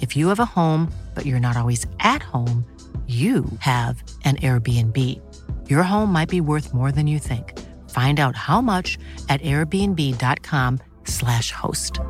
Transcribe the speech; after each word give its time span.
If 0.00 0.16
you 0.16 0.28
have 0.28 0.40
a 0.40 0.54
home, 0.54 0.90
but 1.14 1.26
you're 1.26 1.40
not 1.40 1.56
always 1.56 1.86
at 1.98 2.22
home, 2.22 2.64
you 3.06 3.44
have 3.58 4.02
an 4.24 4.36
Airbnb. 4.36 5.20
Your 5.68 5.82
home 5.82 6.10
might 6.10 6.30
be 6.30 6.40
worth 6.40 6.72
more 6.72 6.90
than 6.90 7.06
you 7.06 7.18
think. 7.18 7.52
Find 7.90 8.18
out 8.18 8.34
how 8.36 8.62
much 8.62 8.96
at 9.28 9.42
airbnb.com/slash 9.42 11.52
host. 11.52 12.00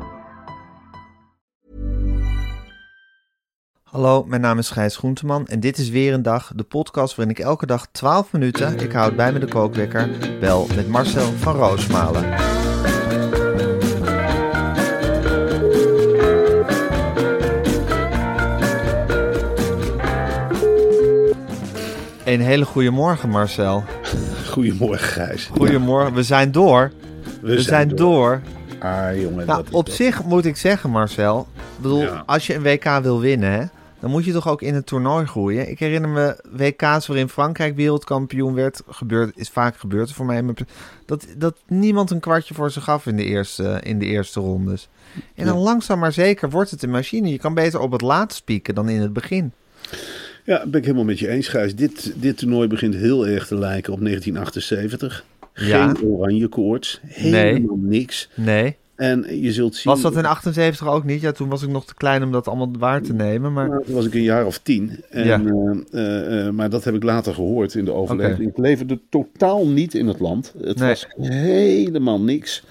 Hallo, 3.83 4.23
mijn 4.23 4.41
naam 4.41 4.57
is 4.57 4.69
Gijs 4.69 4.97
Groenteman 4.97 5.47
en 5.47 5.59
dit 5.59 5.77
is 5.77 5.89
weer 5.89 6.13
een 6.13 6.21
dag, 6.21 6.51
de 6.55 6.63
podcast 6.63 7.15
waarin 7.15 7.35
ik 7.35 7.41
elke 7.43 7.65
dag 7.65 7.87
12 7.91 8.31
minuten, 8.31 8.79
ik 8.79 8.91
houd 8.91 9.15
bij 9.15 9.31
me 9.31 9.39
de 9.39 9.47
kookwekker, 9.47 10.09
bel 10.39 10.67
met 10.75 10.87
Marcel 10.87 11.31
van 11.31 11.55
Roosmalen. 11.55 12.33
Een 22.25 22.41
hele 22.41 22.65
goede 22.65 22.89
morgen, 22.89 23.29
Marcel. 23.29 23.83
Goedemorgen, 24.49 25.07
Gijs. 25.07 25.49
Goedemorgen, 25.51 26.13
we 26.13 26.23
zijn 26.23 26.51
door. 26.51 26.91
We, 27.41 27.61
zijn, 27.61 27.95
door. 27.95 28.41
Ah, 28.79 29.21
jongen. 29.21 29.45
Nou, 29.45 29.63
dat 29.63 29.73
op 29.73 29.85
dat. 29.85 29.95
zich 29.95 30.23
moet 30.23 30.45
ik 30.45 30.57
zeggen, 30.57 30.89
Marcel. 30.89 31.47
Ik 31.55 31.81
bedoel, 31.81 32.01
Ja. 32.01 32.23
als 32.25 32.47
je 32.47 32.53
een 32.55 32.61
WK 32.63 32.83
wil 33.01 33.19
winnen, 33.19 33.51
hè, 33.51 33.63
dan 33.99 34.09
moet 34.09 34.25
je 34.25 34.31
toch 34.31 34.47
ook 34.47 34.61
in 34.61 34.73
het 34.73 34.85
toernooi 34.85 35.25
groeien. 35.25 35.69
Ik 35.69 35.79
herinner 35.79 36.09
me 36.09 36.37
WK's 36.51 37.07
waarin 37.07 37.29
Frankrijk 37.29 37.75
wereldkampioen 37.75 38.53
werd. 38.53 38.81
Gebeurd, 38.87 39.37
is 39.37 39.49
vaak 39.49 39.77
gebeurd 39.77 40.11
voor 40.11 40.25
mij. 40.25 40.43
Dat, 41.05 41.25
dat 41.37 41.55
niemand 41.67 42.11
een 42.11 42.19
kwartje 42.19 42.53
voor 42.53 42.71
ze 42.71 42.81
gaf 42.81 43.05
in 43.05 43.15
de 43.15 43.23
eerste, 43.25 43.79
in 43.83 43.99
de 43.99 44.05
eerste 44.05 44.39
rondes. 44.39 44.89
En 45.35 45.45
dan 45.45 45.55
Ja. 45.57 45.61
langzaam 45.63 45.99
maar 45.99 46.11
zeker 46.13 46.49
wordt 46.49 46.71
het 46.71 46.83
een 46.83 46.89
machine. 46.91 47.29
Je 47.29 47.39
kan 47.39 47.53
beter 47.53 47.79
op 47.79 47.91
het 47.91 48.01
laatst 48.01 48.43
pieken 48.43 48.75
dan 48.75 48.89
in 48.89 49.01
het 49.01 49.13
begin. 49.13 49.51
Ja, 50.45 50.65
ben 50.67 50.79
ik 50.79 50.85
helemaal 50.85 51.05
met 51.05 51.19
je 51.19 51.27
eens, 51.27 51.47
Gijs. 51.47 51.75
Dit, 51.75 52.13
dit 52.15 52.37
toernooi 52.37 52.67
begint 52.67 52.95
heel 52.95 53.27
erg 53.27 53.47
te 53.47 53.57
lijken 53.57 53.93
op 53.93 53.99
1978. 53.99 55.25
Geen 55.53 56.01
oranje 56.01 56.47
koorts. 56.47 56.99
Helemaal 57.05 57.77
niks. 57.81 58.29
Nee. 58.35 58.75
En 58.95 59.41
je 59.41 59.51
zult 59.53 59.75
zien... 59.75 59.93
Was 59.93 60.01
dat 60.01 60.15
in 60.15 60.25
78 60.25 60.87
ook 60.87 61.03
niet? 61.03 61.21
Ja, 61.21 61.31
toen 61.31 61.49
was 61.49 61.63
ik 61.63 61.69
nog 61.69 61.85
te 61.85 61.93
klein 61.95 62.23
om 62.23 62.31
dat 62.31 62.47
allemaal 62.47 62.71
waar 62.79 63.01
te 63.01 63.13
nemen. 63.13 63.53
Maar 63.53 63.69
Nou, 63.69 63.83
toen 63.85 63.95
was 63.95 64.05
ik 64.05 64.13
een 64.13 64.21
jaar 64.23 64.45
of 64.45 64.57
tien. 64.59 65.03
En, 65.09 65.25
Ja. 65.25 65.41
eh, 65.41 65.71
eh, 65.91 66.47
eh, 66.47 66.53
maar 66.53 66.69
dat 66.69 66.83
heb 66.83 66.93
ik 66.95 67.03
later 67.03 67.33
gehoord 67.33 67.75
in 67.75 67.85
de 67.85 67.91
overleving. 67.93 68.49
Ik 68.49 68.57
leefde 68.57 68.99
totaal 69.09 69.67
niet 69.67 69.93
in 69.93 70.07
het 70.07 70.19
land. 70.19 70.53
Het 70.63 70.79
Nee. 70.79 70.89
was 70.89 71.05
helemaal 71.17 72.21
niks. 72.21 72.63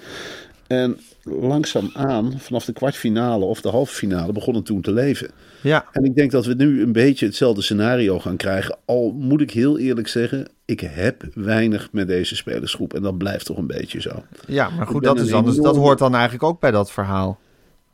En 0.67 0.97
langzaamaan, 1.23 2.33
vanaf 2.39 2.65
de 2.65 2.73
kwartfinale 2.73 3.45
of 3.45 3.61
de 3.61 3.69
halve 3.69 3.95
finale, 3.95 4.33
begon 4.33 4.55
het 4.55 4.65
toen 4.65 4.81
te 4.81 4.93
leven. 4.93 5.31
Ja, 5.65 5.85
En 5.93 6.05
ik 6.05 6.15
denk 6.15 6.31
dat 6.31 6.47
we 6.47 6.55
nu 6.55 6.83
een 6.83 6.93
beetje 6.93 7.27
hetzelfde 7.27 7.63
scenario 7.63 8.19
gaan 8.21 8.37
krijgen. 8.37 8.77
Al 8.85 9.13
moet 9.19 9.41
ik 9.41 9.51
heel 9.51 9.79
eerlijk 9.79 10.09
zeggen, 10.09 10.47
ik 10.65 10.81
heb 10.81 11.23
weinig 11.35 11.89
met 11.93 12.07
deze 12.07 12.37
spelersgroep. 12.37 12.95
En 12.95 13.03
dat 13.03 13.19
blijft 13.19 13.47
toch 13.47 13.57
een 13.57 13.67
beetje 13.67 14.01
zo. 14.01 14.23
ja, 14.47 14.71
maar 14.71 14.87
goed, 14.87 15.03
dat, 15.03 15.21
is 15.21 15.33
anders. 15.33 15.57
dat 15.57 15.77
hoort 15.77 15.99
dan 15.99 16.13
eigenlijk 16.15 16.43
ook 16.45 16.61
bij 16.61 16.71
dat 16.71 16.93
verhaal. 16.93 17.39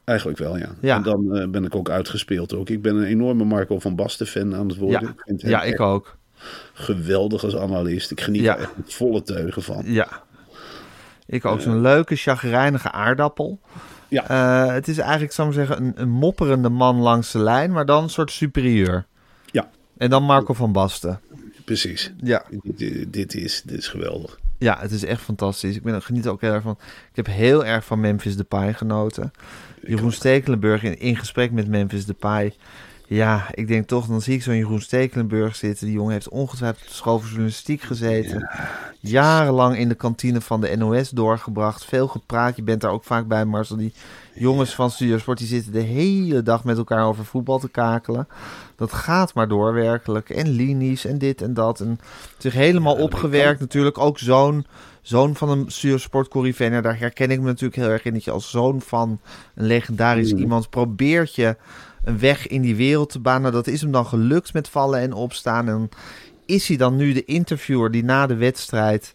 Eigenlijk 0.04 0.38
wel, 0.38 0.56
ja. 0.56 0.68
Ja. 0.80 0.96
En 0.96 1.02
dan 1.02 1.36
eh, 1.36 1.48
ben 1.48 1.64
ik 1.64 1.74
ook 1.74 1.90
uitgespeeld 1.90 2.54
ook. 2.54 2.68
Ik 2.68 2.82
ben 2.82 2.96
een 2.96 3.04
enorme 3.04 3.44
Marco 3.44 3.78
van 3.78 3.94
Basten 3.96 4.26
fan 4.26 4.54
aan 4.54 4.68
het 4.68 4.76
worden. 4.76 5.00
Ja, 5.02 5.08
Ik 5.08 5.22
vind 5.26 5.42
hem 5.42 5.50
ja 5.50 5.62
ik 5.62 5.70
echt 5.70 5.78
ook. 5.80 6.16
geweldig 6.72 7.44
als 7.44 7.56
analist. 7.56 8.10
Ik 8.10 8.20
geniet 8.20 8.42
Ja. 8.42 8.54
er 8.56 8.60
echt 8.62 8.94
volle 8.94 9.22
teugen 9.22 9.62
van. 9.62 9.82
Ja. 9.86 10.08
Ik 11.26 11.44
ook. 11.44 11.60
Zo'n 11.60 11.80
leuke, 11.80 12.16
chagrijnige 12.16 12.90
aardappel. 12.90 13.60
Ja. 14.10 14.28
Eh, 14.28 14.74
het 14.74 14.88
is 14.88 14.98
eigenlijk, 14.98 15.32
zou 15.32 15.48
ik 15.48 15.54
zeggen, 15.54 15.82
een, 15.82 15.92
een 15.96 16.08
mopperende 16.08 16.68
man 16.68 16.96
langs 16.96 17.32
de 17.32 17.38
lijn, 17.38 17.72
maar 17.72 17.86
dan 17.86 18.02
een 18.02 18.10
soort 18.10 18.30
superieur. 18.30 19.06
Ja, 19.52 19.70
En 19.96 20.10
dan 20.10 20.22
Marco 20.22 20.54
van 20.54 20.72
Basten. 20.72 21.20
precies. 21.64 22.12
Ja. 22.16 22.44
Dit, 22.62 23.12
dit, 23.12 23.34
is, 23.34 23.62
dit 23.62 23.78
is 23.78 23.88
geweldig. 23.88 24.38
Ja, 24.58 24.76
het 24.80 24.90
is 24.90 25.04
echt 25.04 25.22
fantastisch. 25.22 25.76
Ik 25.76 25.82
ben, 25.82 26.02
geniet 26.02 26.28
ook 26.28 26.40
heel 26.40 26.52
erg 26.52 26.62
van. 26.62 26.78
Ik 27.10 27.16
heb 27.16 27.26
heel 27.26 27.64
erg 27.64 27.84
van 27.84 28.00
Memphis 28.00 28.36
Depay 28.36 28.74
genoten. 28.74 29.30
Jeroen 29.82 30.12
Stekelenburg 30.12 30.82
in, 30.82 30.98
in 30.98 31.16
gesprek 31.16 31.50
met 31.50 31.68
Memphis 31.68 32.06
Depay. 32.06 32.54
Ja, 33.10 33.46
ik 33.54 33.68
denk 33.68 33.86
toch, 33.86 34.06
dan 34.06 34.20
zie 34.20 34.34
ik 34.34 34.42
zo'n 34.42 34.56
Jeroen 34.56 34.80
Stekelenburg 34.80 35.56
zitten. 35.56 35.86
Die 35.86 35.94
jongen 35.94 36.12
heeft 36.12 36.28
ongetwijfeld 36.28 36.82
op 36.82 36.88
de 36.88 36.94
school 36.94 37.18
voor 37.18 37.28
journalistiek 37.28 37.82
gezeten. 37.82 38.50
Jarenlang 39.00 39.76
in 39.76 39.88
de 39.88 39.94
kantine 39.94 40.40
van 40.40 40.60
de 40.60 40.76
NOS 40.76 41.10
doorgebracht. 41.10 41.84
Veel 41.84 42.08
gepraat. 42.08 42.56
Je 42.56 42.62
bent 42.62 42.80
daar 42.80 42.90
ook 42.90 43.04
vaak 43.04 43.26
bij, 43.26 43.44
Marcel. 43.44 43.76
Die 43.76 43.92
jongens 44.34 44.74
van 44.74 44.90
Studiosport 44.90 45.38
die 45.38 45.46
zitten 45.46 45.72
de 45.72 45.80
hele 45.80 46.42
dag 46.42 46.64
met 46.64 46.76
elkaar 46.76 47.06
over 47.06 47.24
voetbal 47.24 47.58
te 47.58 47.68
kakelen. 47.68 48.28
Dat 48.76 48.92
gaat 48.92 49.34
maar 49.34 49.48
door, 49.48 49.72
werkelijk. 49.72 50.30
En 50.30 50.48
linies 50.48 51.04
en 51.04 51.18
dit 51.18 51.42
en 51.42 51.54
dat. 51.54 51.80
En 51.80 52.00
zich 52.38 52.52
helemaal 52.52 52.96
opgewerkt. 52.96 53.60
Natuurlijk 53.60 53.98
ook 53.98 54.18
zoon, 54.18 54.64
zoon 55.02 55.36
van 55.36 55.50
een 55.50 55.64
Studiosport 55.70 56.28
corrivee. 56.28 56.80
Daar 56.80 56.98
herken 56.98 57.30
ik 57.30 57.40
me 57.40 57.46
natuurlijk 57.46 57.76
heel 57.76 57.88
erg 57.88 58.04
in. 58.04 58.12
Dat 58.12 58.24
je 58.24 58.30
als 58.30 58.50
zoon 58.50 58.80
van 58.80 59.20
een 59.54 59.66
legendarisch 59.66 60.32
iemand 60.32 60.70
probeert 60.70 61.34
je 61.34 61.56
een 62.04 62.18
weg 62.18 62.46
in 62.46 62.62
die 62.62 62.76
wereld 62.76 63.10
te 63.10 63.18
banen. 63.18 63.52
Dat 63.52 63.66
is 63.66 63.80
hem 63.80 63.92
dan 63.92 64.06
gelukt 64.06 64.52
met 64.52 64.68
vallen 64.68 65.00
en 65.00 65.12
opstaan. 65.12 65.68
En 65.68 65.88
is 66.46 66.68
hij 66.68 66.76
dan 66.76 66.96
nu 66.96 67.12
de 67.12 67.24
interviewer 67.24 67.90
die 67.90 68.04
na 68.04 68.26
de 68.26 68.36
wedstrijd... 68.36 69.14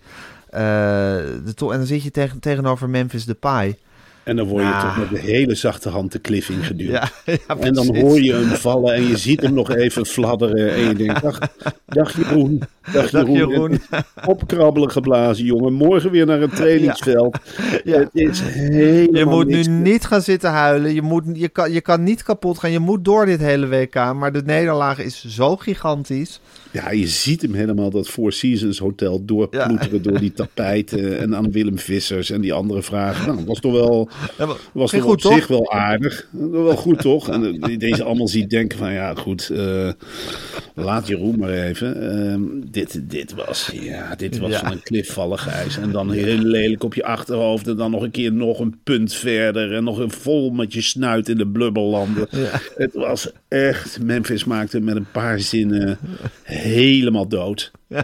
eh, 0.50 0.62
de 0.62 1.54
en 1.58 1.78
dan 1.78 1.86
zit 1.86 2.04
je 2.04 2.12
tegen, 2.12 2.40
tegenover 2.40 2.90
Memphis 2.90 3.26
Depay. 3.26 3.78
En 4.26 4.36
dan 4.36 4.48
word 4.48 4.64
je 4.64 4.70
Ja. 4.70 4.82
toch 4.82 4.98
met 4.98 5.20
een 5.20 5.26
hele 5.26 5.56
zachte 5.56 5.90
hand 5.90 6.12
de 6.12 6.22
cliff 6.22 6.50
ingeduwd. 6.50 6.90
Ja, 6.90 7.10
ja, 7.48 7.58
En 7.60 7.74
dan 7.74 7.96
hoor 7.96 8.22
je 8.22 8.34
hem 8.34 8.48
vallen 8.48 8.94
en 8.94 9.08
je 9.08 9.18
ziet 9.18 9.42
hem 9.42 9.54
nog 9.54 9.76
even 9.76 10.06
fladderen. 10.06 10.74
En 10.74 10.80
je 10.88 10.94
denkt, 10.96 11.22
dag, 11.22 11.40
dag 11.86 12.16
Jeroen. 12.18 12.62
Dag 12.92 13.10
Dag 13.10 13.28
Jeroen. 13.28 13.50
Jeroen. 13.50 13.82
Opkrabbelen 14.26 14.92
geblazen, 14.92 15.46
jongen. 15.46 15.74
Morgen 15.74 16.12
weer 16.12 16.26
naar 16.26 16.40
het 16.40 16.56
trainingsveld. 16.56 17.38
Ja. 17.84 17.98
Het 18.00 18.10
is 18.14 18.40
helemaal 18.42 19.18
Je 19.20 19.26
moet 19.26 19.48
nu 19.48 19.64
niet 19.64 20.06
gaan 20.06 20.22
zitten 20.22 20.50
huilen. 20.52 20.94
Je, 20.94 21.02
moet, 21.02 21.24
je, 21.34 21.50
kan, 21.50 21.72
je 21.72 21.82
kan 21.82 22.04
niet 22.04 22.24
kapot 22.24 22.60
gaan. 22.60 22.72
Je 22.72 22.80
moet 22.80 23.06
door 23.06 23.26
dit 23.26 23.40
hele 23.40 23.68
WK. 23.68 24.14
Maar 24.14 24.32
de 24.32 24.42
nederlaag 24.46 25.00
is 25.00 25.26
zo 25.28 25.56
gigantisch. 25.58 26.40
Ja, 26.76 26.92
je 26.92 27.08
ziet 27.08 27.42
hem 27.42 27.54
helemaal 27.54 27.90
dat 27.90 28.08
Four 28.08 28.32
Seasons 28.32 28.80
Hotel 28.80 29.26
doorploeteren 29.26 30.02
door 30.02 30.20
die 30.20 30.32
tapijten. 30.34 31.04
En 31.26 31.36
aan 31.36 31.52
Willem 31.52 31.80
Vissers 31.80 32.30
en 32.30 32.42
die 32.42 32.54
andere 32.54 32.82
vragen. 32.84 33.34
Nou, 33.36 33.46
was 33.46 33.60
toch 33.60 33.72
wel, 33.74 34.10
Ja, 34.38 34.48
was 34.74 34.92
toch 34.92 35.02
goed, 35.02 35.12
op 35.12 35.20
toch? 35.22 35.34
zich 35.34 35.48
wel 35.48 35.72
aardig. 35.72 36.28
Wel 36.32 36.76
goed, 36.76 37.00
toch? 37.02 37.30
En 37.30 37.60
eh, 37.62 37.78
deze 37.78 38.04
allemaal 38.04 38.28
ziet 38.28 38.50
denken 38.50 38.78
van, 38.78 38.94
ja, 38.94 39.14
goed. 39.14 39.50
eh, 39.50 39.90
Laat 40.74 41.08
Jeroen 41.08 41.40
maar 41.40 41.50
even. 41.50 42.12
Ehm, 42.12 42.42
dit, 42.72 43.02
dit 43.10 43.34
was, 43.34 43.70
ja, 43.74 44.16
dit 44.16 44.38
was 44.38 44.52
Ja. 44.52 44.60
van 44.60 44.72
een 44.72 44.84
klifvallig 44.84 45.42
Gijs. 45.44 45.78
En 45.78 45.92
dan 45.92 46.12
heel 46.12 46.38
lelijk 46.38 46.84
op 46.84 46.94
je 46.94 47.04
achterhoofd. 47.04 47.68
En 47.68 47.76
dan 47.76 47.92
nog 47.92 48.02
een 48.04 48.12
keer 48.12 48.34
nog 48.34 48.60
een 48.60 48.76
punt 48.84 49.14
verder. 49.14 49.74
En 49.74 49.84
nog 49.84 49.98
een 49.98 50.12
vol 50.12 50.50
met 50.50 50.74
je 50.74 50.82
snuit 50.82 51.30
in 51.30 51.38
de 51.38 51.48
blubberlanden. 51.48 52.28
Het 52.76 52.94
was 52.94 53.32
echt... 53.48 54.00
Memphis 54.04 54.44
maakte 54.46 54.80
met 54.80 54.96
een 54.96 55.12
paar 55.12 55.40
zinnen 55.40 55.98
helemaal 56.66 57.28
dood. 57.28 57.72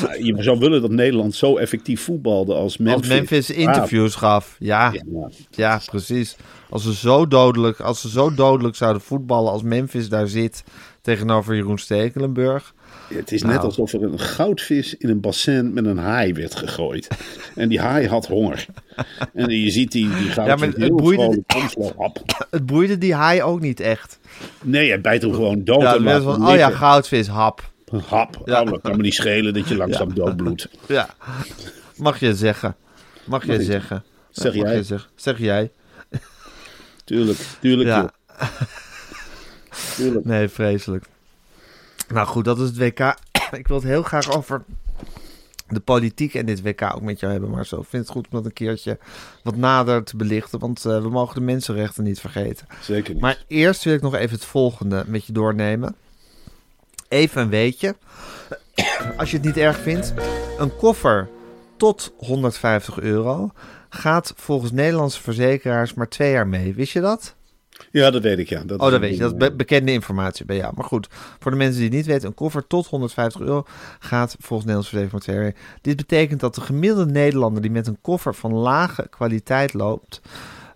Ja, 0.00 0.14
je 0.14 0.42
zou 0.42 0.58
willen 0.58 0.80
dat 0.80 0.90
Nederland 0.90 1.34
zo 1.34 1.56
effectief 1.56 2.02
voetbalde 2.02 2.54
als 2.54 2.76
Memphis. 2.76 2.98
Als 2.98 3.18
Memphis 3.18 3.50
interviews 3.50 4.14
gaf. 4.14 4.56
Ja, 4.58 4.92
Ja, 4.92 5.30
ja, 5.50 5.80
precies. 5.86 6.36
Als 6.70 6.82
ze, 6.82 6.94
zo 6.94 7.26
dodelijk, 7.28 7.80
als 7.80 8.00
ze 8.00 8.08
zo 8.08 8.34
dodelijk 8.34 8.76
zouden 8.76 9.02
voetballen 9.02 9.52
als 9.52 9.62
Memphis 9.62 10.08
daar 10.08 10.28
zit 10.28 10.64
tegenover 11.02 11.54
Jeroen 11.54 11.78
Stekelenburg. 11.78 12.74
Het 13.14 13.32
is 13.32 13.42
net 13.42 13.52
Nou. 13.52 13.64
alsof 13.64 13.92
er 13.92 14.02
een 14.02 14.18
goudvis 14.20 14.96
in 14.96 15.08
een 15.08 15.20
bassin 15.20 15.72
met 15.72 15.84
een 15.84 15.98
haai 15.98 16.32
werd 16.32 16.54
gegooid. 16.54 17.08
En 17.54 17.68
die 17.68 17.80
haai 17.80 18.08
had 18.08 18.26
honger. 18.26 18.66
En 19.34 19.50
je 19.50 19.70
ziet 19.70 19.92
die, 19.92 20.08
die 20.08 20.28
goudvis 20.30 20.46
Ja, 20.46 20.56
maar 20.56 20.68
het 20.68 20.76
heel 20.76 20.94
boeide-. 20.94 21.42
Het 22.50 22.66
boeide 22.66 22.98
die 22.98 23.14
haai 23.14 23.42
ook 23.42 23.60
niet 23.60 23.80
echt. 23.80 24.18
Nee, 24.62 24.88
hij 24.88 25.00
bijt 25.00 25.22
hem 25.22 25.32
gewoon 25.34 25.64
dood. 25.64 25.82
Ja, 25.82 25.96
en 25.96 26.22
van, 26.22 26.48
oh 26.48 26.54
ja, 26.56 26.70
goudvis, 26.70 27.26
hap. 27.26 27.70
Hap. 28.06 28.42
Ja. 28.44 28.62
Oh, 28.62 28.70
dat 28.70 28.80
kan 28.80 28.96
me 28.96 29.02
niet 29.02 29.14
schelen 29.14 29.54
dat 29.54 29.68
je 29.68 29.76
langzaam 29.76 30.14
doodbloedt. 30.14 30.68
Ja, 30.88 31.08
mag 31.96 32.20
je 32.20 32.34
zeggen. 32.34 32.76
Mag 33.24 33.46
je 33.46 33.62
zeggen. 33.62 34.04
Zeg 34.30 34.54
Ja, 34.54 34.62
mag 34.62 34.70
jij. 34.72 34.82
je. 34.86 34.98
Zeg 35.14 35.38
jij. 35.38 35.70
Tuurlijk, 37.04 37.38
tuurlijk. 37.60 37.88
Ja. 37.88 38.00
joh. 38.00 38.50
Tuurlijk. 39.96 40.24
Nee, 40.24 40.48
vreselijk. 40.48 41.04
Nou 42.08 42.26
goed, 42.26 42.44
dat 42.44 42.58
is 42.58 42.68
het 42.68 42.76
WK. 42.78 43.14
Ik 43.60 43.68
wil 43.68 43.76
het 43.76 43.86
heel 43.86 44.02
graag 44.02 44.36
over 44.36 44.64
de 45.68 45.80
politiek 45.80 46.34
en 46.34 46.46
dit 46.46 46.62
WK 46.62 46.82
ook 46.82 47.02
met 47.02 47.20
jou 47.20 47.32
hebben, 47.32 47.50
maar 47.50 47.66
zo. 47.66 47.80
Ik 47.80 47.86
vind 47.88 48.02
het 48.02 48.12
goed 48.12 48.24
om 48.24 48.30
dat 48.36 48.44
een 48.44 48.52
keertje 48.52 48.98
wat 49.42 49.56
nader 49.56 50.04
te 50.04 50.16
belichten, 50.16 50.58
want 50.58 50.84
eh, 50.84 51.02
we 51.02 51.08
mogen 51.08 51.34
de 51.34 51.40
mensenrechten 51.40 52.04
niet 52.04 52.20
vergeten. 52.20 52.66
Zeker 52.82 53.12
niet. 53.12 53.22
Maar 53.22 53.44
eerst 53.46 53.84
wil 53.84 53.94
ik 53.94 54.02
nog 54.02 54.14
even 54.14 54.34
het 54.34 54.44
volgende 54.44 55.04
met 55.06 55.24
je 55.24 55.32
doornemen. 55.32 55.94
Even 57.10 57.42
een 57.42 57.48
weetje. 57.48 57.96
Als 59.16 59.30
je 59.30 59.36
het 59.36 59.46
niet 59.46 59.56
erg 59.56 59.76
vindt. 59.78 60.14
Een 60.58 60.76
koffer 60.76 61.28
tot 61.76 62.12
150 62.16 63.00
euro 63.00 63.50
gaat 63.88 64.32
volgens 64.36 64.72
Nederlandse 64.72 65.22
verzekeraars 65.22 65.94
maar 65.94 66.08
twee 66.08 66.30
jaar 66.32 66.48
mee. 66.48 66.74
Wist 66.74 66.92
je 66.92 67.00
dat? 67.00 67.34
Ja, 67.90 68.10
dat 68.10 68.22
weet 68.22 68.38
ik, 68.38 68.48
ja. 68.48 68.58
Oh, 68.58 68.64
is 68.70 68.76
dat 68.76 69.00
weet 69.00 69.12
je. 69.16 69.18
Dat 69.18 69.32
is 69.32 69.38
be- 69.38 69.52
bekende 69.54 69.92
informatie 69.92 70.44
bij 70.44 70.56
jou. 70.56 70.72
Maar 70.76 70.84
goed, 70.84 71.08
voor 71.38 71.50
de 71.50 71.56
mensen 71.56 71.76
die 71.76 71.86
het 71.88 71.96
niet 71.96 72.06
weten, 72.06 72.28
een 72.28 72.34
koffer 72.34 72.66
tot 72.66 72.86
150 72.86 73.40
euro 73.40 73.64
gaat 73.98 74.30
volgens 74.38 74.66
Nederlandse 74.66 74.90
verzekering 74.90 75.12
maar 75.12 75.20
twee 75.20 75.36
jaar 75.36 75.44
mee. 75.44 75.80
Dit 75.80 75.96
betekent 75.96 76.40
dat 76.40 76.54
de 76.54 76.60
gemiddelde 76.60 77.12
Nederlander 77.12 77.62
die 77.62 77.70
met 77.70 77.86
een 77.86 77.98
koffer 78.00 78.34
van 78.34 78.52
lage 78.52 79.06
kwaliteit 79.10 79.72
loopt, 79.74 80.20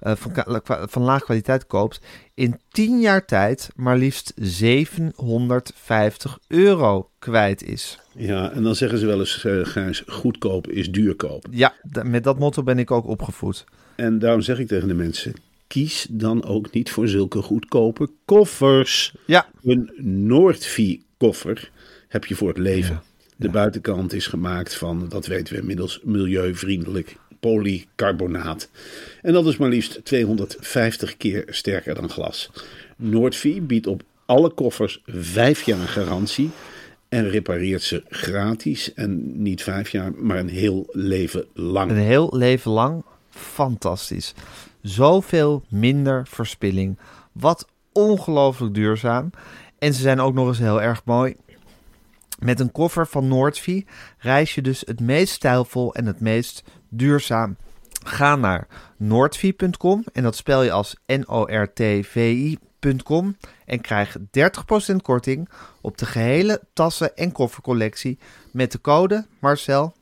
van, 0.04 0.32
ka- 0.32 0.58
kwa- 0.60 0.86
van 0.88 1.02
lage 1.02 1.24
kwaliteit 1.24 1.66
koopt, 1.66 2.00
in 2.34 2.60
10 2.70 3.00
jaar 3.00 3.24
tijd 3.26 3.70
maar 3.76 3.96
liefst 3.98 4.32
750 4.36 6.38
euro 6.48 7.10
kwijt 7.18 7.62
is. 7.62 7.98
Ja, 8.16 8.52
en 8.52 8.62
dan 8.62 8.74
zeggen 8.74 8.98
ze 8.98 9.06
wel 9.06 9.18
eens, 9.18 9.44
eh 9.44 9.58
Gijs, 9.62 10.02
goedkoop 10.06 10.68
is 10.68 10.90
duur 10.90 11.14
kopen. 11.14 11.50
Ja, 11.52 11.74
met 12.02 12.24
dat 12.24 12.38
motto 12.38 12.62
ben 12.62 12.78
ik 12.78 12.90
ook 12.90 13.06
opgevoed. 13.06 13.64
En 13.96 14.18
daarom 14.18 14.40
zeg 14.40 14.58
ik 14.58 14.66
tegen 14.68 14.88
de 14.88 14.94
mensen, 14.94 15.32
kies 15.66 16.06
dan 16.10 16.44
ook 16.44 16.72
niet 16.72 16.90
voor 16.90 17.08
zulke 17.08 17.42
goedkope 17.42 18.10
koffers. 18.24 19.14
Ja, 19.26 19.46
Een 19.62 19.90
Noordvie-koffer 20.68 21.70
heb 22.08 22.24
je 22.24 22.34
voor 22.34 22.48
het 22.48 22.58
leven. 22.58 23.02
De 23.36 23.48
buitenkant 23.50 24.12
is 24.12 24.26
gemaakt 24.26 24.74
van, 24.74 25.08
dat 25.08 25.26
weten 25.26 25.54
we 25.54 25.60
inmiddels, 25.60 26.00
milieuvriendelijk 26.02 27.16
polycarbonaat. 27.44 28.69
En 29.23 29.32
dat 29.32 29.46
is 29.46 29.56
maar 29.56 29.69
liefst 29.69 30.05
250 30.05 31.17
keer 31.17 31.44
sterker 31.49 31.94
dan 31.94 32.11
glas. 32.11 32.50
Noordvie 32.96 33.61
biedt 33.61 33.87
op 33.87 34.02
alle 34.26 34.50
koffers 34.50 35.02
vijf 35.06 35.62
jaar 35.62 35.88
garantie 35.88 36.50
en 37.08 37.31
repareert 37.31 37.82
ze 37.82 38.02
gratis. 38.08 38.94
En 38.94 39.43
niet 39.43 39.62
vijf 39.62 39.91
jaar, 39.91 40.12
maar 40.17 40.38
een 40.38 40.49
heel 40.49 40.87
leven 40.93 41.44
lang. 41.55 41.91
Een 41.91 41.96
heel 41.96 42.29
leven 42.32 42.70
lang. 42.70 43.05
Fantastisch. 43.31 44.35
Zoveel 44.82 45.64
minder 45.69 46.26
verspilling. 46.26 46.99
Wat 47.32 47.69
ongelooflijk 47.93 48.75
duurzaam. 48.75 49.31
En 49.79 49.94
ze 49.94 50.00
zijn 50.00 50.20
ook 50.20 50.35
nog 50.35 50.49
eens 50.49 50.58
heel 50.58 50.82
erg 50.82 51.02
mooi. 51.05 51.37
Met 52.44 52.61
een 52.61 52.73
koffer 52.73 53.06
van 53.06 53.29
Noordvie 53.29 53.87
reis 54.19 54.55
je 54.55 54.62
dus 54.62 54.82
het 54.87 55.00
meest 55.00 55.35
stijlvol 55.35 55.94
en 55.94 56.06
het 56.06 56.20
meest 56.20 56.64
duurzaam. 56.88 57.56
Ga 58.05 58.37
naar 58.37 58.67
noordvie.com 58.96 60.05
en 60.12 60.23
dat 60.23 60.37
spel 60.37 60.62
je 60.62 60.73
als 60.73 60.96
N-O-R-T-V-I.com 61.06 62.17
en 63.64 63.81
krijg 63.81 64.17
30% 64.19 64.20
korting 65.02 65.49
op 65.81 65.99
de 65.99 66.06
gehele 66.06 66.61
tassen- 66.73 67.17
en 67.17 67.32
koffercollectie 67.32 68.19
met 68.52 68.73
de 68.73 68.81
code 68.81 69.26
Marcel 69.38 69.94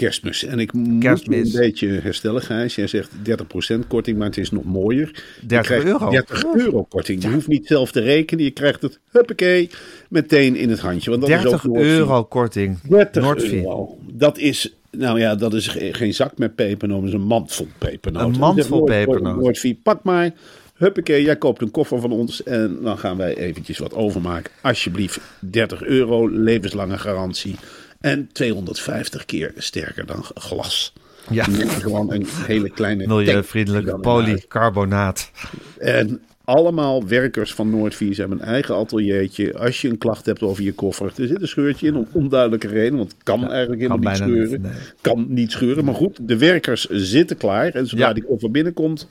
Kerstmis. 0.00 0.44
En 0.44 0.58
ik 0.58 0.72
moet 0.72 1.04
een 1.28 1.50
beetje 1.52 1.88
herstellen, 1.88 2.42
Gijs. 2.42 2.74
Jij 2.74 2.86
zegt 2.86 3.10
30% 3.22 3.86
korting, 3.88 4.18
maar 4.18 4.26
het 4.26 4.36
is 4.36 4.50
nog 4.50 4.64
mooier. 4.64 5.06
Je 5.40 5.46
30 5.46 5.66
krijgt 5.66 5.84
euro. 5.86 6.10
30 6.10 6.44
euro 6.54 6.82
korting. 6.84 7.22
Je 7.22 7.28
hoeft 7.30 7.48
niet 7.48 7.66
zelf 7.66 7.90
te 7.92 8.00
rekenen. 8.00 8.44
Je 8.44 8.50
krijgt 8.50 8.82
het, 8.82 8.98
huppakee, 9.10 9.70
meteen 10.08 10.56
in 10.56 10.70
het 10.70 10.78
handje. 10.80 11.10
Want 11.10 11.22
dat 11.22 11.30
is 11.30 11.42
30 11.42 11.66
ook 11.66 11.72
Noordvie. 11.72 11.92
euro 11.92 12.24
korting. 12.24 12.78
30 12.88 13.22
Noordvie. 13.22 13.56
euro. 13.58 13.98
Dat 14.12 14.38
is, 14.38 14.74
nou 14.90 15.18
ja, 15.20 15.34
dat 15.34 15.54
is 15.54 15.68
ge- 15.68 15.92
geen 15.94 16.14
zak 16.14 16.38
met 16.38 16.54
pepernoten, 16.54 17.04
dat 17.04 17.12
is 17.14 17.20
een 17.20 17.26
mand 17.26 17.52
vol 17.52 17.68
pepernoten. 17.78 18.32
Een 18.34 18.38
mand 18.40 18.66
vol 18.66 18.78
Noord- 18.78 18.90
pepernoten. 18.90 19.42
Noordvie, 19.42 19.80
pak 19.82 20.02
maar. 20.02 20.30
Huppakee, 20.74 21.22
jij 21.22 21.36
koopt 21.36 21.62
een 21.62 21.70
koffer 21.70 22.00
van 22.00 22.12
ons 22.12 22.42
en 22.42 22.78
dan 22.82 22.98
gaan 22.98 23.16
wij 23.16 23.36
eventjes 23.36 23.78
wat 23.78 23.94
overmaken. 23.94 24.52
Alsjeblieft, 24.62 25.20
30 25.40 25.82
euro, 25.82 26.28
levenslange 26.28 26.98
garantie. 26.98 27.56
En 28.06 28.28
250 28.32 29.24
keer 29.24 29.52
sterker 29.56 30.06
dan 30.06 30.24
glas. 30.34 30.92
Ja. 31.30 31.44
Gewoon 31.44 32.12
een 32.12 32.26
hele 32.46 32.70
kleine 32.70 33.06
Milieuvriendelijk 33.06 34.00
polycarbonaat. 34.00 35.30
En 35.78 36.20
allemaal 36.44 37.06
werkers 37.06 37.54
van 37.54 37.70
Noordvies 37.70 38.16
hebben 38.18 38.38
een 38.40 38.44
eigen 38.46 38.74
ateliertje. 38.76 39.58
Als 39.58 39.80
je 39.80 39.88
een 39.88 39.98
klacht 39.98 40.26
hebt 40.26 40.42
over 40.42 40.62
je 40.62 40.72
koffer. 40.72 41.06
Er 41.16 41.26
zit 41.26 41.42
een 41.42 41.48
scheurtje 41.48 41.86
in 41.86 41.96
om 41.96 42.06
onduidelijke 42.12 42.68
reden. 42.68 42.96
Want 42.98 43.12
het 43.12 43.22
kan 43.22 43.50
eigenlijk 43.50 43.80
helemaal 43.80 44.12
kan 44.12 44.28
niet 44.28 44.34
scheuren. 44.36 44.60
nee. 44.60 44.72
Kan 45.00 45.26
niet 45.28 45.52
scheuren. 45.52 45.84
Maar 45.84 45.94
goed, 45.94 46.28
de 46.28 46.38
werkers 46.38 46.86
zitten 46.90 47.36
klaar. 47.36 47.68
En 47.74 47.86
zodra 47.86 48.06
Ja. 48.06 48.12
die 48.12 48.24
koffer 48.24 48.50
binnenkomt, 48.50 49.08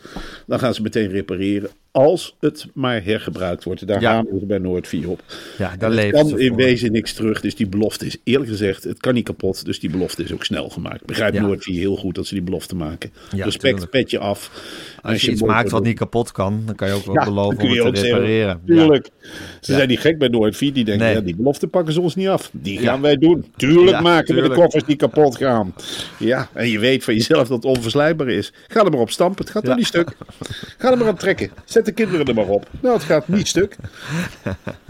dan 0.48 0.60
gaan 0.60 0.74
ze 0.74 0.82
meteen 0.82 1.10
repareren. 1.10 1.70
Als 1.96 2.36
het 2.40 2.66
maar 2.74 3.04
hergebruikt 3.04 3.64
wordt. 3.64 3.88
Daar 3.88 4.02
Ja. 4.02 4.12
gaan 4.12 4.26
we 4.32 4.46
bij 4.46 4.58
Noordvie 4.58 5.08
op. 5.10 5.22
Ja, 5.58 5.76
daar 5.78 6.10
kan 6.12 6.40
in 6.40 6.48
voor. 6.48 6.58
wezen 6.58 6.92
niks 6.92 7.14
terug. 7.14 7.42
Dus 7.42 7.56
die 7.56 7.68
belofte 7.68 8.06
is 8.06 8.18
eerlijk 8.24 8.50
gezegd, 8.50 8.84
het 8.84 9.00
kan 9.00 9.14
niet 9.14 9.26
kapot. 9.26 9.66
Dus 9.66 9.80
die 9.80 9.90
belofte 9.90 10.24
is 10.24 10.32
ook 10.34 10.44
snel 10.46 10.70
gemaakt. 10.70 11.06
Begrijpt 11.06 11.36
Ja. 11.36 11.42
Noordvie 11.42 11.80
heel 11.80 11.96
goed 11.96 12.16
dat 12.16 12.28
ze 12.28 12.34
die 12.34 12.44
belofte 12.44 12.76
maken. 12.76 13.12
Ja, 13.36 13.44
Respect, 13.44 13.62
tuurlijk. 13.74 13.92
petje 13.92 14.20
af. 14.20 14.52
Als 15.02 15.22
je 15.22 15.32
iets 15.32 15.42
maakt 15.42 15.72
wat 15.72 15.84
niet 15.84 15.98
kapot 15.98 16.32
kan, 16.32 16.62
dan 16.66 16.76
kan 16.76 16.88
je 16.88 16.94
ook 16.94 17.06
wel 17.06 17.26
beloven 17.26 17.60
om 17.64 17.70
het 17.70 17.94
te 17.96 18.00
zeggen, 18.02 18.20
repareren. 18.20 18.62
Tuurlijk. 18.66 19.10
Ze 19.62 19.74
zijn 19.74 19.88
niet 19.88 20.00
gek 20.00 20.18
bij 20.18 20.28
Noordvie. 20.28 20.72
Die 20.72 20.86
denken, 20.86 21.06
Nee. 21.06 21.16
ja, 21.16 21.22
die 21.22 21.36
belofte 21.36 21.68
pakken 21.68 21.94
ze 21.94 22.02
ons 22.02 22.16
niet 22.16 22.28
af. 22.28 22.50
Die 22.54 22.80
gaan 22.80 23.02
wij 23.02 23.16
doen. 23.16 23.46
Tuurlijk 23.56 24.02
maken 24.02 24.36
we 24.36 24.42
de 24.42 24.50
koffers 24.50 24.84
die 24.84 24.96
kapot 24.96 25.36
gaan. 25.38 25.74
Ja, 26.20 26.50
en 26.54 26.70
je 26.70 26.80
weet 26.80 27.04
van 27.04 27.14
jezelf 27.14 27.48
dat 27.48 27.64
het 27.64 27.66
onverslijkbaar 27.76 28.28
is. 28.30 28.54
Ga 28.68 28.86
er 28.86 28.92
maar 28.92 29.00
op 29.00 29.10
stampen. 29.12 29.44
Het 29.44 29.54
gaat 29.54 29.66
toch 29.66 29.76
niet 29.76 29.86
stuk. 29.86 30.16
Ga 30.78 30.92
er 30.92 30.98
maar 30.98 31.08
aan 31.08 31.16
trekken. 31.18 31.50
Zet 31.66 31.85
de 31.86 31.92
kinderen 31.92 32.26
er 32.26 32.34
maar 32.34 32.48
op. 32.48 32.68
Nou, 32.82 32.96
het 32.96 33.06
gaat 33.06 33.28
niet 33.28 33.48
stuk. 33.48 33.76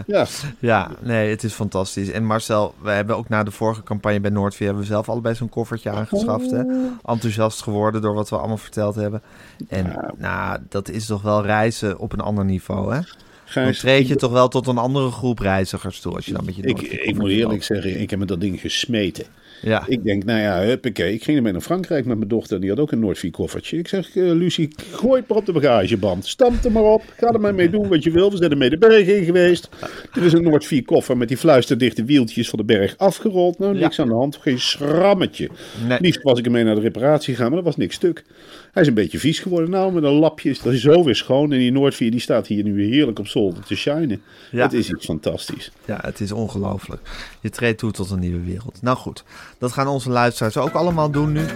Ja, 0.06 0.26
Ja, 0.58 0.90
nee, 1.00 1.30
het 1.30 1.44
is 1.44 1.52
fantastisch. 1.52 2.10
En 2.10 2.24
Marcel, 2.24 2.74
we 2.82 2.90
hebben 2.90 3.16
ook 3.16 3.28
na 3.28 3.42
de 3.42 3.50
vorige 3.50 3.82
campagne 3.82 4.20
bij 4.20 4.30
Noordveer... 4.30 4.66
hebben 4.66 4.84
we 4.84 4.90
zelf 4.90 5.08
allebei 5.08 5.34
zo'n 5.34 5.48
koffertje 5.48 5.90
aangeschaft. 5.90 6.50
Hè? 6.50 6.62
Enthousiast 7.04 7.62
geworden 7.62 8.02
door 8.02 8.14
wat 8.14 8.28
we 8.28 8.36
allemaal 8.36 8.56
verteld 8.56 8.94
hebben. 8.94 9.22
En 9.68 10.14
nou, 10.18 10.58
dat 10.68 10.88
is 10.88 11.06
toch 11.06 11.22
wel 11.22 11.42
reizen 11.44 11.98
op 11.98 12.12
een 12.12 12.20
ander 12.20 12.44
niveau, 12.44 12.94
hè? 12.94 13.00
Dan 13.00 13.64
Gijs, 13.64 13.78
treed 13.78 14.08
je 14.08 14.16
toch 14.16 14.32
wel 14.32 14.48
tot 14.48 14.66
een 14.66 14.78
andere 14.78 15.10
groep 15.10 15.38
reizigers 15.38 16.00
toe... 16.00 16.14
als 16.14 16.26
je 16.26 16.32
dan 16.32 16.44
met 16.44 16.56
je 16.56 16.62
ik, 16.62 16.80
ik 16.80 17.18
moet 17.18 17.30
eerlijk 17.30 17.62
zeggen, 17.62 18.00
ik 18.00 18.10
heb 18.10 18.18
met 18.18 18.28
dat 18.28 18.40
ding 18.40 18.60
gesmeten. 18.60 19.26
Ja, 19.66 19.84
Ik 19.86 20.04
denk, 20.04 20.24
nou 20.24 20.40
ja, 20.40 20.60
huppakee. 20.60 21.12
Ik 21.12 21.24
ging 21.24 21.36
ermee 21.36 21.52
naar 21.52 21.60
Frankrijk 21.60 22.04
met 22.04 22.16
mijn 22.16 22.28
dochter. 22.28 22.60
Die 22.60 22.70
had 22.70 22.78
ook 22.78 22.92
een 22.92 22.98
Noordvie 22.98 23.30
koffertje. 23.30 23.78
Ik 23.78 23.88
zeg, 23.88 24.16
eh, 24.16 24.22
Lucie, 24.24 24.68
gooi 24.92 25.20
het 25.20 25.28
maar 25.28 25.38
op 25.38 25.46
de 25.46 25.52
bagageband. 25.52 26.26
Stamp 26.26 26.64
er 26.64 26.72
maar 26.72 26.82
op. 26.82 27.02
Ga 27.16 27.32
er 27.32 27.40
maar 27.40 27.54
mee 27.54 27.70
doen 27.70 27.88
wat 27.88 28.02
je 28.02 28.10
wil. 28.10 28.30
We 28.30 28.36
zijn 28.36 28.50
er 28.50 28.56
mee 28.56 28.70
de 28.70 28.78
berg 28.78 29.06
in 29.06 29.24
geweest. 29.24 29.68
Er 30.14 30.24
is 30.24 30.32
een 30.32 30.42
Noordvie 30.42 30.84
koffer 30.84 31.16
met 31.16 31.28
die 31.28 31.36
fluisterdichte 31.36 32.04
wieltjes 32.04 32.48
van 32.48 32.58
de 32.58 32.64
berg 32.64 32.96
afgerold. 32.96 33.58
Nou, 33.58 33.78
niks 33.78 34.00
aan 34.00 34.08
de 34.08 34.14
hand. 34.14 34.36
Geen 34.36 34.60
schrammetje. 34.60 35.50
Nee. 35.88 36.00
Liefst 36.00 36.22
was 36.22 36.38
ik 36.38 36.44
ermee 36.44 36.64
naar 36.64 36.74
de 36.74 36.80
reparatie 36.80 37.34
gegaan, 37.34 37.50
maar 37.50 37.58
er 37.58 37.64
was 37.64 37.76
niks 37.76 37.94
stuk. 37.94 38.24
Hij 38.72 38.82
is 38.82 38.88
een 38.88 38.94
beetje 38.94 39.18
vies 39.18 39.38
geworden. 39.38 39.70
Nou, 39.70 39.92
met 39.92 40.02
een 40.02 40.10
lapje 40.12 40.50
is 40.50 40.60
dat 40.60 40.74
zo 40.74 41.04
weer 41.04 41.16
schoon. 41.16 41.52
En 41.52 41.58
die 41.58 41.72
Noordvie 41.72 42.10
die 42.10 42.20
staat 42.20 42.46
hier 42.46 42.64
nu 42.64 42.84
heerlijk 42.84 43.18
op 43.18 43.26
zolder 43.26 43.64
te 43.64 43.76
shinen. 43.76 44.22
Ja. 44.50 44.62
Het 44.62 44.72
is 44.72 44.90
iets 44.90 45.04
fantastisch. 45.04 45.72
Ja, 45.84 45.98
het 46.02 46.20
is 46.20 46.32
ongelooflijk. 46.32 47.00
Je 47.40 47.50
treedt 47.50 47.78
toe 47.78 47.90
tot 47.90 48.10
een 48.10 48.20
nieuwe 48.20 48.44
wereld. 48.44 48.82
Nou 48.82 48.96
goed, 48.96 49.24
dat 49.58 49.72
gaan 49.72 49.86
onze 49.86 50.10
luisteraars 50.10 50.56
ook 50.56 50.72
allemaal 50.72 51.10
doen 51.10 51.32
nu. 51.32 51.46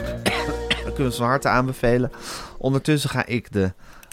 Dat 0.84 0.84
kunnen 0.84 1.04
we 1.04 1.10
ze 1.10 1.16
van 1.16 1.26
harte 1.26 1.48
aanbevelen. 1.48 2.10
Ondertussen 2.58 3.10
ga 3.10 3.26
ik 3.26 3.52
de 3.52 3.72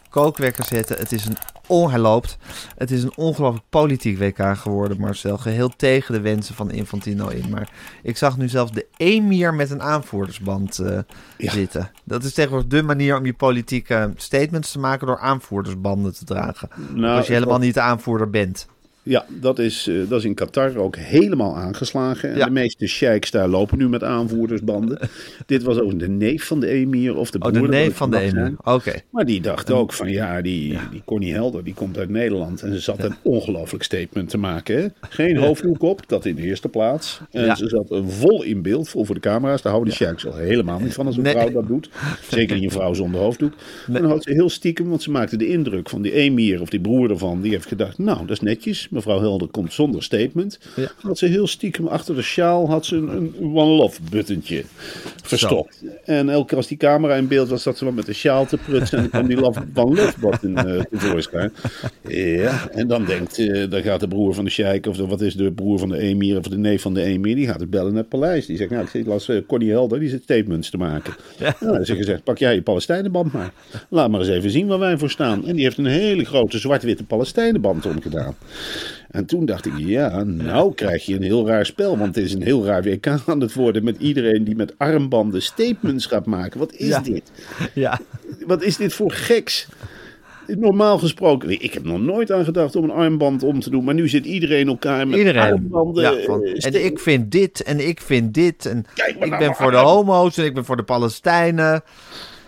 kookwekker 0.10 0.66
zetten. 0.66 0.98
Het 0.98 1.12
is 1.12 1.26
een 1.26 1.38
on, 1.68 1.90
hij 1.90 2.00
loopt. 2.00 2.38
Het 2.78 2.92
is 2.92 3.04
een 3.04 3.18
ongelooflijk 3.18 3.66
politiek 3.70 4.18
WK 4.20 4.58
geworden, 4.58 5.00
Marcel. 5.00 5.38
Geheel 5.38 5.70
tegen 5.70 6.14
de 6.14 6.22
wensen 6.22 6.56
van 6.56 6.72
Infantino 6.72 7.28
in. 7.28 7.50
Maar 7.50 7.70
ik 8.04 8.18
zag 8.18 8.38
nu 8.38 8.48
zelfs 8.50 8.72
de 8.72 8.86
emir 8.98 9.54
met 9.54 9.72
een 9.72 9.82
aanvoerdersband 9.82 10.80
eh, 10.80 11.00
Ja. 11.38 11.52
zitten. 11.52 11.92
Dat 12.04 12.24
is 12.24 12.34
tegenwoordig 12.34 12.70
de 12.70 12.84
manier 12.84 13.18
om 13.18 13.26
je 13.26 13.34
politieke 13.34 14.12
statements 14.16 14.72
te 14.72 14.80
maken 14.80 15.08
door 15.08 15.20
aanvoerdersbanden 15.20 16.14
te 16.16 16.26
dragen. 16.26 16.70
Nou, 16.94 17.18
als 17.18 17.28
je 17.28 17.34
helemaal 17.34 17.60
niet 17.60 17.74
de 17.74 17.82
aanvoerder 17.82 18.30
bent. 18.30 18.68
Ja, 19.08 19.26
dat 19.30 19.60
is, 19.60 19.88
eh, 19.88 19.96
dat 20.10 20.20
is 20.20 20.26
in 20.26 20.34
Qatar 20.34 20.76
ook 20.78 20.96
helemaal 20.96 21.56
aangeslagen. 21.56 22.30
En 22.32 22.38
Ja. 22.38 22.46
de 22.46 22.52
meeste 22.52 22.88
sheiks 22.88 23.32
daar 23.32 23.48
lopen 23.48 23.78
nu 23.78 23.90
met 23.90 24.04
aanvoerdersbanden. 24.04 25.00
Dit 25.46 25.64
was 25.64 25.80
ook 25.80 26.00
de 26.00 26.08
neef 26.10 26.44
van 26.44 26.60
de 26.60 26.68
emir 26.68 27.16
of 27.16 27.32
de 27.32 27.40
Oh, 27.40 27.52
broer. 27.52 27.62
de 27.62 27.68
neef 27.68 27.96
van 27.96 28.12
de 28.12 28.20
emir. 28.20 28.54
Oké. 28.64 28.94
Maar 29.12 29.26
die 29.26 29.42
dacht 29.42 29.72
ook 29.72 29.94
van 29.94 30.10
ja, 30.10 30.42
die, 30.42 30.78
die 30.92 31.02
Connie 31.06 31.34
Helder, 31.34 31.64
die 31.64 31.74
komt 31.74 31.98
uit 31.98 32.10
Nederland. 32.10 32.62
En 32.62 32.74
ze 32.74 32.80
zat 32.80 33.04
een 33.04 33.16
ongelooflijk 33.22 33.84
statement 33.84 34.30
te 34.30 34.38
maken. 34.38 34.78
Hè? 34.82 34.88
Geen 35.10 35.38
hoofddoek 35.38 35.82
op, 35.82 36.02
dat 36.08 36.26
in 36.26 36.36
de 36.36 36.42
eerste 36.42 36.70
plaats. 36.70 37.20
En 37.32 37.58
ze 37.58 37.68
zat 37.68 38.02
vol 38.08 38.44
in 38.44 38.62
beeld, 38.62 38.90
vol 38.90 39.06
voor 39.06 39.16
de 39.16 39.22
camera's. 39.22 39.62
Daar 39.62 39.72
houden 39.72 39.94
de 39.94 40.00
sheiks 40.00 40.26
al 40.26 40.36
helemaal 40.36 40.80
niet 40.80 40.94
van 40.94 41.06
als 41.06 41.18
een 41.18 41.24
Nee. 41.24 41.34
vrouw 41.34 41.52
dat 41.52 41.68
doet. 41.68 41.90
Zeker 42.30 42.56
niet 42.56 42.64
een 42.66 42.72
vrouw 42.72 42.94
zonder 42.94 43.22
hoofddoek. 43.22 43.54
En 43.88 43.94
dan 43.94 44.06
had 44.06 44.24
ze 44.24 44.32
heel 44.32 44.50
stiekem, 44.50 44.90
want 44.90 45.02
ze 45.04 45.12
maakte 45.12 45.38
de 45.38 45.48
indruk 45.48 45.90
van 45.90 46.02
die 46.02 46.12
emir 46.12 46.62
of 46.62 46.70
die 46.70 46.80
broer 46.80 47.10
ervan. 47.10 47.42
Die 47.42 47.52
heeft 47.52 47.68
gedacht, 47.68 47.98
nou 47.98 48.20
dat 48.20 48.30
is 48.32 48.40
netjes. 48.40 48.88
Mevrouw 48.98 49.20
Helder 49.20 49.48
komt 49.48 49.74
zonder 49.74 50.04
statement. 50.04 50.60
Ja. 50.76 50.92
Had 51.02 51.18
ze 51.18 51.26
heel 51.26 51.48
stiekem 51.48 51.88
achter 51.88 52.16
de 52.16 52.22
sjaal 52.22 52.70
had 52.70 52.86
ze 52.86 52.96
een, 52.96 53.10
een 53.10 53.56
one 53.56 53.72
love 53.72 54.02
buttentje 54.10 54.64
verstopt. 55.24 55.84
En 56.06 56.30
elke 56.30 56.48
keer 56.48 56.58
als 56.58 56.68
die 56.68 56.78
camera 56.78 57.16
in 57.16 57.28
beeld 57.28 57.50
was, 57.50 57.64
zat 57.64 57.78
ze 57.78 57.86
wat 57.86 57.94
met 57.94 58.06
de 58.06 58.14
sjaal 58.14 58.46
te 58.46 58.58
prutsen. 58.58 58.98
En 58.98 59.04
dan 59.04 59.12
kwam 59.12 59.28
die 59.28 59.38
love, 59.38 59.60
one 59.86 59.96
love 59.96 60.20
button 60.20 60.58
eh, 60.58 60.82
tevoorschijn. 60.92 61.54
Ja, 62.08 62.70
en 62.70 62.88
dan 62.88 63.06
denkt, 63.06 63.40
eh, 63.40 63.70
dan 63.70 63.82
gaat 63.82 64.00
de 64.00 64.08
broer 64.08 64.34
van 64.34 64.44
de 64.44 64.50
sheik, 64.50 64.86
of 64.86 64.98
de, 64.98 65.08
wat 65.08 65.22
is 65.22 65.36
de 65.36 65.52
broer 65.52 65.80
van 65.80 65.90
de 65.90 65.98
emir, 65.98 66.38
of 66.38 66.44
de 66.44 66.58
neef 66.58 66.82
van 66.82 66.94
de 66.94 67.02
emir, 67.02 67.36
die 67.36 67.48
gaat 67.48 67.60
het 67.60 67.70
bellen 67.70 67.94
naar 67.94 68.02
het 68.02 68.10
paleis. 68.10 68.46
Die 68.46 68.58
zegt, 68.58 68.70
nou, 68.70 68.88
ik 68.92 69.06
las 69.06 69.30
eh, 69.30 69.38
Connie 69.48 69.72
Helder, 69.72 70.00
die 70.00 70.10
zit 70.10 70.24
statements 70.24 70.70
te 70.70 70.78
maken. 70.78 71.14
Ja. 71.38 71.56
Nou, 71.60 71.72
dan 71.72 71.82
is 71.82 71.90
er 71.90 71.96
gezegd, 71.96 72.24
pak 72.24 72.38
jij 72.38 72.54
je 72.54 72.62
Palestijnenband 72.62 73.34
maar. 73.34 73.54
Laat 73.90 74.10
maar 74.10 74.20
eens 74.20 74.30
even 74.30 74.50
zien 74.50 74.68
waar 74.68 74.80
wij 74.80 74.98
voor 74.98 75.10
staan. 75.10 75.46
En 75.46 75.56
die 75.56 75.64
heeft 75.64 75.78
een 75.78 75.86
hele 75.86 76.26
grote 76.26 76.58
zwart-witte 76.58 77.04
Palestijnenband 77.04 77.86
omgedaan. 77.86 78.36
En 79.12 79.26
toen 79.26 79.46
dacht 79.46 79.66
ik, 79.66 79.74
ja, 79.78 80.24
nou 80.24 80.74
krijg 80.74 81.06
je 81.06 81.16
een 81.16 81.22
heel 81.24 81.48
raar 81.48 81.66
spel. 81.66 81.98
Want 81.98 82.16
het 82.16 82.24
is 82.26 82.34
een 82.34 82.42
heel 82.42 82.66
raar 82.66 82.84
WK 82.84 83.08
aan 83.26 83.40
het 83.42 83.54
worden 83.54 83.84
met 83.84 83.96
iedereen 84.00 84.44
die 84.44 84.56
met 84.56 84.74
armbanden 84.78 85.42
statements 85.42 86.06
gaat 86.06 86.26
maken. 86.26 86.60
Wat 86.60 86.74
is 86.74 86.88
Ja. 86.88 87.00
dit? 87.00 87.32
Ja. 87.74 88.00
Wat 88.46 88.64
is 88.64 88.78
dit 88.78 88.94
voor 88.94 89.12
geks? 89.12 89.68
Normaal 90.48 90.98
gesproken, 90.98 91.50
ik 91.50 91.74
heb 91.74 91.84
nog 91.84 92.00
nooit 92.00 92.32
aan 92.32 92.44
gedacht 92.44 92.76
om 92.76 92.84
een 92.84 92.92
armband 92.92 93.44
om 93.44 93.60
te 93.60 93.70
doen. 93.70 93.84
Maar 93.84 93.94
nu 93.94 94.10
zit 94.10 94.26
iedereen 94.26 94.68
elkaar 94.68 95.08
met 95.08 95.18
Iedereen. 95.18 95.42
armbanden. 95.54 96.04
Ja, 96.04 96.24
van, 96.26 96.44
eh, 96.44 96.66
en 96.66 96.86
ik 96.86 97.00
vind 97.00 97.32
dit 97.32 97.64
en 97.64 97.88
ik 97.88 98.02
vind 98.02 98.34
dit. 98.34 98.66
En 98.66 98.86
Kijk 98.96 99.20
maar 99.20 99.28
ik 99.28 99.38
ben 99.38 99.56
voor 99.56 99.72
de 99.72 99.78
homo's 99.78 100.38
en 100.38 100.46
ik 100.46 100.54
ben 100.54 100.66
voor 100.66 100.78
de 100.78 100.84
Palestijnen. 100.84 101.82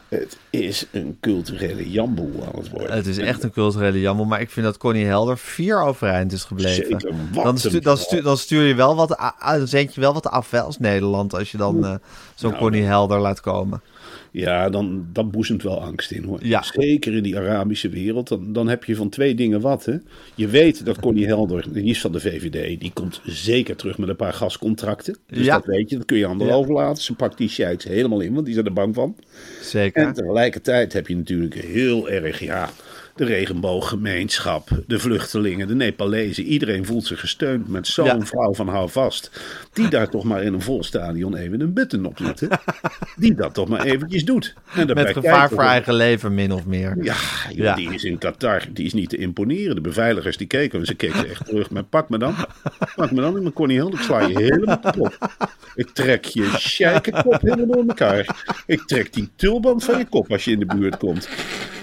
Het 0.10 0.38
is 0.50 0.86
een 0.92 1.18
culturele 1.22 1.90
jamboel 1.90 2.44
aan 2.54 2.60
het 2.60 2.70
worden. 2.70 2.96
Het 2.96 3.08
is 3.08 3.18
echt 3.18 3.44
een 3.44 3.52
culturele 3.52 4.00
jammer. 4.00 4.28
Maar 4.28 4.42
ik 4.42 4.50
vind 4.50 4.66
dat 4.66 4.78
Connie 4.78 5.06
Helder 5.06 5.38
vier 5.38 5.82
overeind 5.82 6.32
is 6.32 6.44
gebleven. 6.44 6.84
Zeker, 6.84 7.12
dan, 7.34 7.58
stu- 7.58 7.80
dan, 7.80 7.98
stu- 7.98 8.22
dan 8.22 8.38
stuur 8.38 8.64
je 8.64 8.76
wel 8.76 8.96
wat, 8.96 9.34
dan 9.46 9.68
zend 9.68 9.94
je 9.96 10.02
wel 10.02 10.14
wat 10.14 10.28
af 10.28 10.54
als 10.54 10.78
Nederland. 10.80 11.34
Als 11.34 11.52
je 11.52 11.58
dan 11.58 11.86
eh, 11.86 11.96
zo'n 12.36 12.50
Nou, 12.50 12.62
Connie 12.64 12.84
Helder 12.84 13.20
laat 13.20 13.40
komen. 13.42 13.82
Ja, 14.32 14.70
dan, 14.70 15.06
dat 15.14 15.32
boezemt 15.32 15.64
wel 15.64 15.82
angst 15.82 16.12
in 16.12 16.24
hoor. 16.24 16.40
Ja. 16.42 16.62
Zeker 16.64 17.14
in 17.16 17.24
die 17.24 17.38
Arabische 17.38 17.90
wereld. 17.90 18.28
Dan, 18.28 18.54
dan 18.54 18.68
heb 18.68 18.84
je 18.84 18.96
van 18.96 19.10
twee 19.10 19.36
dingen 19.36 19.62
wat. 19.62 19.86
Hè. 19.86 19.96
Je 20.36 20.48
weet 20.48 20.86
dat 20.86 21.00
Connie 21.00 21.26
Helder, 21.26 21.74
die 21.74 21.84
is 21.84 22.02
van 22.02 22.12
de 22.12 22.20
VVD, 22.20 22.80
die 22.80 22.92
komt 22.94 23.22
zeker 23.26 23.76
terug 23.76 23.98
met 23.98 24.10
een 24.10 24.16
paar 24.16 24.34
gascontracten. 24.34 25.18
Dus 25.28 25.46
Ja. 25.46 25.56
dat 25.56 25.66
weet 25.66 25.90
je, 25.90 25.96
dat 25.96 26.06
kun 26.06 26.18
je 26.18 26.28
Ja. 26.38 26.54
overlaten. 26.54 27.04
Ze 27.04 27.16
pakt 27.16 27.38
die 27.38 27.50
sheiks 27.50 27.84
helemaal 27.84 28.20
in, 28.20 28.34
want 28.34 28.46
die 28.46 28.54
zijn 28.54 28.66
er 28.66 28.74
bang 28.74 28.96
van. 28.96 29.16
Zeker. 29.62 30.04
En 30.08 30.14
tegelijkertijd 30.14 30.94
heb 30.94 31.08
je 31.08 31.16
natuurlijk 31.16 31.54
heel 31.54 32.10
erg, 32.10 32.40
ja, 32.40 32.70
de 33.20 33.26
regenbooggemeenschap, 33.26 34.70
de 34.88 35.00
vluchtelingen, 35.00 35.68
de 35.68 35.76
Nepalezen. 35.76 36.44
Iedereen 36.44 36.86
voelt 36.86 37.06
zich 37.06 37.20
gesteund 37.20 37.68
met 37.68 37.88
zo'n 37.88 38.06
Ja. 38.06 38.22
vrouw 38.22 38.54
van 38.54 38.68
hou 38.68 38.90
vast. 38.90 39.32
Die 39.74 39.88
daar 39.90 40.10
toch 40.10 40.24
maar 40.24 40.44
in 40.44 40.54
een 40.54 40.62
vol 40.62 40.84
stadion 40.84 41.36
even 41.36 41.62
een 41.62 41.74
button 41.74 42.06
op 42.06 42.18
doet. 42.18 42.40
hè. 42.40 42.48
Die 43.18 43.34
dat 43.36 43.54
toch 43.54 43.68
maar 43.70 43.84
eventjes 43.84 44.26
doet. 44.26 44.54
En 44.76 44.88
Met 44.94 45.10
gevaar 45.10 45.50
voor 45.50 45.64
eigen 45.64 45.94
leven, 45.94 46.34
min 46.34 46.52
of 46.52 46.66
meer. 46.66 46.98
ja, 47.02 47.16
joh, 47.50 47.56
Ja. 47.58 47.76
die 47.76 47.94
is 47.94 48.04
in 48.04 48.18
Qatar. 48.18 48.62
Die 48.74 48.86
is 48.86 48.94
niet 48.94 49.10
te 49.10 49.18
imponeren. 49.18 49.76
De 49.76 49.82
beveiligers 49.82 50.38
die 50.38 50.48
keken. 50.48 50.86
Ze 50.86 50.96
keken 50.96 51.30
echt 51.30 51.46
terug. 51.46 51.70
Maar 51.70 51.84
pak 51.84 52.10
me 52.10 52.18
dan. 52.18 52.36
Pak 52.96 53.12
me 53.12 53.22
dan. 53.22 53.38
Ik 53.38 53.44
ben 53.44 53.54
Connie. 53.54 53.88
Ik 53.88 54.00
sla 54.00 54.20
je 54.28 54.38
helemaal 54.40 54.80
kapot. 54.80 55.18
Ik 55.76 55.90
trek 55.90 56.26
je 56.26 56.58
kop 57.24 57.42
helemaal 57.42 57.66
door 57.68 57.86
elkaar. 57.88 58.44
Ik 58.66 58.82
trek 58.86 59.14
die 59.14 59.30
tulband 59.36 59.84
van 59.84 59.98
je 59.98 60.06
kop 60.06 60.32
als 60.32 60.46
je 60.46 60.52
in 60.52 60.60
de 60.60 60.66
buurt 60.66 60.98
komt. 60.98 61.30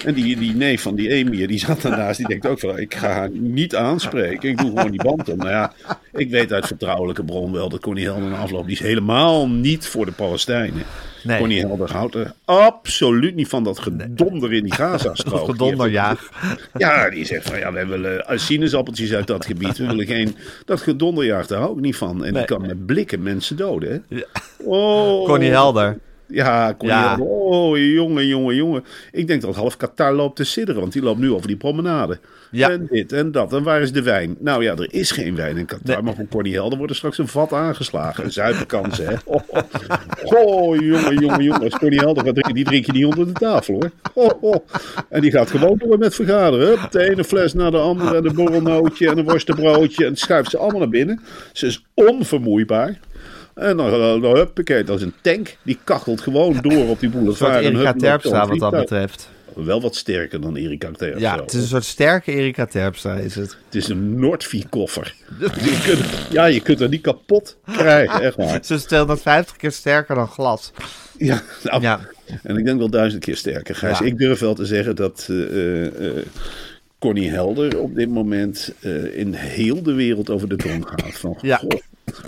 En 0.06 0.14
die, 0.14 0.36
die 0.36 0.54
neef 0.54 0.82
van 0.82 0.94
die 0.94 1.08
emir, 1.08 1.46
die 1.48 1.58
zat 1.58 1.82
daarnaast. 1.82 2.18
Die 2.18 2.28
denkt 2.28 2.46
ook 2.46 2.58
van, 2.60 2.78
ik 2.78 2.94
ga 2.94 3.08
haar 3.08 3.30
niet 3.30 3.76
aanspreken. 3.76 4.48
Ik 4.48 4.58
doe 4.58 4.68
gewoon 4.68 4.90
die 4.90 5.02
band 5.02 5.28
om. 5.28 5.36
Nou 5.36 5.50
ja, 5.50 5.72
ik 6.12 6.30
weet 6.30 6.52
uit 6.52 6.66
vertrouwelijke 6.66 7.24
bron 7.24 7.52
wel 7.52 7.68
dat 7.68 7.80
Connie 7.80 8.04
Helder 8.04 8.30
na 8.30 8.36
afloop... 8.36 8.64
die 8.64 8.72
is 8.74 8.80
helemaal 8.80 9.48
niet 9.48 9.86
voor 9.86 10.06
de 10.06 10.12
Palestijnen. 10.12 10.82
Nee. 11.22 11.38
Connie 11.38 11.60
Helder 11.60 11.92
houdt 11.92 12.14
er 12.14 12.32
absoluut 12.44 13.34
niet 13.34 13.48
van 13.48 13.64
dat 13.64 13.78
gedonder 13.78 14.52
in 14.52 14.62
die 14.62 14.74
Gaza-strook. 14.74 15.40
Of 15.40 15.48
gedonderjaag. 15.50 16.28
Ja, 16.78 17.10
die 17.10 17.24
zegt 17.24 17.48
van 17.48 17.58
ja, 17.58 17.72
wij 17.72 17.86
willen 17.86 18.24
uh, 18.30 18.38
sinaasappeltjes 18.38 19.12
uit 19.12 19.26
dat 19.26 19.46
gebied. 19.46 19.78
We 19.78 19.86
willen 19.86 20.06
geen. 20.06 20.36
Dat 20.64 20.80
gedonderjaag, 20.80 21.46
daar 21.46 21.60
hou 21.60 21.76
ik 21.76 21.80
niet 21.80 21.96
van. 21.96 22.10
En 22.24 22.32
Nee. 22.32 22.32
die 22.32 22.44
kan 22.56 22.66
met 22.66 22.86
blikken 22.86 23.22
mensen 23.22 23.56
doden. 23.56 24.04
Hè? 24.08 24.16
Ja. 24.16 24.24
Oh, 24.64 25.24
Connie 25.26 25.50
Helder. 25.50 25.98
Ja, 26.28 26.74
Ja. 26.78 27.16
Oh, 27.18 27.78
jongen, 27.78 28.26
jongen, 28.26 28.54
jongen. 28.54 28.84
Ik 29.12 29.26
denk 29.26 29.42
dat 29.42 29.54
half 29.54 29.76
Qatar 29.76 30.12
loopt 30.12 30.36
te 30.36 30.44
sidderen, 30.44 30.80
want 30.80 30.92
die 30.92 31.02
loopt 31.02 31.20
nu 31.20 31.32
over 31.32 31.46
die 31.46 31.56
promenade. 31.56 32.18
Ja. 32.50 32.70
En 32.70 32.86
dit 32.90 33.12
en 33.12 33.32
dat. 33.32 33.52
En 33.52 33.62
waar 33.62 33.80
is 33.80 33.92
de 33.92 34.02
wijn? 34.02 34.36
Nou 34.38 34.62
ja, 34.62 34.74
er 34.74 34.88
is 34.90 35.10
geen 35.10 35.36
wijn 35.36 35.56
in 35.56 35.66
Qatar. 35.66 35.94
Nee. 35.94 36.02
Maar 36.02 36.14
voor 36.14 36.28
Connie 36.28 36.52
Helder 36.52 36.76
wordt 36.76 36.92
er 36.92 36.98
straks 36.98 37.18
een 37.18 37.28
vat 37.28 37.52
aangeslagen. 37.52 38.24
Een 38.24 38.32
zuipenkansen, 38.32 39.06
hè? 39.06 39.14
Oh, 39.24 39.40
oh. 39.48 40.76
jongen, 40.76 41.18
jongen, 41.18 41.44
jongen. 41.44 41.62
Als 41.62 41.78
Connie 41.78 41.98
Helder 41.98 42.24
gaat 42.24 42.34
drinken, 42.34 42.54
die 42.54 42.64
drink 42.64 42.86
je 42.86 42.92
niet 42.92 43.04
onder 43.04 43.26
de 43.26 43.32
tafel, 43.32 43.74
hoor. 43.74 43.90
Oh, 44.14 44.42
oh. 44.42 44.66
En 45.08 45.20
die 45.20 45.30
gaat 45.30 45.50
gewoon 45.50 45.78
door 45.78 45.98
met 45.98 46.14
vergaderen. 46.14 46.66
Hup, 46.66 46.90
de 46.90 47.10
ene 47.10 47.24
fles 47.24 47.54
naar 47.54 47.70
de 47.70 47.78
andere. 47.78 48.16
En 48.16 48.26
een 48.26 48.34
borrelnootje 48.34 49.08
en 49.10 49.18
een 49.18 49.24
worstenbroodje. 49.24 50.06
En 50.06 50.16
schuift 50.16 50.50
ze 50.50 50.58
allemaal 50.58 50.80
naar 50.80 50.88
binnen. 50.88 51.20
Ze 51.52 51.66
is 51.66 51.84
onvermoeibaar. 51.94 52.98
En 53.56 53.76
dan, 53.76 53.90
dan, 53.90 54.20
dan 54.20 54.36
huppakee, 54.36 54.84
dat 54.84 54.96
is 54.96 55.02
een 55.02 55.14
tank. 55.20 55.56
Die 55.62 55.78
kachelt 55.84 56.20
gewoon 56.20 56.58
door 56.60 56.88
op 56.88 57.00
die 57.00 57.08
Een 57.08 57.14
boulevard. 57.14 57.52
soort 57.52 57.64
En 57.64 57.74
Erika 57.74 57.92
Terpstra 57.92 58.30
wat 58.30 58.48
dat 58.48 58.48
vliegtuig. 58.48 58.82
betreft. 58.82 59.28
Wel 59.54 59.80
wat 59.80 59.96
sterker 59.96 60.40
dan 60.40 60.56
Erika 60.56 60.90
Terpstra. 60.90 61.34
Ja, 61.34 61.40
het 61.42 61.52
is 61.52 61.60
een 61.60 61.66
soort 61.66 61.84
sterke 61.84 62.32
Erika 62.32 62.66
Terpstra 62.66 63.14
is 63.14 63.34
het. 63.34 63.56
Het 63.64 63.74
is 63.74 63.88
een 63.88 64.18
Noordvie-koffer. 64.20 65.14
Je 65.40 65.80
kunt, 65.84 66.32
ja, 66.32 66.44
je 66.44 66.60
kunt 66.60 66.80
er 66.80 66.88
niet 66.88 67.00
kapot 67.00 67.56
krijgen, 67.72 68.20
echt 68.22 68.36
waar. 68.36 68.58
Ze 68.64 68.74
is 68.74 68.84
250 68.84 69.56
keer 69.56 69.72
sterker 69.72 70.14
dan 70.14 70.28
glas. 70.28 70.72
Ja, 71.18 71.42
nou, 71.62 71.82
Ja. 71.82 72.00
En 72.42 72.56
ik 72.56 72.64
denk 72.64 72.78
wel 72.78 72.90
duizend 72.90 73.24
keer 73.24 73.36
sterker. 73.36 73.74
Gijs, 73.74 73.98
Ja. 73.98 74.04
ik 74.04 74.18
durf 74.18 74.38
wel 74.38 74.54
te 74.54 74.66
zeggen 74.66 74.96
dat 74.96 75.26
eh, 75.30 75.86
Connie 76.98 77.30
Helder 77.30 77.78
op 77.78 77.94
dit 77.94 78.08
moment 78.08 78.72
in 79.12 79.32
heel 79.34 79.82
de 79.82 79.92
wereld 79.92 80.30
over 80.30 80.48
de 80.48 80.56
tong 80.56 80.86
gaat. 80.88 81.18
Van, 81.18 81.38
Ja. 81.40 81.60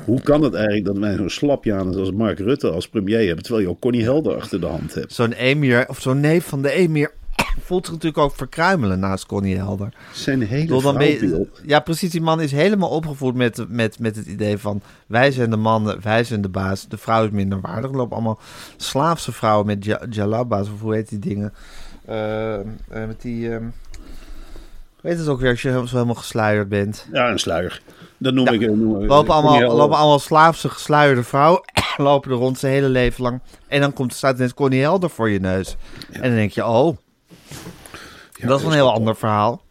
Hoe 0.05 0.21
kan 0.21 0.43
het 0.43 0.55
eigenlijk 0.55 0.85
dat 0.85 0.99
wij 0.99 1.15
zo'n 1.17 1.31
slapjanus 1.31 1.97
als 1.97 2.13
Mark 2.13 2.39
Rutte 2.39 2.71
als 2.71 2.89
premier 2.89 3.27
hebben, 3.27 3.45
terwijl 3.45 3.65
je 3.65 3.71
ook 3.71 3.81
Connie 3.81 4.03
Helder 4.03 4.37
achter 4.37 4.61
de 4.61 4.67
hand 4.67 4.95
hebt? 4.95 5.13
Zo'n 5.13 5.33
emir, 5.33 5.89
of 5.89 6.01
zo'n 6.01 6.21
neef 6.21 6.45
van 6.45 6.63
de 6.63 6.71
emir, 6.71 7.11
voelt 7.67 7.85
zich 7.85 7.95
natuurlijk 7.95 8.23
ook 8.23 8.37
verkruimelen 8.37 8.99
naast 8.99 9.27
Connie 9.27 9.57
Helder. 9.57 9.89
Zijn 10.13 10.43
hele 10.43 10.83
dan 10.83 10.95
je- 11.05 11.47
ja, 11.67 11.81
precies. 11.81 12.11
Die 12.11 12.21
man 12.21 12.41
is 12.41 12.53
helemaal 12.53 12.89
opgevoed 12.89 13.35
met, 13.35 13.65
met, 13.69 13.99
met 13.99 14.17
het 14.17 14.27
idee 14.27 14.59
van... 14.59 14.81
wij 15.07 15.31
zijn 15.31 15.51
de 15.51 15.57
mannen, 15.57 15.99
wij 16.03 16.25
zijn 16.25 16.41
de 16.41 16.49
baas. 16.49 16.89
De 16.89 16.99
vrouw 16.99 17.25
is 17.25 17.31
minder 17.31 17.61
waardig. 17.61 17.91
Er 17.91 17.97
lopen 17.97 18.17
allemaal 18.17 18.41
slaafse 18.77 19.33
vrouwen 19.33 19.67
met 19.67 19.85
ja- 19.85 20.07
jalabba's, 20.11 20.69
of 20.69 20.81
hoe 20.81 20.95
heet 20.95 21.09
die 21.09 21.19
dingen? 21.19 21.53
Eh, 22.05 22.57
met 22.89 23.21
die... 23.23 23.51
ehm, 23.53 23.65
weet 25.01 25.19
het 25.19 25.29
ook 25.29 25.41
weer 25.41 25.51
als 25.51 25.63
je 25.63 25.71
zo 25.71 25.85
helemaal 25.95 26.15
gesluierd 26.15 26.69
bent. 26.69 27.07
Ja, 27.13 27.31
een 27.31 27.39
sluier. 27.39 27.83
Dat 28.19 28.35
noem 28.35 28.45
Ja. 28.45 28.53
ik... 28.53 28.63
eh, 28.63 28.69
Noem, 28.69 29.05
Lopen 29.05 29.35
allemaal, 29.35 29.61
lopen 29.77 29.97
allemaal 29.97 30.19
slaafse 30.19 30.69
gesluierde 30.69 31.23
vrouwen. 31.23 31.61
lopen 31.97 32.31
er 32.31 32.37
rond 32.37 32.59
zijn 32.59 32.73
hele 32.73 32.89
leven 32.89 33.23
lang. 33.23 33.41
En 33.69 33.81
dan 33.81 33.93
komt, 33.93 34.15
staat 34.15 34.37
ineens 34.37 34.55
Connie 34.55 34.81
Helder 34.81 35.11
voor 35.11 35.31
je 35.31 35.41
neus. 35.41 35.77
En 36.11 36.23
dan 36.23 36.31
denk 36.35 36.51
je, 36.53 36.67
oh... 36.67 36.97
dat 38.45 38.61
is 38.61 38.67
een 38.67 38.73
heel 38.73 38.93
ander 38.93 39.17
verhaal. 39.17 39.63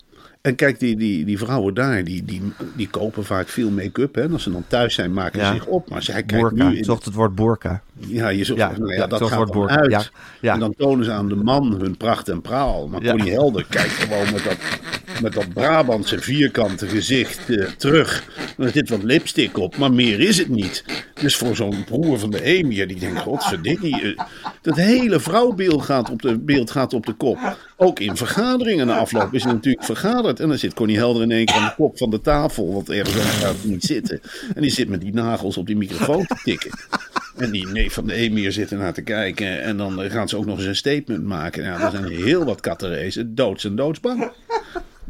En 0.42 0.56
kijk, 0.56 0.80
die, 0.80 0.98
die, 0.98 1.26
die 1.26 1.38
vrouwen 1.38 1.74
daar, 1.74 2.04
die, 2.04 2.26
die, 2.26 2.42
die 2.76 2.90
kopen 2.90 3.26
vaak 3.26 3.48
veel 3.48 3.70
make-up. 3.70 4.16
Hè. 4.16 4.22
En 4.22 4.34
als 4.34 4.44
ze 4.44 4.52
dan 4.52 4.64
thuis 4.68 4.94
zijn, 4.94 5.14
maken 5.14 5.40
ze 5.40 5.46
Ja. 5.46 5.54
zich 5.54 5.66
op. 5.66 5.90
Maar 5.90 6.04
zij 6.04 6.24
kijkt 6.24 6.42
Boerka. 6.50 6.70
nu... 6.70 6.78
Ik 6.78 6.86
zocht 6.86 7.06
het 7.06 7.14
woord 7.14 7.36
boerka. 7.36 7.82
Ja, 7.98 8.28
je 8.30 8.56
Ja, 8.56 8.72
nou 8.78 8.94
ja, 8.94 9.08
dat 9.08 9.24
gaat 9.28 9.52
boer- 9.52 9.70
uit. 9.70 10.12
ja. 10.42 10.54
En 10.54 10.60
dan 10.60 10.74
tonen 10.78 11.06
ze 11.06 11.12
aan 11.12 11.28
de 11.30 11.36
man 11.36 11.78
hun 11.82 11.98
pracht 11.98 12.30
en 12.30 12.42
praal. 12.42 12.88
Maar. 12.88 13.02
Connie 13.02 13.32
Helder 13.32 13.66
kijkt 13.70 13.92
gewoon 13.94 14.32
met 14.34 14.44
dat, 14.44 14.58
met 15.22 15.34
dat 15.34 15.54
Brabantse 15.54 16.20
vierkante 16.20 16.88
gezicht 16.88 17.50
eh, 17.50 17.66
terug. 17.78 18.24
Er 18.58 18.70
zit 18.70 18.90
wat 18.90 19.04
lipstick 19.04 19.58
op, 19.58 19.78
maar 19.78 19.92
meer 19.94 20.20
is 20.20 20.38
het 20.38 20.50
niet. 20.50 20.84
Dus 21.22 21.36
voor 21.36 21.56
zo'n 21.56 21.84
broer 21.84 22.20
van 22.20 22.32
de 22.32 22.44
Emir, 22.44 22.88
die 22.88 23.00
denkt, 23.00 23.20
godverdikkie. 23.20 24.02
eh, 24.02 24.20
Dat 24.62 24.76
hele 24.76 25.20
vrouwbeeld 25.20 25.82
gaat, 25.84 26.10
op 26.10 26.22
de, 26.22 26.38
beeld 26.40 26.72
gaat 26.72 26.94
op 26.94 27.06
de 27.06 27.14
kop. 27.14 27.58
Ook 27.78 28.00
in 28.00 28.18
vergaderingen 28.18 28.88
na 28.88 28.98
afloop 28.98 29.34
is 29.34 29.44
het 29.44 29.54
natuurlijk 29.54 29.86
vergaderd. 29.86 30.40
En 30.40 30.48
dan 30.48 30.58
zit 30.58 30.74
Connie 30.74 30.98
Helder 30.98 31.22
in 31.24 31.32
één 31.32 31.46
keer 31.46 31.56
aan 31.56 31.66
de 31.68 31.74
kop 31.76 31.98
van 31.98 32.10
de 32.10 32.22
tafel. 32.22 32.74
Want 32.74 32.90
ergens 32.90 33.16
anders 33.18 33.36
gaat 33.38 33.56
niet 33.64 33.84
zitten. 33.84 34.22
En 34.56 34.62
die 34.62 34.72
zit 34.72 34.90
met 34.90 35.02
die 35.02 35.14
nagels 35.14 35.58
op 35.58 35.66
die 35.68 35.78
microfoon 35.78 36.26
te 36.26 36.36
tikken. 36.44 36.72
En 37.38 37.52
die 37.52 37.68
neef 37.68 37.94
van 37.94 38.08
de 38.08 38.14
Emir 38.14 38.52
zit 38.52 38.72
ernaar 38.72 38.94
te 38.94 39.02
kijken. 39.02 39.62
En 39.62 39.78
dan 39.78 40.02
eh, 40.02 40.12
gaan 40.12 40.30
ze 40.30 40.38
ook 40.38 40.46
nog 40.46 40.58
eens 40.58 40.68
een 40.68 40.76
statement 40.76 41.24
maken. 41.24 41.64
Ja, 41.64 41.80
er 41.82 41.92
zijn 41.92 42.08
heel 42.08 42.46
wat 42.46 42.62
kattenrezen 42.62 43.36
doods 43.36 43.66
en 43.66 43.76
doodsbang. 43.76 44.32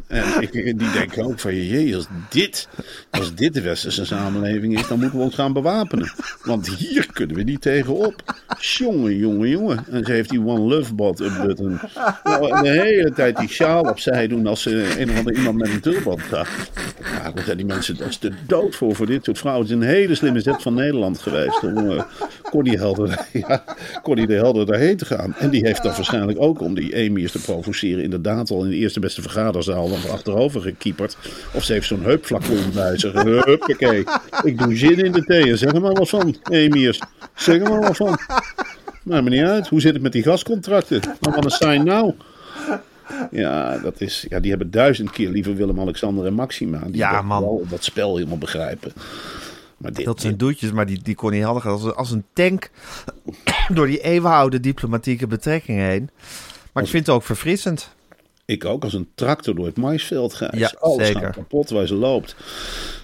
En 0.08 0.42
ik, 0.42 0.52
die 0.52 0.92
denken 0.92 1.24
ook 1.24 1.40
van, 1.40 1.56
jee, 1.56 1.96
als 1.96 2.08
dit, 2.30 2.68
als 3.10 3.36
dit 3.36 3.54
de 3.54 3.62
westerse 3.62 4.06
samenleving 4.06 4.80
is, 4.80 4.88
dan 4.88 5.00
moeten 5.00 5.18
we 5.18 5.24
ons 5.24 5.36
gaan 5.36 5.54
bewapenen. 5.54 6.12
Want 6.44 6.70
hier 6.70 7.08
kunnen 7.14 7.36
we 7.36 7.44
niet 7.44 7.62
tegenop. 7.62 8.36
Jongen, 8.60 9.16
jongen, 9.16 9.50
jongen. 9.50 9.86
En 9.92 10.06
ze 10.06 10.12
heeft 10.12 10.30
die 10.30 10.46
One 10.46 10.60
Love 10.60 10.96
button. 10.96 11.80
Nou, 12.24 12.62
de 12.62 12.70
hele 12.70 13.12
tijd 13.12 13.38
die 13.38 13.50
sjaal 13.50 13.84
opzij 13.84 14.28
doen 14.28 14.48
als 14.48 14.62
ze 14.62 15.00
een 15.00 15.10
of 15.10 15.18
ander 15.18 15.34
iemand 15.34 15.58
met 15.58 15.70
een 15.70 15.80
tulband 15.80 16.22
gaat. 16.22 16.48
Ja, 17.02 17.44
zijn 17.44 17.58
die 17.58 17.66
mensen, 17.66 17.98
dat 17.98 18.08
is 18.08 18.20
de 18.20 18.32
dood 18.48 18.76
voor, 18.76 18.96
voor 18.96 19.06
dit 19.06 19.24
soort 19.24 19.38
vrouwen. 19.38 19.68
Het 19.68 19.76
is 19.76 19.82
een 19.82 19.94
hele 19.94 20.16
slimme 20.16 20.40
zet 20.40 20.62
van 20.62 20.74
Nederland 20.74 21.20
geweest 21.20 21.64
om 21.64 22.06
Connie, 22.50 22.78
Helder, 22.78 23.26
ja, 23.48 23.64
Connie 24.04 24.28
de 24.28 24.34
Helder 24.34 24.66
daarheen 24.66 24.98
te 24.98 25.06
gaan. 25.06 25.36
En 25.40 25.50
die 25.50 25.66
heeft 25.66 25.84
dan 25.84 25.92
waarschijnlijk 25.96 26.42
ook, 26.42 26.62
om 26.62 26.74
die 26.76 26.94
emirs 26.96 27.32
te 27.32 27.42
provoceren, 27.42 28.04
inderdaad 28.04 28.50
al 28.52 28.64
in 28.64 28.70
de 28.70 28.76
eerste 28.76 29.00
beste 29.00 29.22
vergaderzaal 29.22 29.88
van 29.88 30.12
achterover 30.12 30.62
gekieperd. 30.62 31.18
Of 31.54 31.64
ze 31.64 31.74
heeft 31.74 31.88
zo'n 31.88 32.04
heupflacon 32.04 32.72
bij 32.74 32.98
zich. 32.98 33.14
Huppakee. 33.24 34.04
Ik 34.44 34.58
doe 34.58 34.76
zin 34.76 35.06
in 35.06 35.12
de 35.12 35.24
thee. 35.24 35.50
En 35.50 35.58
zeg 35.58 35.74
er 35.74 35.82
maar 35.82 35.94
wat 35.94 36.10
van, 36.10 36.36
emirs. 36.50 37.00
Zeg 37.36 37.56
er 37.62 37.70
maar 37.70 37.82
wat 37.82 37.96
van. 37.96 38.18
Maakt 39.04 39.24
me 39.24 39.30
niet 39.30 39.44
uit. 39.44 39.68
Hoe 39.68 39.82
zit 39.82 39.94
het 39.94 40.02
met 40.02 40.12
die 40.12 40.24
gascontracten? 40.24 41.00
Nou, 41.20 41.36
wat 41.36 41.46
een 41.46 41.52
sign 41.52 41.84
nou. 41.84 42.14
Ja, 43.32 43.78
dat 43.78 44.02
is, 44.02 44.26
ja, 44.30 44.40
die 44.40 44.50
hebben 44.50 44.72
duizend 44.72 45.12
keer 45.12 45.30
liever 45.30 45.56
Willem-Alexander 45.56 46.26
en 46.26 46.34
Maxima. 46.34 46.80
Die 46.86 46.96
Ja, 46.98 47.22
man. 47.22 47.42
wel 47.42 47.66
dat 47.70 47.84
spel 47.84 48.16
helemaal 48.16 48.38
begrijpen. 48.38 48.92
Maar 49.78 49.94
dit, 49.94 50.06
Dat 50.06 50.22
zijn 50.22 50.38
doetjes, 50.38 50.72
maar 50.72 50.86
die, 50.86 51.00
die 51.04 51.16
Connie 51.16 51.42
Helder 51.42 51.62
gaat 51.62 51.72
als, 51.82 51.96
als 51.96 52.12
een 52.12 52.26
tank 52.34 52.70
door 53.74 53.88
die 53.88 54.00
eeuwenoude 54.02 54.60
diplomatieke 54.60 55.28
betrekkingen 55.28 55.86
heen. 55.90 56.10
Maar 56.74 56.84
ik 56.84 56.90
vind 56.90 57.06
het 57.06 57.16
ook 57.16 57.24
verfrissend. 57.24 57.96
ik 58.46 58.66
ook 58.66 58.84
als 58.84 58.94
een 58.94 59.08
tractor 59.16 59.56
door 59.56 59.66
het 59.66 59.78
maisveld 59.78 60.34
ga. 60.34 60.54
Ja, 60.56 60.74
Alles 60.80 61.06
zeker. 61.08 61.22
gaat 61.22 61.36
kapot 61.36 61.70
waar 61.70 61.88
ze 61.88 61.96
loopt. 61.96 62.36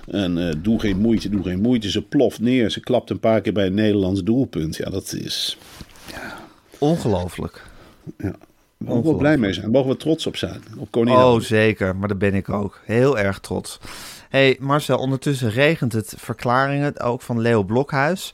En 0.07 0.47
eh, 0.47 0.53
doe 0.57 0.79
geen 0.79 0.97
moeite, 0.97 1.29
doe 1.29 1.43
geen 1.43 1.61
moeite. 1.61 1.91
Ze 1.91 2.01
ploft 2.01 2.39
neer. 2.39 2.69
Ze 2.69 2.79
klapt 2.79 3.09
een 3.09 3.19
paar 3.19 3.41
keer 3.41 3.53
bij 3.53 3.65
een 3.65 3.73
Nederlands 3.73 4.23
doelpunt. 4.23 4.75
Ja, 4.75 4.89
dat 4.89 5.13
is... 5.13 5.57
Ongelooflijk. 6.77 7.63
Ja. 8.17 8.35
Mogen 8.77 9.01
we 9.01 9.09
wel 9.09 9.17
blij 9.17 9.37
mee 9.37 9.53
zijn. 9.53 9.65
Daar 9.65 9.73
mogen 9.73 9.91
we 9.91 9.97
trots 9.97 10.27
op 10.27 10.35
zijn. 10.35 10.61
Op 10.77 10.95
Oh, 10.95 11.39
zeker. 11.39 11.95
Maar 11.95 12.07
daar 12.07 12.17
ben 12.17 12.33
ik 12.33 12.49
ook. 12.49 12.79
Heel 12.85 13.19
erg 13.19 13.39
trots. 13.39 13.79
Hey, 14.33 14.57
Marcel, 14.59 14.97
ondertussen 14.97 15.49
regent 15.49 15.93
het 15.93 16.13
verklaringen, 16.17 16.99
ook 16.99 17.21
van 17.21 17.39
Leo 17.39 17.63
Blokhuis. 17.63 18.33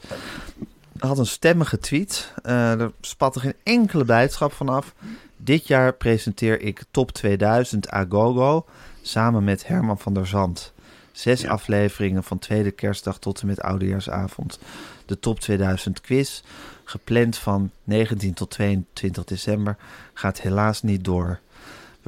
Had 1.00 1.18
een 1.18 1.26
stemmige 1.26 1.78
tweet. 1.78 2.34
Eh, 2.44 2.82
er 2.82 2.92
spatte 3.02 3.40
geen 3.40 3.56
enkele 3.64 4.06
blijdschap 4.06 4.54
vanaf. 4.54 4.94
Dit 5.38 5.68
jaar 5.68 5.94
presenteer 5.94 6.62
ik 6.62 6.84
Top 6.92 7.12
2000 7.12 7.90
Agogo 7.90 8.66
samen 9.02 9.44
met 9.44 9.68
Herman 9.68 10.00
van 10.00 10.14
der 10.14 10.28
Zand. 10.28 10.74
Zes 11.12 11.48
afleveringen 11.48 12.24
van 12.24 12.40
tweede 12.40 12.72
kerstdag 12.72 13.20
tot 13.20 13.42
en 13.42 13.48
met 13.48 13.62
oudejaarsavond. 13.62 14.60
De 15.06 15.20
Top 15.20 15.40
2000 15.40 16.02
quiz, 16.02 16.42
gepland 16.84 17.38
van 17.38 17.72
19 17.84 18.34
tot 18.34 18.50
22 18.50 19.24
december, 19.24 19.76
gaat 20.14 20.42
helaas 20.42 20.82
niet 20.82 21.04
door. 21.04 21.40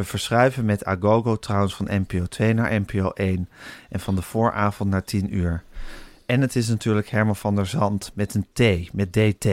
We 0.01 0.07
verschuiven 0.07 0.65
met 0.65 0.85
Agogo 0.85 1.35
trouwens 1.35 1.75
van 1.75 1.87
NPO 1.89 2.25
2 2.25 2.53
naar 2.53 2.81
NPO 2.81 3.09
1 3.09 3.49
en 3.89 3.99
van 3.99 4.15
de 4.15 4.21
vooravond 4.21 4.89
naar 4.89 5.03
10 5.03 5.35
uur. 5.35 5.63
En 6.25 6.41
het 6.41 6.55
is 6.55 6.67
natuurlijk 6.67 7.09
Herman 7.09 7.35
van 7.35 7.55
der 7.55 7.65
Zand 7.65 8.11
met 8.13 8.33
een 8.33 8.47
T, 8.53 8.93
met 8.93 9.13
DT. 9.13 9.47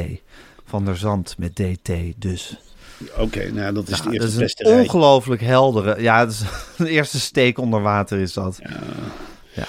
Van 0.64 0.84
der 0.84 0.96
Zand 0.96 1.38
met 1.38 1.56
DT, 1.56 1.90
dus. 2.16 2.60
Oké, 3.16 3.38
nou 3.38 3.60
ja, 3.60 3.72
dat 3.72 3.88
is 3.88 3.98
Ja, 3.98 4.02
de 4.04 4.10
dat 4.10 4.12
eerste 4.12 4.28
is 4.28 4.36
beste 4.36 4.64
een 4.64 4.80
ongelooflijk 4.80 5.40
heldere. 5.40 6.02
Ja, 6.02 6.24
dat 6.24 6.32
is 6.32 6.42
de 6.76 6.90
eerste 6.90 7.20
steek 7.20 7.58
onder 7.58 7.82
water 7.82 8.18
is 8.18 8.32
dat. 8.32 8.58
Ik, 8.58 8.66
eh, 8.66 9.64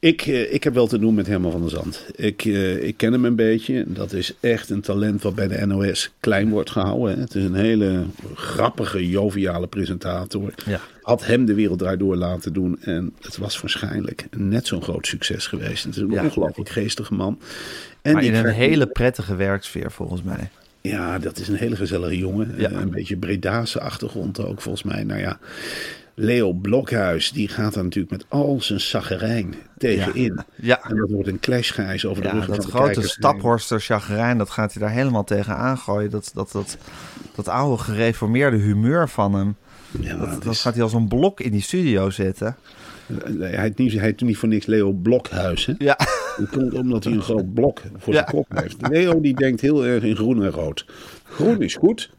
ik 0.00 0.64
heb 0.64 0.74
wel 0.74 0.86
te 0.86 0.98
doen 0.98 1.14
met 1.14 1.26
Herman 1.26 1.50
van 1.52 1.60
der 1.60 1.70
Zand. 1.70 2.04
Ik, 2.14 2.44
eh, 2.44 2.82
ik 2.82 2.96
ken 2.96 3.12
hem 3.12 3.24
een 3.24 3.36
beetje. 3.36 3.84
Dat 3.86 4.12
is 4.12 4.34
echt 4.40 4.70
een 4.70 4.80
talent 4.80 5.22
wat 5.22 5.34
bij 5.34 5.48
de 5.48 5.66
NOS 5.66 6.10
klein 6.20 6.48
wordt 6.50 6.70
gehouden. 6.70 7.14
hè. 7.14 7.20
Het 7.20 7.34
is 7.34 7.44
een 7.44 7.54
hele 7.54 8.02
grappige, 8.34 9.08
joviale 9.08 9.66
presentator. 9.66 10.54
Ja. 10.66 10.80
Had 11.02 11.26
hem 11.26 11.44
de 11.44 11.54
wereld 11.54 11.78
daardoor 11.78 12.16
laten 12.16 12.52
doen. 12.52 12.78
En 12.80 13.12
het 13.20 13.36
was 13.36 13.60
waarschijnlijk 13.60 14.26
net 14.36 14.66
zo'n 14.66 14.82
groot 14.82 15.06
succes 15.06 15.46
geweest. 15.46 15.84
Het 15.84 15.96
is 15.96 16.02
een 16.02 16.10
Ja. 16.10 16.24
ongelooflijk 16.24 16.68
geestige 16.70 17.14
man. 17.14 17.38
En 18.02 18.12
Maar 18.12 18.24
in 18.24 18.34
een 18.34 18.46
hele 18.52 18.86
prettige 18.86 19.36
werksfeer 19.36 19.90
volgens 19.90 20.22
mij. 20.22 20.50
Ja, 20.80 21.18
dat 21.18 21.38
is 21.38 21.48
een 21.48 21.54
hele 21.54 21.76
gezellige 21.76 22.18
jongen. 22.18 22.54
Ja. 22.56 22.70
Eh, 22.70 22.80
Een 22.80 22.90
beetje 22.90 23.16
Bredaanse 23.16 23.80
achtergrond 23.80 24.40
ook, 24.44 24.60
volgens 24.60 24.82
mij. 24.84 25.04
Nou 25.04 25.20
ja, 25.20 25.38
Leo 26.20 26.52
Blokhuis, 26.52 27.32
die 27.32 27.48
gaat 27.48 27.74
daar 27.74 27.82
natuurlijk 27.84 28.12
met 28.12 28.24
al 28.28 28.60
zijn 28.60 28.80
zaggerijn 28.80 29.54
tegenin. 29.76 30.40
Ja. 30.56 30.80
En 30.88 30.96
dat 30.96 31.10
wordt 31.10 31.28
een 31.28 31.40
clash, 31.40 31.72
Gijs, 31.72 32.06
over 32.06 32.22
de 32.22 32.28
Ja, 32.28 32.34
dat 32.34 32.44
van 32.44 32.54
de 32.56 32.62
grote 32.62 32.84
kijkers. 32.84 33.12
staphorster 33.12 33.80
chagrijn, 33.80 34.38
dat 34.38 34.50
gaat 34.50 34.72
hij 34.74 34.82
daar 34.82 34.92
helemaal 34.92 35.24
tegen 35.24 35.56
aangooien. 35.56 36.10
Dat, 36.10 36.30
dat, 36.34 36.52
dat, 36.52 36.76
dat 37.34 37.48
oude 37.48 37.82
gereformeerde 37.82 38.56
humeur 38.56 39.08
van 39.08 39.34
hem, 39.34 39.56
Ja, 40.00 40.16
dat, 40.16 40.30
dat 40.30 40.42
dat 40.42 40.52
is- 40.52 40.60
gaat 40.60 40.74
hij 40.74 40.82
als 40.82 40.92
een 40.92 41.08
blok 41.08 41.40
in 41.40 41.50
die 41.50 41.62
studio 41.62 42.10
zetten. 42.10 42.56
hij, 43.38 43.60
heet 43.60 43.78
niet, 43.78 43.92
hij 43.92 44.02
heet 44.02 44.20
niet 44.20 44.36
voor 44.36 44.48
niks 44.48 44.66
Leo 44.66 44.92
Blokhuis. 44.92 45.66
Hè? 45.66 45.72
Ja, 45.78 45.98
Dat 46.38 46.48
komt 46.50 46.72
omdat 46.74 47.04
hij 47.04 47.12
een 47.12 47.22
groot 47.22 47.54
blok 47.54 47.80
voor 47.96 48.12
Ja. 48.12 48.18
zijn 48.18 48.30
kop 48.34 48.46
heeft. 48.54 48.76
Leo 48.88 49.20
die 49.20 49.34
denkt 49.34 49.60
heel 49.60 49.84
erg 49.86 50.02
in 50.02 50.16
groen 50.16 50.42
en 50.44 50.50
rood. 50.50 50.86
Groen 51.24 51.62
is 51.62 51.74
goed, 51.74 52.10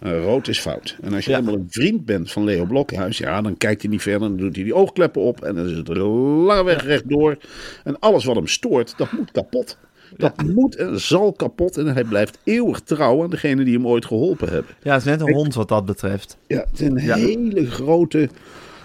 en 0.00 0.20
rood 0.22 0.48
is 0.48 0.58
fout. 0.60 0.96
En 1.02 1.14
als 1.14 1.24
je 1.24 1.30
Ja. 1.30 1.36
helemaal 1.36 1.60
een 1.60 1.66
vriend 1.70 2.04
bent 2.04 2.32
van 2.32 2.44
Leo 2.44 2.64
Blokhuis, 2.64 3.18
ja, 3.18 3.40
dan 3.42 3.56
kijkt 3.56 3.82
hij 3.82 3.90
niet 3.90 4.02
verder. 4.02 4.28
Dan 4.28 4.36
doet 4.36 4.54
hij 4.54 4.64
die 4.64 4.74
oogkleppen 4.74 5.22
op 5.22 5.42
en 5.42 5.54
dan 5.54 5.68
is 5.68 5.76
het 5.76 5.88
lange 5.88 6.64
weg 6.64 6.84
rechtdoor. 6.84 7.36
En 7.84 7.98
alles 7.98 8.24
wat 8.24 8.36
hem 8.36 8.46
stoort, 8.46 8.94
dat 8.96 9.12
moet 9.12 9.30
kapot. 9.30 9.78
Dat 10.16 10.42
moet 10.42 10.76
en 10.76 11.00
zal 11.00 11.32
kapot. 11.32 11.76
En 11.76 11.86
hij 11.86 12.04
blijft 12.04 12.38
eeuwig 12.44 12.80
trouw 12.80 13.22
aan 13.22 13.30
degene 13.30 13.64
die 13.64 13.74
hem 13.74 13.86
ooit 13.86 14.04
geholpen 14.06 14.48
hebben. 14.48 14.74
ja 14.82 14.92
het 14.92 15.00
is 15.00 15.06
net 15.08 15.20
een 15.20 15.32
hond 15.34 15.54
wat 15.54 15.68
dat 15.68 15.84
betreft. 15.84 16.36
Ja, 16.46 16.64
het 16.70 16.80
is 16.80 16.86
een 16.86 16.98
hele 16.98 17.70
grote. 17.70 18.28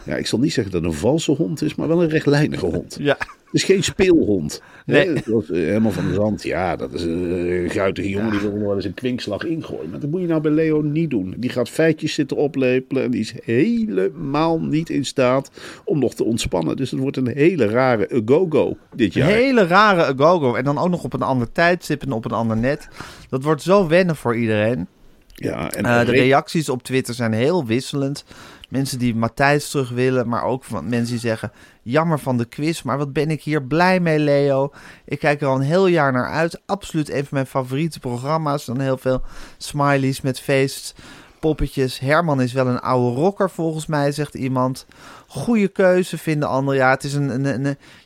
Ja, 0.05 0.15
ik 0.15 0.27
zal 0.27 0.39
niet 0.39 0.53
zeggen 0.53 0.73
dat 0.73 0.81
het 0.83 0.91
een 0.91 0.97
valse 0.97 1.31
hond 1.31 1.61
is, 1.61 1.75
maar 1.75 1.87
wel 1.87 2.03
een 2.03 2.09
rechtlijnige 2.09 2.65
hond. 2.65 2.97
Ja, 3.01 3.17
Het 3.19 3.61
is 3.61 3.63
geen 3.63 3.83
speelhond. 3.83 4.61
Nee. 4.85 5.13
Dat 5.25 5.43
eh, 5.43 5.49
helemaal 5.55 5.91
van 5.91 6.07
de 6.07 6.15
rand. 6.15 6.43
Ja, 6.43 6.75
dat 6.75 6.93
is 6.93 7.03
een 7.03 7.69
guitige 7.69 8.09
jongen 8.09 8.31
die 8.31 8.39
wil 8.39 8.59
wel 8.59 8.75
eens 8.75 8.85
een 8.85 8.93
kwinkslag 8.93 9.43
ingooien. 9.45 9.89
Maar 9.89 9.99
dat 9.99 10.09
moet 10.09 10.21
je 10.21 10.27
nou 10.27 10.41
bij 10.41 10.51
Leo 10.51 10.81
niet 10.81 11.09
doen. 11.09 11.33
Die 11.37 11.49
gaat 11.49 11.69
feitjes 11.69 12.13
zitten 12.13 12.37
oplepelen 12.37 13.03
en 13.03 13.11
die 13.11 13.19
is 13.19 13.33
helemaal 13.43 14.59
niet 14.59 14.89
in 14.89 15.05
staat 15.05 15.51
om 15.85 15.99
nog 15.99 16.13
te 16.13 16.23
ontspannen. 16.23 16.75
Dus 16.75 16.91
het 16.91 16.99
wordt 16.99 17.17
een 17.17 17.27
hele 17.27 17.65
rare 17.65 18.21
go-go 18.25 18.77
dit 18.95 19.15
een 19.15 19.21
jaar. 19.21 19.31
hele 19.31 19.67
rare 19.67 20.03
agogo. 20.05 20.55
En 20.55 20.63
dan 20.63 20.77
ook 20.77 20.89
nog 20.89 21.03
op 21.03 21.13
een 21.13 21.21
ander 21.21 21.51
tijdstip 21.51 22.01
en 22.01 22.11
op 22.11 22.25
een 22.25 22.31
ander 22.31 22.57
net. 22.57 22.87
Dat 23.29 23.43
wordt 23.43 23.61
zo 23.61 23.87
wennen 23.87 24.15
voor 24.15 24.35
iedereen. 24.37 24.87
Ja, 25.35 25.71
en 25.71 25.85
Eh, 25.85 26.05
de 26.05 26.11
Re- 26.11 26.19
reacties 26.19 26.69
op 26.69 26.83
Twitter 26.83 27.13
zijn 27.13 27.33
heel 27.33 27.65
wisselend. 27.65 28.25
Mensen 28.73 28.99
die 28.99 29.15
Matthijs 29.15 29.69
terug 29.69 29.89
willen, 29.89 30.27
maar 30.27 30.43
ook 30.43 30.63
van 30.63 30.89
mensen 30.89 31.11
die 31.11 31.19
zeggen... 31.19 31.51
jammer 31.81 32.19
van 32.19 32.37
de 32.37 32.45
quiz, 32.45 32.81
maar 32.81 32.97
wat 32.97 33.13
ben 33.13 33.31
ik 33.31 33.43
hier 33.43 33.63
blij 33.63 33.99
mee, 33.99 34.19
Leo. 34.19 34.71
Ik 35.05 35.19
kijk 35.19 35.41
er 35.41 35.47
al 35.47 35.55
een 35.55 35.61
heel 35.61 35.87
jaar 35.87 36.11
naar 36.11 36.29
uit. 36.29 36.61
Absoluut 36.65 37.09
een 37.09 37.25
van 37.25 37.27
mijn 37.29 37.45
favoriete 37.45 37.99
programma's. 37.99 38.65
Dan 38.65 38.79
heel 38.79 38.97
veel 38.97 39.21
smileys 39.57 40.21
met 40.21 40.39
feest, 40.39 40.95
poppetjes. 41.39 41.99
Herman 41.99 42.41
is 42.41 42.53
wel 42.53 42.67
een 42.67 42.79
oude 42.79 43.15
rocker 43.15 43.49
volgens 43.49 43.85
mij, 43.85 44.11
zegt 44.11 44.33
iemand. 44.33 44.85
Goede 45.27 45.67
keuze, 45.67 46.17
vinden 46.17 46.49
anderen. 46.49 46.79
Ja, 46.79 46.89
het 46.89 47.03
is 47.03 47.13
een, 47.13 47.43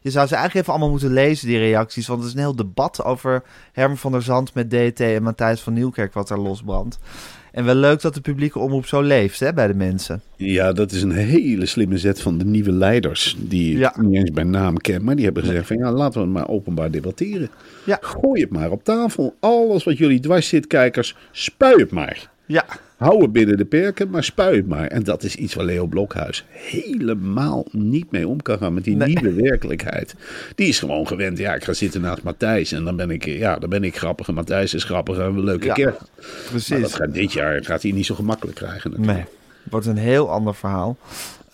je 0.02 0.12
zou 0.12 0.28
ze 0.28 0.36
eigenlijk 0.36 0.54
even 0.56 0.70
allemaal 0.70 0.90
moeten 0.90 1.14
lezen, 1.14 1.48
die 1.48 1.58
reacties. 1.58 2.08
Want 2.08 2.20
het 2.20 2.28
is 2.28 2.36
een 2.36 2.42
heel 2.42 2.56
debat 2.56 3.04
over 3.04 3.44
Herman 3.72 3.98
van 3.98 4.12
der 4.12 4.22
Zand 4.22 4.54
met 4.54 4.70
DT 4.70 5.00
en 5.00 5.24
Matthijs 5.24 5.62
van 5.62 5.74
Nieuwkerk 5.74 6.14
wat 6.14 6.30
er 6.30 6.40
losbrandt. 6.40 7.00
En 7.58 7.66
wel 7.66 7.76
leuk 7.76 8.02
dat 8.02 8.14
de 8.14 8.22
publieke 8.22 8.60
omroep 8.60 8.86
zo 8.86 9.02
leeft 9.02 9.40
hè, 9.40 9.54
bij 9.54 9.68
de 9.68 9.74
mensen. 9.74 10.22
Ja, 10.36 10.74
dat 10.74 10.92
is 10.92 11.02
een 11.02 11.12
hele 11.12 11.66
slimme 11.66 11.98
zet 11.98 12.22
van 12.22 12.38
de 12.38 12.46
nieuwe 12.46 12.72
leiders. 12.72 13.36
Die 13.40 13.72
ik 13.74 13.78
Ja. 13.78 13.94
niet 14.02 14.14
eens 14.16 14.32
bij 14.32 14.44
naam 14.44 14.78
ken. 14.78 15.04
Maar 15.04 15.16
die 15.16 15.26
hebben 15.26 15.44
gezegd 15.44 15.68
van 15.68 15.78
ja, 15.78 15.92
laten 15.92 16.20
we 16.20 16.26
het 16.26 16.36
maar 16.36 16.48
openbaar 16.50 16.92
debatteren. 16.92 17.50
Ja. 17.86 17.98
Gooi 18.02 18.42
het 18.42 18.50
maar 18.52 18.72
op 18.72 18.84
tafel. 18.84 19.36
Alles 19.40 19.84
wat 19.84 19.98
jullie 19.98 20.20
dwars 20.20 20.48
zit, 20.48 20.68
kijkers, 20.68 21.16
spui 21.32 21.76
het 21.82 21.92
maar. 21.92 22.30
Ja, 22.46 22.66
Hou 22.98 23.22
het 23.22 23.32
binnen 23.32 23.58
de 23.58 23.66
perken, 23.66 24.10
maar 24.10 24.24
spui 24.24 24.56
het 24.56 24.68
maar. 24.68 24.88
En 24.88 25.04
dat 25.04 25.24
is 25.24 25.36
iets 25.36 25.54
waar 25.54 25.66
Leo 25.66 25.86
Blokhuis 25.86 26.46
helemaal 26.50 27.66
niet 27.72 28.12
mee 28.12 28.28
om 28.28 28.42
kan 28.42 28.58
gaan 28.58 28.74
met 28.74 28.84
die 28.84 28.96
Nee. 28.96 29.08
nieuwe 29.08 29.42
werkelijkheid. 29.42 30.16
Die 30.56 30.68
is 30.68 30.80
gewoon 30.80 31.08
gewend. 31.08 31.38
Ja, 31.38 31.54
ik 31.54 31.64
ga 31.64 31.74
zitten 31.74 32.02
naast 32.02 32.24
Matthijs 32.24 32.72
en 32.72 32.84
dan 32.84 32.96
ben 32.96 33.10
ik, 33.12 33.26
ja, 33.26 33.56
dan 33.60 33.70
ben 33.70 33.84
ik 33.84 33.98
grappig. 33.98 34.28
En 34.28 34.34
Matthijs 34.34 34.74
is 34.74 34.84
grappig 34.84 35.18
en 35.18 35.24
een 35.24 35.44
leuke 35.44 35.66
Ja. 35.76 35.86
Maar 35.86 35.96
precies. 36.50 36.82
dat 36.82 36.94
gaat 36.94 37.14
dit 37.14 37.32
jaar 37.34 37.64
gaat 37.66 37.82
hij 37.82 37.92
niet 37.92 38.06
zo 38.06 38.16
gemakkelijk 38.16 38.58
krijgen. 38.58 38.90
natuurlijk. 38.92 39.18
Nee, 39.18 39.28
wordt 39.70 39.86
een 39.86 39.98
heel 39.98 40.30
ander 40.30 40.56
verhaal. 40.56 40.98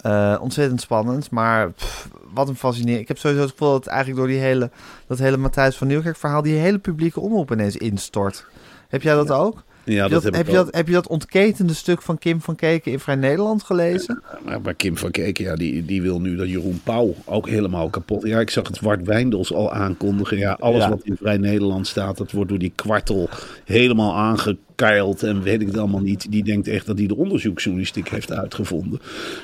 Eh, 0.02 0.38
ontzettend 0.42 0.82
spannend, 0.82 1.30
maar 1.32 1.72
pff, 1.72 2.08
wat 2.34 2.48
een 2.50 2.56
fascinerend. 2.56 3.02
Ik 3.02 3.08
heb 3.08 3.18
sowieso 3.18 3.42
het 3.44 3.52
gevoel 3.52 3.72
dat 3.72 3.88
eigenlijk 3.88 4.20
door 4.20 4.28
die 4.30 4.40
hele, 4.40 4.70
dat 5.08 5.18
hele 5.20 5.38
Matthijs 5.38 5.76
van 5.76 5.88
Nieuwkerk 5.88 6.16
verhaal 6.18 6.42
die 6.42 6.56
hele 6.56 6.78
publieke 6.80 7.20
omroep 7.20 7.52
ineens 7.52 7.78
instort. 7.78 8.46
Heb 8.88 9.02
jij 9.02 9.14
dat 9.14 9.32
ook? 9.32 9.64
Ja, 9.86 10.02
Heb 10.02 10.08
je 10.08 10.14
dat 10.14 10.36
heb 10.36 10.48
je 10.48 10.54
dat, 10.54 10.76
heb 10.76 10.88
je 10.88 10.94
dat 10.94 11.08
ontketende 11.08 11.74
stuk 11.74 12.02
van 12.02 12.18
Kim 12.18 12.42
van 12.42 12.56
Keken 12.56 12.92
in 12.92 13.00
Vrij 13.00 13.16
Nederland 13.16 13.64
gelezen? 13.64 14.22
Maar, 14.46 14.62
maar 14.62 14.74
Kim 14.74 14.98
van 14.98 15.12
Keken, 15.12 15.44
ja, 15.44 15.56
die, 15.56 15.86
die 15.86 16.02
wil 16.02 16.22
nu 16.22 16.36
dat 16.36 16.50
Jeroen 16.50 16.82
Pauw 16.84 17.16
ook 17.26 17.50
helemaal 17.50 17.90
kapot. 17.90 18.24
Ja, 18.28 18.40
ik 18.40 18.50
zag 18.50 18.68
het 18.68 18.80
Wart 18.80 19.06
Wijndels 19.06 19.54
al 19.54 19.72
aankondigen. 19.74 20.38
Ja, 20.38 20.58
alles 20.60 20.84
Ja. 20.84 20.90
wat 20.90 21.02
in 21.04 21.18
Vrij 21.18 21.38
Nederland 21.38 21.88
staat, 21.88 22.18
dat 22.18 22.32
wordt 22.32 22.50
door 22.50 22.60
die 22.60 22.72
kwartel 22.76 23.30
helemaal 23.66 24.16
aangekeild. 24.16 25.24
En 25.24 25.42
weet 25.42 25.62
ik 25.62 25.68
het 25.68 25.78
allemaal 25.78 26.02
niet. 26.02 26.32
Die 26.32 26.44
denkt 26.44 26.68
echt 26.68 26.86
dat 26.86 26.98
hij 26.98 27.08
de 27.08 27.16
onderzoeksjournalistiek 27.16 28.10
heeft 28.10 28.32
uitgevonden. 28.32 29.00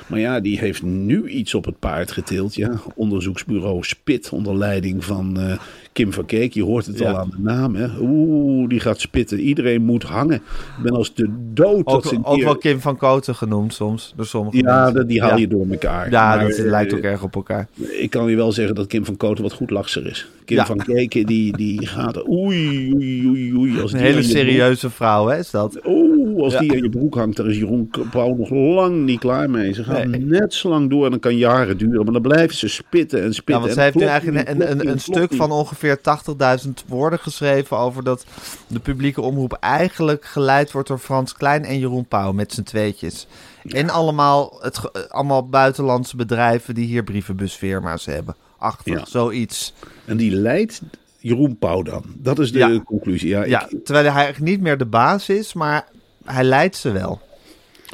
Maar 0.06 0.18
ja, 0.18 0.40
die 0.40 0.58
heeft 0.58 0.82
nu 0.82 1.28
iets 1.28 1.54
op 1.54 1.64
het 1.64 1.78
paard 1.78 2.12
getild. 2.12 2.54
Ja, 2.54 2.80
onderzoeksbureau 2.94 3.82
Spit 3.84 4.28
onder 4.30 4.56
leiding 4.56 5.04
van 5.04 5.40
eh, 5.40 5.58
Kim 5.92 6.12
van 6.12 6.26
Keek. 6.26 6.52
Je 6.54 6.62
hoort 6.62 6.86
het 6.86 6.98
Ja. 6.98 7.10
al 7.10 7.18
aan 7.18 7.30
de 7.30 7.42
naam. 7.42 7.74
Hè? 7.74 7.86
Oeh, 8.00 8.68
die 8.68 8.80
gaat 8.80 9.00
spitten. 9.00 9.40
Iedereen 9.40 9.82
moet 9.84 10.02
hangen. 10.02 10.34
Ik 10.36 10.82
ben 10.82 10.92
als 10.92 11.14
de 11.14 11.28
dood. 11.52 11.84
dat 11.86 11.94
Ook, 11.94 12.04
ze 12.06 12.18
ook 12.22 12.42
wel 12.42 12.56
Kim 12.56 12.80
van 12.80 12.96
Koten 12.96 13.34
genoemd 13.34 13.74
soms, 13.74 14.12
door 14.16 14.26
sommige 14.26 14.56
Ja, 14.56 14.76
mensen. 14.76 14.94
dat- 14.94 15.08
die 15.08 15.20
haal 15.20 15.30
ja. 15.30 15.36
je 15.36 15.48
door 15.48 15.66
elkaar. 15.70 16.10
Ja, 16.10 16.36
Maar, 16.36 16.48
dat 16.48 16.56
eh, 16.58 16.64
lijkt 16.64 16.94
ook 16.94 17.00
erg 17.00 17.22
op 17.22 17.34
elkaar. 17.34 17.68
Ik 17.98 18.10
kan 18.10 18.30
je 18.30 18.36
wel 18.36 18.52
zeggen 18.52 18.74
dat 18.74 18.86
Kim 18.86 19.04
van 19.04 19.16
Koten 19.16 19.42
wat 19.42 19.52
goed 19.52 19.70
lachser 19.70 20.06
is. 20.06 20.28
Kim 20.44 20.56
Ja. 20.58 20.66
van 20.66 20.76
Keken, 20.76 21.26
die, 21.26 21.56
die 21.56 21.86
gaat... 21.86 22.28
Oei, 22.28 22.92
oei, 22.94 23.26
oei, 23.28 23.54
oei. 23.56 23.80
Als 23.80 23.92
Een 23.92 23.98
hele 23.98 24.22
serieuze 24.22 24.90
vrouw, 24.90 25.26
hè, 25.26 25.38
is 25.38 25.50
dat? 25.50 25.80
Oeh, 25.86 26.42
als 26.42 26.58
die 26.58 26.70
aan 26.72 26.82
je 26.82 26.88
broek 26.88 27.14
hangt, 27.14 27.36
daar 27.36 27.46
is 27.46 27.56
Jeroen 27.56 27.90
Pauw 28.10 28.34
nog 28.36 28.50
lang 28.50 29.04
niet 29.04 29.18
klaar 29.18 29.50
mee. 29.50 29.72
Ze 29.74 29.84
gaat 29.84 30.04
Nee. 30.06 30.20
net 30.20 30.54
zo 30.54 30.68
lang 30.68 30.90
door 30.90 31.04
en 31.04 31.10
dan 31.10 31.20
kan 31.20 31.36
jaren 31.36 31.76
duren. 31.78 32.04
Maar 32.04 32.12
dan 32.12 32.22
blijft 32.22 32.56
ze 32.56 32.68
spitten 32.68 33.22
en 33.22 33.34
spitten. 33.34 33.54
Ja, 33.54 33.60
want 33.60 33.72
zij 33.72 33.84
heeft 33.84 33.96
nu 33.96 34.04
eigenlijk 34.04 34.48
een, 34.48 34.60
een, 34.60 34.70
een 34.70 34.78
klopt 34.78 35.00
stuk 35.00 35.34
van 35.34 35.50
ongeveer 35.52 35.78
80.000 35.88 36.70
woorden 36.86 37.18
geschreven 37.18 37.76
over 37.76 38.04
dat 38.04 38.24
de 38.66 38.78
publieke 38.78 39.20
omroep 39.20 39.52
eigenlijk 39.52 40.24
geleid 40.24 40.72
wordt 40.72 40.88
door 40.88 40.98
Frans 40.98 41.32
Klein 41.34 41.64
en 41.64 41.78
Jeroen 41.78 42.06
Pauw 42.06 42.32
met 42.32 42.52
z'n 42.52 42.62
tweetjes. 42.62 43.26
En 43.64 43.90
allemaal, 43.90 44.58
het, 44.60 44.90
eh, 44.92 45.02
allemaal 45.08 45.48
buitenlandse 45.48 46.16
bedrijven 46.16 46.74
die 46.74 46.86
hier 46.86 47.04
brievenbusfirma's 47.04 48.04
hebben. 48.06 48.36
Achter, 48.58 48.92
Ja. 48.92 49.04
zoiets. 49.06 49.72
En 50.04 50.16
die 50.16 50.30
leidt 50.30 50.80
Jeroen 51.18 51.58
Pauw 51.58 51.82
dan. 51.82 52.02
Dat 52.14 52.38
is 52.38 52.52
de 52.52 52.58
Ja. 52.58 52.80
conclusie. 52.84 53.28
Ja, 53.28 53.44
Ja, 53.44 53.68
ik- 53.68 53.84
terwijl 53.84 54.06
hij 54.06 54.14
eigenlijk 54.14 54.50
niet 54.52 54.60
meer 54.60 54.78
de 54.78 54.86
baas 54.86 55.28
is, 55.28 55.52
maar 55.52 55.86
hij 56.24 56.44
leidt 56.44 56.76
ze 56.76 56.90
wel. 56.90 57.20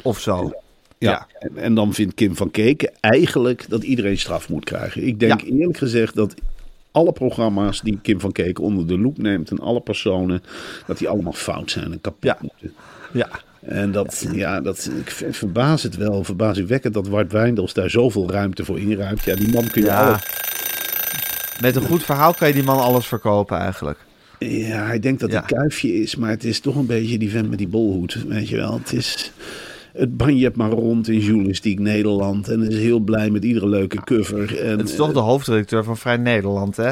Of 0.03 0.19
zo. 0.19 0.51
Ja, 0.97 1.11
Ja. 1.11 1.27
En, 1.39 1.57
en 1.57 1.73
dan 1.75 1.93
vindt 1.93 2.13
Kim 2.13 2.35
van 2.35 2.51
Keken 2.51 2.91
eigenlijk 2.99 3.65
dat 3.69 3.83
iedereen 3.83 4.17
straf 4.17 4.49
moet 4.49 4.63
krijgen. 4.65 5.07
Ik 5.07 5.19
denk 5.19 5.41
Ja. 5.41 5.47
eerlijk 5.47 5.77
gezegd 5.77 6.15
dat 6.15 6.33
alle 6.97 7.11
programma's 7.11 7.81
die 7.81 7.99
Kim 8.01 8.19
van 8.19 8.31
Keken 8.31 8.63
onder 8.63 8.87
de 8.87 8.97
loep 8.99 9.17
neemt 9.17 9.49
en 9.49 9.59
alle 9.59 9.81
personen, 9.81 10.43
dat 10.87 10.97
die 10.97 11.09
allemaal 11.09 11.33
fout 11.33 11.71
zijn 11.71 11.91
en 11.91 12.01
kapot 12.01 12.23
Ja. 12.23 12.37
moeten. 12.41 12.73
Ja. 13.11 13.29
En 13.59 13.91
dat, 13.91 14.27
ja, 14.31 14.61
dat, 14.61 14.89
ik 14.99 15.09
ver- 15.11 15.33
verbaas 15.33 15.83
het 15.83 15.95
wel, 15.95 16.23
verbazingwekkend 16.23 16.93
dat 16.93 17.07
Wart 17.07 17.31
Wijndels 17.31 17.73
daar 17.73 17.89
zoveel 17.89 18.31
ruimte 18.31 18.65
voor 18.65 18.79
inruimt. 18.79 19.23
Ja, 19.23 19.35
die 19.35 19.51
man 19.53 19.67
kun 19.67 19.81
je 19.81 19.87
Ja. 19.87 20.05
alles... 20.07 20.21
Met 21.61 21.75
een 21.75 21.81
goed 21.81 22.03
verhaal 22.03 22.33
kan 22.33 22.47
je 22.47 22.53
die 22.53 22.63
man 22.63 22.79
alles 22.79 23.07
verkopen 23.07 23.57
eigenlijk. 23.57 23.99
Ja, 24.39 24.85
hij 24.85 24.99
denkt 24.99 25.19
dat 25.19 25.31
Ja. 25.31 25.39
hij 25.39 25.57
kuifje 25.57 25.93
is, 25.93 26.15
maar 26.15 26.29
het 26.29 26.43
is 26.43 26.59
toch 26.59 26.75
een 26.75 26.85
beetje 26.85 27.17
die 27.17 27.29
vent 27.29 27.49
met 27.49 27.57
die 27.57 27.67
bolhoed, 27.67 28.23
weet 28.27 28.49
je 28.49 28.55
wel. 28.55 28.73
Het 28.83 28.93
is... 28.93 29.31
Het 29.97 30.17
banjet 30.17 30.55
maar 30.55 30.69
rond 30.71 31.07
in 31.07 31.19
journalistiek 31.19 31.79
Nederland. 31.79 32.47
En 32.49 32.61
is 32.63 32.77
heel 32.77 32.99
blij 32.99 33.29
met 33.29 33.43
iedere 33.43 33.67
leuke 33.69 34.03
cover. 34.03 34.59
En, 34.59 34.77
Het 34.77 34.89
is 34.89 34.95
toch 34.95 35.13
de 35.13 35.19
hoofdredacteur 35.19 35.83
van 35.83 35.97
Vrij 35.97 36.17
Nederland, 36.17 36.75
hè? 36.75 36.87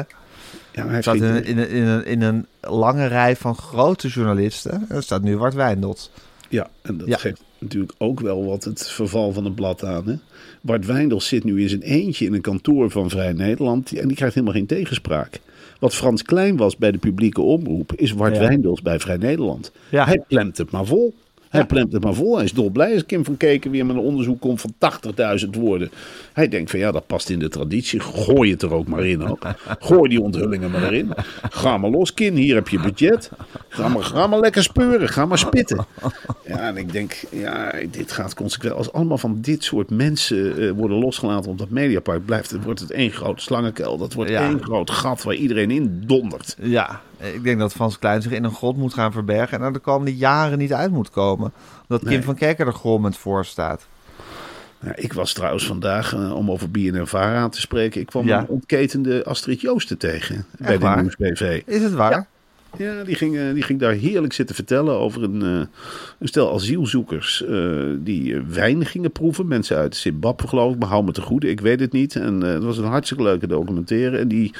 Ja, 0.72 0.82
maar 0.84 0.90
hij 0.92 1.02
staat 1.02 1.14
in 1.14 1.20
geen- 1.22 1.36
een, 1.36 1.44
in, 1.44 1.58
een, 1.58 1.68
in, 1.70 1.82
een, 1.86 2.04
in 2.06 2.22
een 2.22 2.46
lange 2.60 3.06
rij 3.06 3.36
van 3.36 3.54
grote 3.54 4.08
journalisten. 4.08 4.70
En 4.72 4.96
er 4.96 5.02
staat 5.02 5.22
nu 5.22 5.36
Wart 5.36 5.54
Wijndels. 5.54 6.10
Ja, 6.48 6.68
en 6.82 6.96
dat 6.96 7.06
Ja. 7.08 7.16
geeft 7.16 7.42
natuurlijk 7.58 7.92
ook 7.98 8.20
wel 8.20 8.44
wat 8.46 8.64
het 8.64 8.88
verval 8.90 9.32
van 9.32 9.44
het 9.44 9.54
blad 9.54 9.84
aan. 9.84 10.06
Hè? 10.06 10.14
Bart 10.60 10.86
Wijndels 10.86 11.26
zit 11.28 11.44
nu 11.44 11.62
in 11.62 11.68
zijn 11.68 11.82
eentje 11.82 12.24
in 12.24 12.34
een 12.34 12.40
kantoor 12.40 12.90
van 12.90 13.10
Vrij 13.10 13.32
Nederland 13.32 13.92
en 13.98 14.06
die 14.08 14.16
krijgt 14.16 14.34
helemaal 14.34 14.56
geen 14.56 14.66
tegenspraak. 14.66 15.40
Wat 15.80 15.94
Frans 15.94 16.22
Klein 16.22 16.56
was 16.56 16.76
bij 16.76 16.90
de 16.90 16.98
publieke 16.98 17.40
omroep, 17.40 17.92
is 17.94 18.14
Bart 18.14 18.34
Ja. 18.36 18.40
Wijndels 18.40 18.82
bij 18.82 18.98
Vrij 19.00 19.16
Nederland. 19.16 19.72
Ja. 19.90 20.04
Hij 20.04 20.22
plemt 20.28 20.58
het 20.58 20.70
maar 20.70 20.86
vol. 20.86 21.14
Hij 21.48 21.60
Ja. 21.60 21.66
plemt 21.66 21.92
het 21.92 22.02
maar 22.04 22.14
vol. 22.14 22.34
Hij 22.36 22.44
is 22.44 22.52
dolblij 22.52 22.92
als 22.94 23.06
Kim 23.06 23.24
van 23.24 23.36
Keken 23.36 23.70
weer 23.70 23.86
met 23.86 23.96
een 23.96 24.02
onderzoek 24.02 24.40
komt 24.40 24.60
van 24.60 24.74
80.000 24.78 25.48
woorden. 25.56 25.90
Hij 26.32 26.48
denkt 26.48 26.70
van 26.70 26.78
ja, 26.80 26.92
dat 26.92 27.06
past 27.06 27.30
in 27.30 27.38
de 27.38 27.48
traditie. 27.48 28.00
Gooi 28.00 28.50
het 28.50 28.62
er 28.62 28.72
ook 28.72 28.86
maar 28.86 29.06
in. 29.06 29.26
Ook. 29.28 29.46
Gooi 29.78 30.08
die 30.08 30.20
onthullingen 30.20 30.70
maar 30.70 30.82
erin. 30.82 31.12
Ga 31.50 31.76
maar 31.78 31.90
los, 31.90 32.14
Kin. 32.14 32.34
Hier 32.36 32.54
heb 32.54 32.68
je 32.68 32.80
budget. 32.80 33.30
Ga 33.68 33.88
maar, 33.88 34.02
ga 34.02 34.26
maar 34.26 34.40
lekker 34.40 34.62
speuren. 34.62 35.08
Ga 35.08 35.26
maar 35.26 35.38
spitten. 35.38 35.86
Ja, 36.46 36.58
en 36.68 36.76
ik 36.76 36.92
denk, 36.92 37.14
ja, 37.30 37.72
dit 37.90 38.12
gaat 38.12 38.34
consequent. 38.34 38.74
Als 38.74 38.92
allemaal 38.92 39.18
van 39.18 39.38
dit 39.40 39.64
soort 39.64 39.90
mensen 39.90 40.58
eh, 40.58 40.70
worden 40.70 40.98
losgelaten 40.98 41.50
op 41.50 41.58
dat 41.58 41.70
mediapark, 41.70 42.24
blijft 42.24 42.50
het, 42.50 42.64
wordt 42.64 42.80
het 42.80 42.90
één 42.90 43.10
groot 43.10 43.42
slangenkuil. 43.42 43.96
Dat 43.96 44.12
wordt 44.12 44.30
Ja. 44.30 44.48
één 44.48 44.62
groot 44.62 44.90
gat 44.90 45.22
waar 45.22 45.34
iedereen 45.34 45.70
in 45.70 46.02
dondert. 46.06 46.56
Ja, 46.60 47.00
ik 47.18 47.42
denk 47.42 47.58
dat 47.58 47.72
Frans 47.72 47.98
Klein 47.98 48.22
zich 48.22 48.32
in 48.32 48.44
een 48.44 48.54
grot 48.54 48.76
moet 48.76 48.94
gaan 48.94 49.12
verbergen... 49.12 49.58
en 49.58 49.64
er 49.64 49.72
de 49.72 49.78
komende 49.78 50.16
jaren 50.16 50.58
niet 50.58 50.72
uit 50.72 50.90
moet 50.90 51.10
komen. 51.10 51.52
Dat 51.88 52.00
Kim 52.00 52.08
Nee. 52.08 52.22
van 52.22 52.34
Kerker 52.34 52.66
er 52.66 52.72
grommend 52.72 53.16
voor 53.16 53.44
staat. 53.44 53.86
Ja, 54.80 54.96
ik 54.96 55.12
was 55.12 55.32
trouwens 55.32 55.66
vandaag, 55.66 56.14
eh, 56.14 56.34
om 56.34 56.50
over 56.50 56.70
BNNVARA 56.70 57.48
te 57.48 57.60
spreken, 57.60 58.00
ik 58.00 58.06
kwam 58.06 58.26
Ja. 58.26 58.38
een 58.38 58.46
ontketende 58.48 59.24
Astrid 59.24 59.60
Joosten 59.60 59.98
tegen 59.98 60.46
bij 60.58 60.72
de 60.78 60.84
waar? 60.84 61.00
Nieuwsbv. 61.02 61.62
Is 61.66 61.82
het 61.82 61.92
waar? 61.92 62.10
Ja, 62.10 62.26
die 63.04 63.14
ging, 63.14 63.36
eh, 63.36 63.52
die 63.54 63.62
ging 63.62 63.80
daar 63.80 63.92
heerlijk 63.92 64.32
zitten 64.32 64.54
vertellen 64.54 64.98
over 64.98 65.22
een, 65.22 65.42
eh, 65.42 65.66
een 66.18 66.28
stel 66.28 66.54
asielzoekers 66.54 67.44
eh, 67.44 67.74
die 67.98 68.40
wijn 68.40 68.86
gingen 68.86 69.12
proeven. 69.12 69.48
Mensen 69.48 69.76
uit 69.76 69.96
Zimbabwe 69.96 70.48
geloof 70.48 70.72
ik, 70.72 70.78
maar 70.78 70.88
hou 70.88 71.04
me 71.04 71.12
te 71.12 71.20
goede, 71.20 71.48
ik 71.48 71.60
weet 71.60 71.80
het 71.80 71.92
niet. 71.92 72.16
En 72.16 72.40
het 72.40 72.62
was 72.62 72.78
een 72.78 72.84
hartstikke 72.84 73.22
leuke 73.22 73.46
documentaire. 73.46 74.18
En 74.18 74.28
die, 74.28 74.52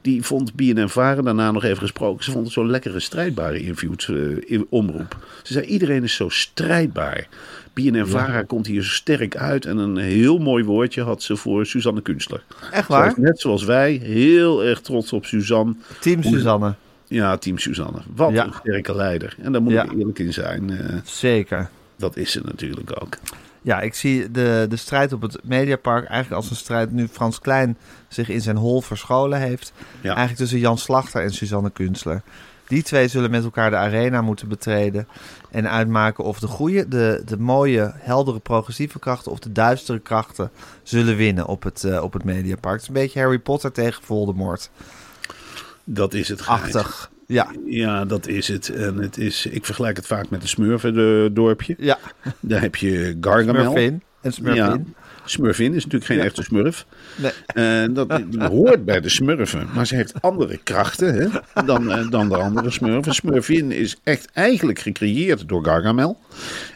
die 0.00 0.22
vond 0.22 0.54
BNN-Varen 0.54 1.24
daarna 1.24 1.50
nog 1.50 1.64
even 1.64 1.78
gesproken. 1.78 2.24
Ze 2.24 2.30
vond 2.30 2.44
het 2.44 2.52
zo'n 2.52 2.70
lekkere 2.70 3.00
strijdbare 3.00 3.60
invloed, 3.60 4.08
in 4.44 4.66
omroep. 4.68 5.16
Ze 5.42 5.52
zei, 5.52 5.66
iedereen 5.66 6.02
is 6.02 6.14
zo 6.14 6.28
strijdbaar. 6.28 7.28
BNN-Vara 7.72 8.42
komt 8.42 8.66
hier 8.66 8.82
zo 8.82 8.90
sterk 8.90 9.36
uit. 9.36 9.66
En 9.66 9.76
een 9.76 9.96
heel 9.96 10.38
mooi 10.38 10.64
woordje 10.64 11.02
had 11.02 11.22
ze 11.22 11.36
voor 11.36 11.66
Suzanne 11.66 12.02
Kunstler. 12.02 12.42
Echt 12.72 12.88
waar? 12.88 13.14
net 13.16 13.40
zoals 13.40 13.64
wij, 13.64 13.92
heel 13.92 14.64
erg 14.64 14.80
trots 14.80 15.12
op 15.12 15.24
Suzanne. 15.24 15.74
Team 16.00 16.22
Suzanne. 16.22 16.74
Ja, 17.06 17.36
team 17.36 17.58
Suzanne. 17.58 17.98
Wat 18.14 18.32
Ja. 18.32 18.44
een 18.44 18.52
sterke 18.60 18.94
leider. 18.96 19.36
En 19.42 19.52
daar 19.52 19.62
moet 19.62 19.72
Ja. 19.72 19.82
ik 19.84 19.92
eerlijk 19.92 20.18
in 20.18 20.32
zijn. 20.32 20.70
eh, 20.70 20.96
Zeker. 21.04 21.68
dat 21.96 22.16
is 22.16 22.30
ze 22.32 22.40
natuurlijk 22.44 23.02
ook. 23.02 23.16
Ja, 23.62 23.80
ik 23.80 23.94
zie 23.94 24.30
de, 24.30 24.66
de 24.68 24.76
strijd 24.76 25.12
op 25.12 25.22
het 25.22 25.38
Mediapark 25.44 26.04
eigenlijk 26.06 26.42
als 26.42 26.50
een 26.50 26.56
strijd... 26.56 26.90
nu 26.92 27.08
Frans 27.08 27.38
Klein 27.40 27.76
zich 28.08 28.28
in 28.28 28.40
zijn 28.40 28.56
hol 28.56 28.80
verscholen 28.80 29.40
heeft. 29.40 29.72
Ja. 30.00 30.08
Eigenlijk 30.08 30.36
tussen 30.36 30.58
Jan 30.58 30.78
Slachter 30.78 31.22
en 31.22 31.32
Suzanne 31.32 31.70
Kunstler. 31.70 32.22
Die 32.68 32.82
twee 32.82 33.08
zullen 33.08 33.30
met 33.30 33.44
elkaar 33.44 33.70
de 33.70 33.76
arena 33.76 34.22
moeten 34.22 34.48
betreden. 34.48 35.08
En 35.50 35.70
uitmaken 35.70 36.24
of 36.24 36.38
de 36.38 36.46
goede, 36.46 36.88
de, 36.88 37.22
de 37.26 37.38
mooie, 37.38 37.92
heldere, 37.96 38.38
progressieve 38.38 38.98
krachten... 38.98 39.32
of 39.32 39.38
de 39.38 39.52
duistere 39.52 39.98
krachten 39.98 40.50
zullen 40.82 41.16
winnen 41.16 41.46
op 41.46 41.62
het, 41.62 41.84
eh, 41.84 42.02
op 42.02 42.12
het 42.12 42.24
Mediapark. 42.24 42.72
Het 42.74 42.82
is 42.82 42.88
een 42.88 42.94
beetje 42.94 43.20
Harry 43.20 43.38
Potter 43.38 43.72
tegen 43.72 44.02
Voldemort. 44.02 44.70
Dat 45.84 46.14
is 46.14 46.28
het. 46.28 46.40
Gijs. 46.40 46.60
Achtig. 46.60 47.10
Ja, 47.26 47.50
Ja, 47.66 48.04
dat 48.04 48.26
is 48.26 48.48
het. 48.48 48.68
En 48.68 48.96
het 48.96 49.18
is, 49.18 49.46
ik 49.46 49.64
vergelijk 49.64 49.96
het 49.96 50.06
vaak 50.06 50.30
met 50.30 50.42
een 50.42 50.48
smurfendorpje. 50.48 51.74
ja. 51.78 51.98
Daar 52.40 52.60
heb 52.60 52.76
je 52.76 53.16
Gargamel. 53.20 53.62
Smurfin 53.70 54.02
en 54.20 54.32
Smurfin. 54.32 54.94
Smurfin 55.24 55.74
is 55.74 55.84
natuurlijk 55.84 56.04
geen 56.04 56.20
echte 56.20 56.42
smurf. 56.42 56.86
Nee. 57.16 57.32
Eh, 57.46 57.94
dat 57.94 58.20
hoort 58.50 58.84
bij 58.84 59.00
de 59.00 59.08
smurfen. 59.08 59.68
Maar 59.74 59.86
ze 59.86 59.94
heeft 59.94 60.22
andere 60.22 60.56
krachten 60.62 61.14
hè, 61.14 61.28
dan, 61.64 61.92
eh, 61.92 62.10
dan 62.10 62.28
de 62.28 62.36
andere 62.36 62.70
smurfen. 62.70 63.14
Smurfin 63.14 63.72
is 63.72 63.96
echt 64.02 64.28
eigenlijk 64.32 64.78
gecreëerd 64.78 65.48
door 65.48 65.64
Gargamel. 65.64 66.18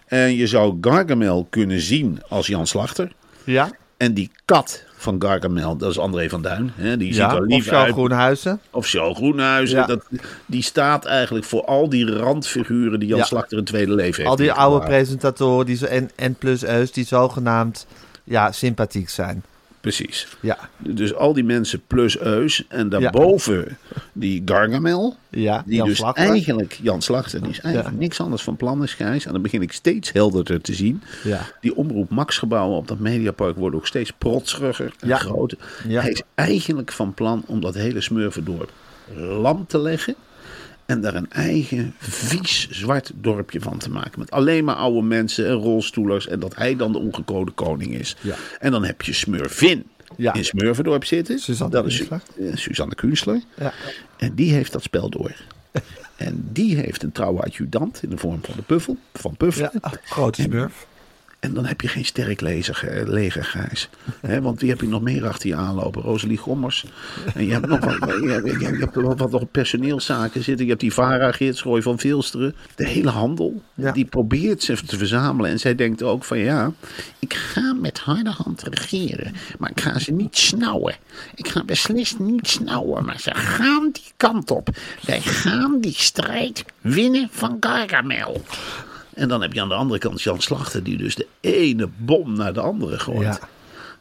En 0.06 0.36
je 0.36 0.46
zou 0.46 0.78
Gargamel 0.80 1.46
kunnen 1.50 1.80
zien 1.80 2.22
als 2.28 2.46
Jan 2.46 2.66
Slachter. 2.66 3.12
Ja, 3.44 3.70
En 3.96 4.14
die 4.14 4.30
kat 4.44 4.84
van 4.98 5.22
Gargamel, 5.22 5.76
dat 5.76 5.90
is 5.90 5.98
André 5.98 6.28
van 6.28 6.42
Duin. 6.42 6.72
Hè, 6.74 6.96
die 6.96 7.12
ziet 7.12 7.22
ja. 7.22 7.34
er 7.34 7.40
of 7.40 7.46
lief 7.46 7.64
jouw 7.64 7.82
uit. 7.82 7.92
Groenhuizen. 7.92 8.60
Of 8.70 8.86
Sjoe 8.86 9.14
Groenhuizen. 9.14 9.78
Ja. 9.78 9.86
Dat, 9.86 10.04
die 10.46 10.62
staat 10.62 11.04
eigenlijk 11.04 11.44
voor 11.44 11.64
al 11.64 11.88
die 11.88 12.12
randfiguren 12.12 13.00
die 13.00 13.08
Jan 13.08 13.18
Ja. 13.18 13.24
Slachter 13.24 13.58
een 13.58 13.64
tweede 13.64 13.94
leven 13.94 14.16
heeft. 14.16 14.28
Al 14.28 14.36
die 14.36 14.52
oude 14.52 14.86
presentatoren 14.86 15.66
die 15.66 15.76
zo, 15.76 15.84
en, 15.84 16.10
en 16.16 16.34
plus 16.34 16.64
eus 16.64 16.92
die 16.92 17.04
zogenaamd 17.04 17.86
ja, 18.24 18.52
sympathiek 18.52 19.08
zijn. 19.08 19.44
Precies. 19.80 20.26
Ja, 20.40 20.58
Dus 20.78 21.14
al 21.14 21.32
die 21.32 21.44
mensen 21.44 21.82
plus 21.86 22.18
Eus. 22.20 22.64
En 22.68 22.88
daarboven 22.88 23.78
die 24.12 24.42
Gargamel. 24.44 25.16
ja. 25.30 25.62
Die 25.66 25.76
Jan 25.76 25.86
dus 25.88 25.96
Slachter. 25.96 26.24
eigenlijk, 26.28 26.78
Jan 26.82 27.02
Slachter, 27.02 27.40
die 27.40 27.50
is 27.50 27.60
eigenlijk 27.60 27.94
Ja. 27.94 28.00
niks 28.00 28.20
anders 28.20 28.42
van 28.42 28.56
plan 28.56 28.82
is, 28.82 28.94
Gijs. 28.94 29.26
En 29.26 29.32
dan 29.32 29.42
begin 29.42 29.62
ik 29.62 29.72
steeds 29.72 30.12
helderder 30.12 30.60
te 30.60 30.74
zien. 30.74 31.02
Ja. 31.24 31.40
Die 31.60 31.76
omroep 31.76 32.10
Max 32.10 32.38
gebouwen 32.38 32.76
op 32.76 32.88
dat 32.88 32.98
Mediapark 32.98 33.56
worden 33.56 33.80
ook 33.80 33.86
steeds 33.86 34.12
protseriger 34.18 34.92
en 35.00 35.16
groter. 35.18 35.58
Ja. 35.88 36.00
Hij 36.00 36.10
is 36.10 36.22
eigenlijk 36.34 36.92
van 36.92 37.14
plan 37.14 37.42
om 37.46 37.60
dat 37.60 37.74
hele 37.74 38.00
smurvendorp 38.00 38.72
lam 39.16 39.66
te 39.66 39.78
leggen. 39.78 40.14
En 40.88 41.00
daar 41.00 41.14
een 41.14 41.30
eigen 41.30 41.94
vies 41.98 42.68
zwart 42.70 43.12
dorpje 43.14 43.60
van 43.60 43.78
te 43.78 43.90
maken. 43.90 44.18
Met 44.18 44.30
alleen 44.30 44.64
maar 44.64 44.74
oude 44.74 45.02
mensen 45.02 45.46
en 45.46 45.52
rolstoelers. 45.52 46.28
En 46.28 46.40
dat 46.40 46.56
hij 46.56 46.76
dan 46.76 46.92
de 46.92 46.98
ongekode 46.98 47.50
koning 47.50 47.94
is. 47.94 48.16
Ja. 48.20 48.34
En 48.60 48.70
dan 48.70 48.84
heb 48.84 49.02
je 49.02 49.12
Smurvin 49.12 49.84
Ja. 50.16 50.34
in 50.34 50.44
Smurvendorp 50.44 51.04
zitten. 51.04 51.38
Suzanne 51.38 51.72
dat 51.74 51.86
is 51.86 52.08
eh, 52.08 52.18
Suzanne 52.54 52.94
Kunstler. 52.94 53.40
Ja. 53.56 53.72
En 54.16 54.34
die 54.34 54.52
heeft 54.52 54.72
dat 54.72 54.82
spel 54.82 55.08
door. 55.10 55.32
En 56.16 56.48
die 56.52 56.76
heeft 56.76 57.02
een 57.02 57.12
trouwe 57.12 57.42
adjudant 57.42 58.02
in 58.02 58.10
de 58.10 58.16
vorm 58.16 58.38
van 58.42 58.54
de 58.56 58.62
Puffel. 58.62 58.96
Van 59.14 59.36
Puffel. 59.36 59.68
Ja, 59.72 59.92
grote 60.04 60.42
smurf. 60.42 60.86
En 61.40 61.54
dan 61.54 61.66
heb 61.66 61.80
je 61.80 61.88
geen 61.88 62.04
sterk 62.04 62.40
leger, 62.40 63.44
Gijs. 63.44 63.88
Hè, 64.20 64.40
want 64.42 64.60
wie 64.60 64.70
heb 64.70 64.80
je 64.80 64.88
nog 64.88 65.02
meer 65.02 65.26
achter 65.26 65.48
je 65.48 65.54
aanlopen? 65.54 66.02
Rosalie 66.02 66.36
Gommers. 66.36 66.84
En 67.34 67.46
je 67.46 67.52
hebt 67.52 67.66
nog 67.66 67.84
wat, 67.84 67.98
je, 68.22 68.28
hebt- 68.28 68.60
je 68.60 68.66
hebt 68.66 68.94
wat, 68.94 69.18
wat 69.18 69.34
op 69.34 69.52
personeelszaken 69.52 70.42
zitten. 70.44 70.64
Je 70.64 70.70
hebt 70.70 70.82
die 70.82 70.92
Vara 70.92 71.32
Geerts, 71.32 71.62
Roy 71.62 71.82
van 71.82 71.98
Vilsteren. 71.98 72.54
De 72.74 72.86
hele 72.86 73.10
handel. 73.10 73.62
Ja. 73.74 73.92
Die 73.92 74.04
probeert 74.04 74.62
ze 74.62 74.76
te 74.86 74.96
verzamelen. 74.98 75.50
En 75.50 75.58
zij 75.58 75.74
denkt 75.74 76.02
ook 76.02 76.24
van 76.24 76.38
ja, 76.38 76.72
ik 77.18 77.34
ga 77.34 77.72
met 77.72 77.98
harde 77.98 78.30
hand 78.30 78.62
regeren. 78.62 79.34
Maar 79.58 79.70
ik 79.70 79.80
ga 79.80 79.98
ze 79.98 80.12
niet 80.12 80.36
snauwen. 80.36 80.94
Ik 81.34 81.48
ga 81.48 81.64
beslist 81.64 82.18
niet 82.18 82.48
snauwen. 82.48 83.04
Maar 83.04 83.20
ze 83.20 83.34
gaan 83.34 83.88
die 83.92 84.12
kant 84.16 84.50
op. 84.50 84.68
Wij 85.06 85.20
gaan 85.20 85.80
die 85.80 85.94
strijd 85.96 86.64
winnen 86.80 87.28
van 87.32 87.56
Gargamel. 87.60 88.42
En 89.18 89.28
dan 89.28 89.40
heb 89.42 89.52
je 89.52 89.60
aan 89.60 89.68
de 89.68 89.74
andere 89.74 89.98
kant 89.98 90.22
Jan 90.22 90.40
Slachter, 90.40 90.82
die 90.82 90.96
dus 90.96 91.14
de 91.14 91.26
ene 91.40 91.88
bom 91.96 92.36
naar 92.36 92.52
de 92.52 92.60
andere 92.60 92.98
gooit. 92.98 93.22
Ja. 93.22 93.38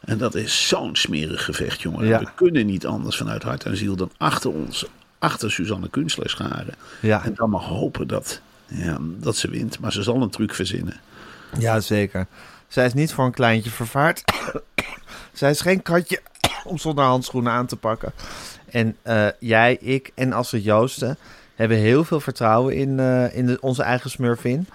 En 0.00 0.18
dat 0.18 0.34
is 0.34 0.68
zo'n 0.68 0.96
smerig 0.96 1.44
gevecht, 1.44 1.80
jongen. 1.80 2.06
Ja. 2.06 2.18
We 2.18 2.28
kunnen 2.34 2.66
niet 2.66 2.86
anders 2.86 3.16
vanuit 3.16 3.42
hart 3.42 3.64
en 3.64 3.76
ziel 3.76 3.96
dan 3.96 4.10
achter 4.16 4.50
ons, 4.50 4.86
achter 5.18 5.50
Suzanne 5.50 5.88
Kunstler 5.88 6.30
scharen. 6.30 6.74
Ja. 7.00 7.24
En 7.24 7.34
dan 7.34 7.50
maar 7.50 7.60
hopen 7.60 8.06
dat, 8.06 8.40
ja, 8.66 8.98
dat 9.00 9.36
ze 9.36 9.50
wint. 9.50 9.78
Maar 9.80 9.92
ze 9.92 10.02
zal 10.02 10.22
een 10.22 10.30
truc 10.30 10.54
verzinnen. 10.54 11.00
Ja, 11.58 11.80
zeker. 11.80 12.26
Zij 12.68 12.86
is 12.86 12.94
niet 12.94 13.12
voor 13.12 13.24
een 13.24 13.32
kleintje 13.32 13.70
vervaard. 13.70 14.24
Zij 15.32 15.50
is 15.50 15.60
geen 15.60 15.82
katje 15.82 16.20
om 16.64 16.78
zonder 16.78 17.04
handschoenen 17.04 17.52
aan 17.52 17.66
te 17.66 17.76
pakken. 17.76 18.12
En 18.70 18.96
eh, 19.02 19.26
jij, 19.38 19.76
ik 19.80 20.12
en 20.14 20.32
Astrid 20.32 20.64
Joosten 20.64 21.18
hebben 21.54 21.76
heel 21.76 22.04
veel 22.04 22.20
vertrouwen 22.20 22.74
in, 22.74 23.00
eh, 23.00 23.36
in 23.36 23.46
de, 23.46 23.60
onze 23.60 23.82
eigen 23.82 24.10
smurfin. 24.10 24.66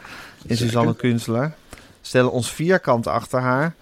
In 0.46 0.58
Suzanne 0.58 0.96
Kunstler. 0.96 1.54
Stellen 2.02 2.32
ons 2.32 2.52
vierkant 2.52 3.08
achter 3.08 3.40
haar. 3.40 3.76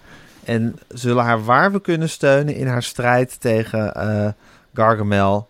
En 0.44 0.78
zullen 0.88 1.24
haar 1.24 1.44
waar 1.44 1.72
we 1.72 1.80
kunnen 1.80 2.08
steunen 2.08 2.54
in 2.54 2.66
haar 2.66 2.82
strijd 2.82 3.40
tegen 3.40 3.94
eh, 3.94 4.28
Gargamel, 4.74 5.48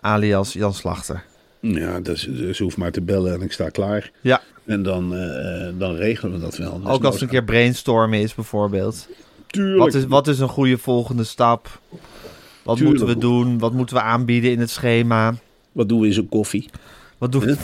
alias 0.00 0.52
Jan 0.52 0.74
Slachter. 0.74 1.24
Ja, 1.60 2.00
dus, 2.00 2.22
ze 2.52 2.62
hoeft 2.62 2.76
maar 2.76 2.90
te 2.92 3.00
bellen 3.00 3.34
en 3.34 3.42
ik 3.42 3.52
sta 3.52 3.68
klaar. 3.68 4.10
Ja, 4.20 4.40
En 4.64 4.82
dan, 4.82 5.14
eh, 5.16 5.68
dan 5.78 5.94
regelen 5.94 6.32
we 6.32 6.40
dat 6.40 6.56
wel. 6.56 6.80
Dus 6.80 6.90
ook 6.90 7.04
als 7.04 7.14
het 7.14 7.22
een 7.22 7.28
keer 7.28 7.44
brainstormen 7.44 8.20
is 8.20 8.34
bijvoorbeeld. 8.34 9.08
Tuurlijk. 9.46 9.78
Wat 9.78 9.94
is, 9.94 10.06
wat 10.06 10.28
is 10.28 10.38
een 10.38 10.48
goede 10.48 10.78
volgende 10.78 11.24
stap? 11.24 11.80
Wat 12.62 12.76
Tuurlijk. 12.76 12.98
moeten 12.98 13.14
we 13.14 13.20
doen? 13.20 13.58
Wat 13.58 13.72
moeten 13.72 13.96
we 13.96 14.02
aanbieden 14.02 14.50
in 14.50 14.60
het 14.60 14.70
schema? 14.70 15.34
Wat 15.72 15.88
doen 15.88 16.00
we 16.00 16.06
in 16.06 16.12
zo'n 16.12 16.28
koffie? 16.28 16.70
Wat 17.18 17.32
doen 17.32 17.40
we? 17.40 17.56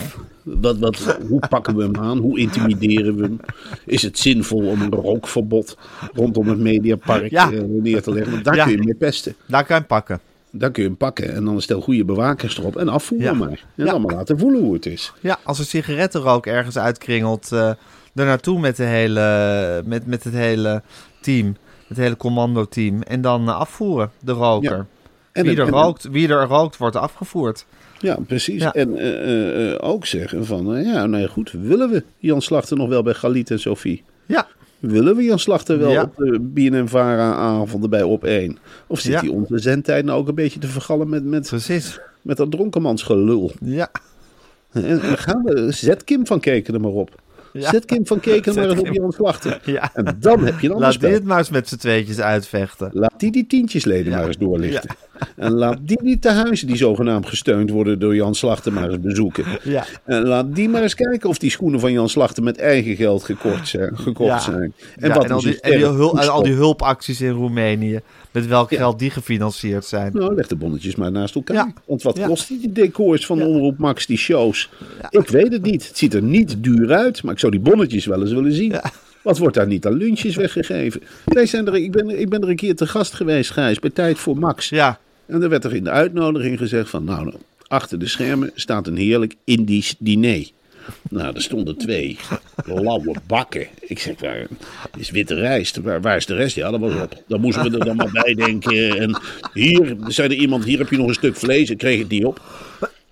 Wat, 0.60 0.78
wat, 0.78 1.18
hoe 1.28 1.38
pakken 1.48 1.76
we 1.76 1.82
hem 1.82 1.96
aan? 1.96 2.18
Hoe 2.18 2.38
intimideren 2.38 3.16
we 3.16 3.22
hem? 3.22 3.40
Is 3.86 4.02
het 4.02 4.18
zinvol 4.18 4.66
om 4.68 4.80
een 4.82 4.90
rookverbod 4.92 5.76
rondom 6.14 6.48
het 6.48 6.58
Mediapark 6.58 7.30
Ja. 7.30 7.52
eh, 7.52 7.60
neer 7.66 8.02
te 8.02 8.12
leggen? 8.12 8.32
Want 8.32 8.44
daar 8.44 8.54
Ja. 8.54 8.62
kun 8.62 8.70
je 8.72 8.76
hem 8.78 8.86
mee 8.86 8.94
pesten. 8.96 9.34
Daar 9.46 9.60
kan 9.64 9.74
je 9.76 9.80
hem 9.80 9.86
pakken. 9.86 10.20
Daar 10.50 10.70
kun 10.70 10.82
je 10.82 10.88
hem 10.88 10.96
pakken 10.98 11.34
en 11.34 11.44
dan 11.44 11.60
stel 11.60 11.80
goede 11.80 12.04
bewakers 12.04 12.58
erop 12.58 12.76
en 12.76 12.88
afvoeren 12.88 13.26
Ja. 13.26 13.32
maar. 13.34 13.64
En 13.76 13.84
Ja. 13.84 13.90
dan 13.90 14.00
maar 14.02 14.14
laten 14.14 14.38
voelen 14.38 14.60
hoe 14.62 14.74
het 14.74 14.86
is. 14.86 15.12
Ja, 15.20 15.38
als 15.44 15.58
er 15.58 15.64
sigarettenrook 15.64 16.46
ergens 16.46 16.78
uitkringelt, 16.78 17.52
eh 17.52 17.68
er 18.14 18.26
naartoe 18.26 18.60
met, 18.60 18.76
de 18.76 18.84
hele, 18.84 19.82
met, 19.84 20.06
met 20.06 20.24
het 20.24 20.32
hele 20.34 20.82
team. 21.20 21.56
Het 21.88 21.96
hele 21.96 22.16
commando-team. 22.16 23.02
En 23.02 23.20
dan 23.20 23.48
eh, 23.48 23.56
afvoeren, 23.58 24.10
de 24.20 24.32
roker. 24.32 24.76
Ja. 24.76 24.86
En, 25.32 25.44
wie, 25.44 25.56
er 25.56 25.66
en- 25.66 25.72
rookt, 25.72 26.08
wie 26.10 26.28
er 26.28 26.44
rookt, 26.46 26.76
wordt 26.76 26.96
afgevoerd. 26.96 27.66
Ja, 28.00 28.18
precies. 28.26 28.62
Ja. 28.62 28.72
En 28.72 28.96
eh, 28.96 29.08
eh, 29.22 29.72
eh, 29.72 29.78
ook 29.80 30.06
zeggen 30.06 30.46
van, 30.46 30.82
ja, 30.84 31.06
nou 31.06 31.22
ja, 31.22 31.28
goed, 31.28 31.52
willen 31.52 31.90
we 31.90 32.04
Jan 32.18 32.42
Slachter 32.42 32.76
nog 32.76 32.88
wel 32.88 33.02
bij 33.02 33.14
Galit 33.14 33.50
en 33.50 33.58
Sophie? 33.60 34.02
Ja, 34.26 34.46
Willen 34.78 35.16
we 35.16 35.22
Jan 35.22 35.38
Slachter 35.38 35.78
wel 35.78 35.90
Ja. 35.90 36.02
op 36.02 36.16
de 36.16 36.38
BNN-Vara-avonden 36.40 37.90
bij 37.90 38.02
Op 38.02 38.24
1? 38.24 38.58
Of 38.86 39.00
zit 39.00 39.12
Ja. 39.12 39.20
hij 39.20 39.28
onze 39.28 39.58
zendtijd 39.58 40.04
nou 40.04 40.18
ook 40.20 40.28
een 40.28 40.34
beetje 40.34 40.58
te 40.60 40.66
vergallen 40.66 41.08
met, 41.08 41.24
met, 41.24 41.48
precies. 41.48 42.00
met 42.22 42.36
dat 42.36 42.50
dronkenmansgelul? 42.50 43.52
Ja. 43.60 43.90
En 44.72 45.00
gaan 45.18 45.42
we, 45.42 45.72
zet 45.72 46.04
Kim 46.04 46.26
van 46.26 46.40
Keken 46.40 46.74
er 46.74 46.80
maar 46.80 46.90
op. 46.90 47.20
Ja. 47.52 47.70
Zet 47.70 47.84
Kim 47.84 48.06
van 48.06 48.20
Keken 48.20 48.54
maar 48.54 48.68
eens 48.68 48.80
op. 48.80 48.86
Jan 48.92 49.12
Slachter. 49.12 49.60
Ja. 49.64 49.90
En 49.94 50.16
dan 50.20 50.44
heb 50.44 50.60
je 50.60 50.68
ander 50.68 50.86
Laat 50.86 51.00
die 51.00 51.08
het 51.10 51.24
maar 51.24 51.38
eens 51.38 51.50
met 51.50 51.68
z'n 51.68 51.76
tweetjes 51.76 52.20
uitvechten. 52.20 52.90
Laat 52.92 53.14
die 53.16 53.32
die 53.32 53.46
tientjesleden 53.46 54.12
Ja. 54.12 54.18
maar 54.18 54.26
eens 54.26 54.38
doorlichten. 54.38 54.90
En 55.36 55.52
laat 55.52 55.78
die 55.82 56.02
die 56.02 56.18
tehuizen 56.18 56.66
die 56.66 56.76
zogenaamd 56.76 57.26
gesteund 57.26 57.70
worden 57.70 57.98
door 57.98 58.14
Jan 58.14 58.34
Slachter 58.34 58.72
maar 58.72 58.88
eens 58.88 59.00
bezoeken. 59.00 59.44
Ja. 59.62 59.84
En 60.04 60.22
laat 60.26 60.54
die 60.54 60.68
maar 60.68 60.82
eens 60.82 60.94
kijken 60.94 61.28
of 61.28 61.38
die 61.38 61.50
schoenen 61.50 61.80
van 61.80 61.92
Jan 61.92 62.08
Slachter 62.08 62.42
met 62.42 62.58
eigen 62.58 62.96
geld 62.96 63.24
gekort 63.24 63.68
zijn, 63.68 63.98
gekocht 63.98 64.28
Ja. 64.30 64.38
zijn. 64.38 64.74
En, 64.96 65.14
wat 65.14 65.24
en, 65.24 65.30
al 65.30 65.38
is 65.38 65.44
een 65.44 65.50
die, 65.50 65.60
en, 65.60 65.78
die 65.78 65.86
al 66.28 66.42
die 66.42 66.54
hulpacties 66.54 67.20
in 67.20 67.30
Roemenië. 67.30 68.00
Met 68.30 68.46
welk 68.46 68.70
Ja. 68.70 68.76
geld 68.76 68.98
die 68.98 69.10
gefinancierd 69.10 69.84
zijn. 69.84 70.12
Nou, 70.12 70.34
leg 70.34 70.46
de 70.46 70.56
bonnetjes 70.56 70.94
maar 70.96 71.10
naast 71.12 71.34
elkaar. 71.34 71.56
Ja. 71.56 71.72
Want 71.86 72.02
wat 72.02 72.20
kost 72.20 72.48
die 72.48 72.72
decors 72.72 73.26
van. 73.26 73.42
Omroep 73.42 73.78
Max, 73.78 74.06
die 74.06 74.16
shows? 74.18 74.68
Ik 75.10 75.28
weet 75.28 75.52
het 75.52 75.62
niet. 75.62 75.86
Het 75.88 75.98
ziet 75.98 76.14
er 76.14 76.22
niet 76.22 76.56
duur 76.58 76.92
uit, 76.92 77.22
maar 77.22 77.32
ik 77.32 77.38
zou 77.40 77.52
die 77.52 77.60
bonnetjes 77.60 78.06
wel 78.06 78.20
eens 78.20 78.32
willen 78.32 78.52
zien. 78.52 78.74
Wat 79.22 79.38
wordt 79.38 79.54
daar 79.56 79.66
niet 79.66 79.86
aan 79.86 79.92
lunches 79.96 80.36
weggegeven? 80.36 81.02
Wij 81.24 81.46
zijn 81.46 81.66
er, 81.66 81.76
ik, 81.76 81.92
ben, 81.92 82.20
ik 82.20 82.28
ben 82.28 82.42
er 82.42 82.48
een 82.48 82.56
keer 82.56 82.74
te 82.76 82.86
gast 82.86 83.12
geweest, 83.14 83.50
Gijs, 83.50 83.78
bij 83.78 83.90
Tijd 83.90 84.18
voor 84.18 84.38
Max. 84.38 84.68
Ja, 84.68 84.98
En 85.26 85.42
er 85.42 85.48
werd 85.48 85.64
er 85.64 85.74
in 85.74 85.84
de 85.84 85.90
uitnodiging 85.90 86.58
gezegd 86.58 86.90
van, 86.90 87.04
nou, 87.04 87.32
achter 87.66 87.98
de 87.98 88.06
schermen 88.08 88.50
staat 88.54 88.86
een 88.86 88.96
heerlijk 88.96 89.34
Indisch 89.44 89.94
diner. 89.98 90.50
Nou, 91.10 91.34
er 91.34 91.42
stonden 91.42 91.76
twee 91.76 92.18
lauwe 92.64 93.14
bakken. 93.26 93.66
Ik 93.80 93.98
zeg, 93.98 94.20
waar 94.20 94.46
is 94.96 95.10
witte 95.10 95.34
rijst? 95.34 95.76
Waar, 95.76 96.00
waar 96.00 96.16
is 96.16 96.26
de 96.26 96.34
rest? 96.34 96.56
Ja, 96.56 96.70
dat 96.70 96.80
op. 96.80 97.22
Dan 97.26 97.40
moesten 97.40 97.70
we 97.70 97.78
er 97.78 97.84
dan 97.84 97.96
maar 97.96 98.10
bij 98.12 98.34
denken. 98.34 98.98
En 98.98 99.20
hier 99.52 99.96
zei 100.06 100.28
er 100.28 100.40
iemand, 100.40 100.64
hier 100.64 100.78
heb 100.78 100.90
je 100.90 100.96
nog 100.96 101.08
een 101.08 101.14
stuk 101.14 101.36
vlees. 101.36 101.70
Ik 101.70 101.78
kreeg 101.78 101.98
het 101.98 102.08
niet 102.08 102.24
op. 102.24 102.40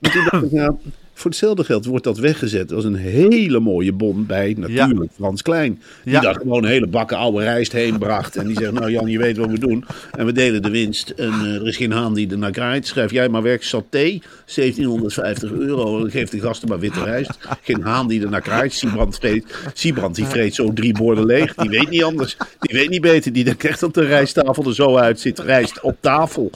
En 0.01 0.11
toen 0.11 0.25
dacht 0.31 0.45
ik, 0.45 0.53
nou, 0.53 0.77
voor 1.19 1.31
hetzelfde 1.31 1.65
geld 1.65 1.85
wordt 1.85 2.05
dat 2.05 2.19
weggezet 2.19 2.73
als 2.73 2.85
een 2.85 2.95
hele 2.95 3.61
mooie 3.61 3.93
bon 3.93 4.27
bij 4.27 4.55
natuurlijk 4.59 5.11
Frans 5.15 5.43
Klein. 5.43 5.83
Die 6.05 6.13
Ja. 6.13 6.21
daar 6.21 6.35
gewoon 6.35 6.63
een 6.65 6.71
hele 6.71 6.87
bakken 6.87 7.17
oude 7.17 7.43
rijst 7.43 7.73
heen 7.73 7.99
bracht. 7.99 8.37
En 8.37 8.47
die 8.47 8.57
zegt, 8.59 8.73
nou 8.73 8.91
Jan, 8.91 9.07
je 9.07 9.19
weet 9.19 9.37
wat 9.37 9.51
we 9.51 9.59
doen. 9.59 9.85
En 10.17 10.27
we 10.27 10.33
delen 10.33 10.63
de 10.63 10.71
winst. 10.71 11.11
En 11.11 11.33
eh, 11.33 11.55
er 11.55 11.67
is 11.67 11.77
geen 11.77 11.93
haan 11.93 12.15
die 12.15 12.31
er 12.31 12.39
naar 12.39 12.51
kraait. 12.51 12.87
Schrijf 12.87 13.11
jij 13.11 13.29
maar 13.29 13.43
werk 13.43 13.63
saté, 13.63 14.19
1750 14.55 15.53
euro. 15.53 15.99
Dan 16.01 16.11
geeft 16.11 16.33
de 16.33 16.41
gasten 16.41 16.69
maar 16.69 16.79
witte 16.79 17.03
rijst. 17.05 17.39
Geen 17.63 17.83
haan 17.83 18.09
die 18.09 18.23
er 18.23 18.31
naar 18.31 18.41
kraait. 18.41 18.73
Siebrand, 18.73 19.17
vreet, 19.19 19.55
Siebrand 19.75 20.15
die 20.15 20.25
vreet 20.27 20.55
zo 20.55 20.73
drie 20.73 20.93
borden 20.93 21.27
leeg. 21.27 21.55
Die 21.55 21.71
weet 21.71 21.91
niet 21.91 22.03
anders. 22.03 22.37
Die 22.61 22.79
weet 22.79 22.89
niet 22.91 23.01
beter. 23.01 23.33
Die 23.33 23.45
denkt 23.45 23.65
echt 23.65 23.81
dat 23.81 23.95
de 23.95 24.05
rijsttafel 24.05 24.65
er 24.67 24.75
zo 24.75 24.97
uitziet. 24.97 25.39
Rijst 25.39 25.81
op 25.81 25.97
tafel. 26.01 26.51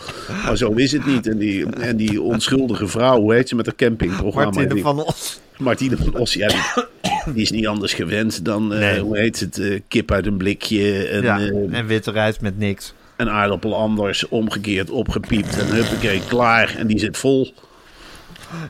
Maar 0.45 0.57
zo 0.57 0.73
is 0.73 0.93
het 0.93 1.07
niet. 1.07 1.27
En 1.27 1.39
die, 1.39 1.67
en 1.67 1.97
die 1.97 2.21
onschuldige 2.23 2.87
vrouw, 2.89 3.21
hoe 3.21 3.35
heet 3.35 3.49
ze 3.49 3.55
met 3.57 3.67
haar 3.67 3.75
campingprogramma? 3.75 4.52
Martine 4.55 4.75
Die- 4.75 4.83
van 4.83 4.99
Os. 5.05 5.41
Martine 5.59 5.97
van 5.97 6.15
Os, 6.15 6.33
ja, 6.35 6.49
die, 6.49 7.33
die 7.33 7.43
is 7.43 7.51
niet 7.51 7.67
anders 7.67 7.95
gewend 7.95 8.45
dan, 8.45 8.73
eh, 8.73 8.79
Nee. 8.79 9.01
hoe 9.01 9.19
heet 9.19 9.41
het, 9.41 9.59
eh, 9.59 9.81
kip 9.89 10.11
uit 10.11 10.27
een 10.27 10.37
blikje 10.37 11.09
en, 11.09 11.23
ja, 11.23 11.39
eh, 11.41 11.79
en 11.79 11.87
witte 11.87 12.11
rijst 12.11 12.41
met 12.41 12.59
niks. 12.59 12.95
een 13.17 13.31
aardappel 13.31 13.77
anders, 13.77 14.29
omgekeerd, 14.29 14.91
opgepiept 14.91 15.59
en 15.59 15.67
huppakee, 15.67 16.21
klaar. 16.29 16.75
En 16.77 16.87
die 16.87 16.99
zit 16.99 17.17
vol. 17.17 17.55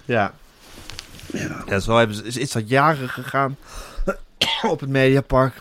Ja. 0.05 0.35
Ja. 1.33 1.65
Ja, 1.69 1.79
zo 1.79 1.97
hebben 1.99 2.17
ze, 2.17 2.23
is, 2.25 2.37
is 2.37 2.53
dat 2.53 2.69
jaren 2.69 3.09
gegaan 3.09 3.57
op 4.73 4.81
het 4.81 4.89
Mediapark. 4.89 5.55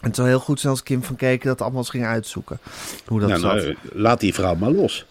En 0.00 0.06
het 0.06 0.16
zou 0.16 0.28
heel 0.28 0.38
goed 0.38 0.60
zijn 0.60 0.72
als 0.72 0.82
Kim 0.82 1.02
van 1.02 1.16
Keken 1.16 1.48
dat 1.48 1.60
allemaal 1.60 1.78
eens 1.80 1.90
ging 1.90 2.04
uitzoeken. 2.06 2.58
Hoe 3.06 3.20
dat 3.20 3.28
Nou, 3.28 3.40
zat. 3.40 3.54
nou, 3.54 3.74
laat 3.92 4.20
die 4.20 4.34
vrouw 4.34 4.54
maar 4.54 4.70
los. 4.70 5.04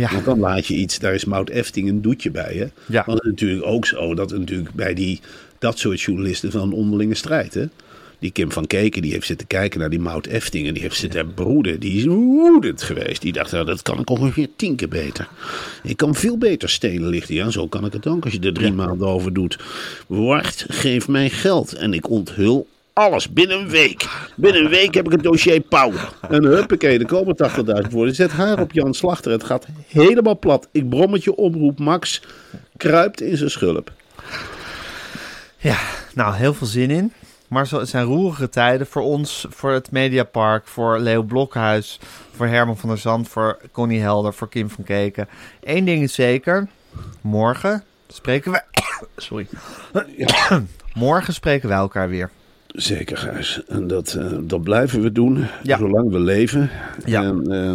Ja. 0.00 0.12
Want 0.12 0.24
dan 0.24 0.38
laat 0.38 0.66
je 0.66 0.74
iets, 0.74 0.98
daar 0.98 1.14
is 1.14 1.24
Mout 1.24 1.50
Efting 1.50 1.88
een 1.88 2.02
doetje 2.02 2.30
bij. 2.30 2.54
Hè? 2.54 2.66
Ja. 2.86 3.02
Want 3.06 3.18
het 3.18 3.24
is 3.24 3.30
natuurlijk 3.30 3.66
ook 3.66 3.86
zo 3.86 4.14
dat 4.14 4.30
natuurlijk 4.30 4.74
bij 4.74 4.94
die, 4.94 5.20
dat 5.58 5.78
soort 5.78 6.00
journalisten 6.00 6.50
van 6.50 6.72
onderlinge 6.72 7.14
strijd. 7.14 7.54
Hè? 7.54 7.64
Die 8.18 8.30
Kim 8.30 8.52
van 8.52 8.66
Keken 8.66 9.02
die 9.02 9.12
heeft 9.12 9.26
zitten 9.26 9.46
kijken 9.46 9.80
naar 9.80 9.90
die 9.90 9.98
Mout 9.98 10.26
Efting 10.26 10.66
en 10.66 10.74
die 10.74 10.82
heeft 10.82 10.96
zitten 10.96 11.34
broeden. 11.34 11.80
Die 11.80 11.98
is 11.98 12.04
woedend 12.04 12.82
geweest. 12.82 13.22
Die 13.22 13.32
dacht, 13.32 13.52
nou, 13.52 13.64
dat 13.64 13.82
kan 13.82 13.98
ik 13.98 14.10
ongeveer 14.10 14.48
tien 14.56 14.76
keer 14.76 14.88
beter. 14.88 15.28
Ik 15.82 15.96
kan 15.96 16.14
veel 16.14 16.38
beter 16.38 16.68
stenen 16.68 17.08
lichten. 17.08 17.34
Ja, 17.34 17.50
zo 17.50 17.68
kan 17.68 17.84
ik 17.84 17.92
het 17.92 18.06
ook 18.06 18.24
als 18.24 18.32
je 18.32 18.40
er 18.40 18.52
drie 18.52 18.72
maanden 18.72 19.06
over 19.06 19.32
doet. 19.32 19.58
Wart, 20.06 20.64
geef 20.68 21.08
mij 21.08 21.30
geld 21.30 21.72
en 21.72 21.92
ik 21.92 22.10
onthul 22.10 22.66
alles 23.00 23.32
binnen 23.32 23.58
een 23.58 23.68
week. 23.68 24.08
Binnen 24.36 24.64
een 24.64 24.70
week 24.70 24.94
heb 24.94 25.06
ik 25.06 25.12
het 25.12 25.22
dossier 25.22 25.60
Pauw. 25.60 25.92
En 26.28 26.44
huppakee, 26.44 26.98
er 26.98 27.06
komen 27.06 27.36
80.000 27.84 27.90
woorden. 27.90 28.14
Zet 28.14 28.30
haar 28.30 28.60
op 28.60 28.72
Jan 28.72 28.94
Slachter. 28.94 29.32
Het 29.32 29.44
gaat 29.44 29.66
helemaal 29.86 30.38
plat. 30.38 30.68
Ik 30.72 30.88
brommetje 30.88 31.36
omroep. 31.36 31.78
Max 31.78 32.22
kruipt 32.76 33.20
in 33.20 33.36
zijn 33.36 33.50
schulp. 33.50 33.92
ja, 35.56 35.78
nou, 36.14 36.34
heel 36.34 36.54
veel 36.54 36.66
zin 36.66 36.90
in. 36.90 37.12
Maar 37.48 37.68
het 37.70 37.88
zijn 37.88 38.04
roerige 38.04 38.48
tijden 38.48 38.86
voor 38.86 39.02
ons, 39.02 39.46
voor 39.48 39.70
het 39.70 39.90
Mediapark, 39.90 40.66
voor 40.66 40.98
Leo 40.98 41.22
Blokhuis, 41.22 41.98
voor 42.34 42.46
Herman 42.46 42.76
van 42.76 42.88
der 42.88 42.98
Zand, 42.98 43.28
voor 43.28 43.58
Connie 43.72 44.00
Helder, 44.00 44.34
voor 44.34 44.48
Kim 44.48 44.70
van 44.70 44.84
Keken. 44.84 45.28
Eén 45.62 45.84
ding 45.84 46.02
is 46.02 46.14
zeker, 46.14 46.68
morgen 47.20 47.84
spreken 48.08 48.52
we... 48.52 48.62
Sorry. 49.16 49.46
morgen 50.94 51.34
spreken 51.34 51.68
wij 51.68 51.78
elkaar 51.78 52.08
weer. 52.08 52.30
Zeker, 52.72 53.16
Gijs. 53.16 53.62
En 53.68 53.86
dat, 53.86 54.14
eh, 54.18 54.26
dat 54.42 54.62
blijven 54.62 55.00
we 55.02 55.12
doen, 55.12 55.44
Ja. 55.62 55.78
zolang 55.78 56.10
we 56.10 56.18
leven. 56.20 56.70
Ja. 57.04 57.22
En, 57.22 57.46
eh, 57.52 57.72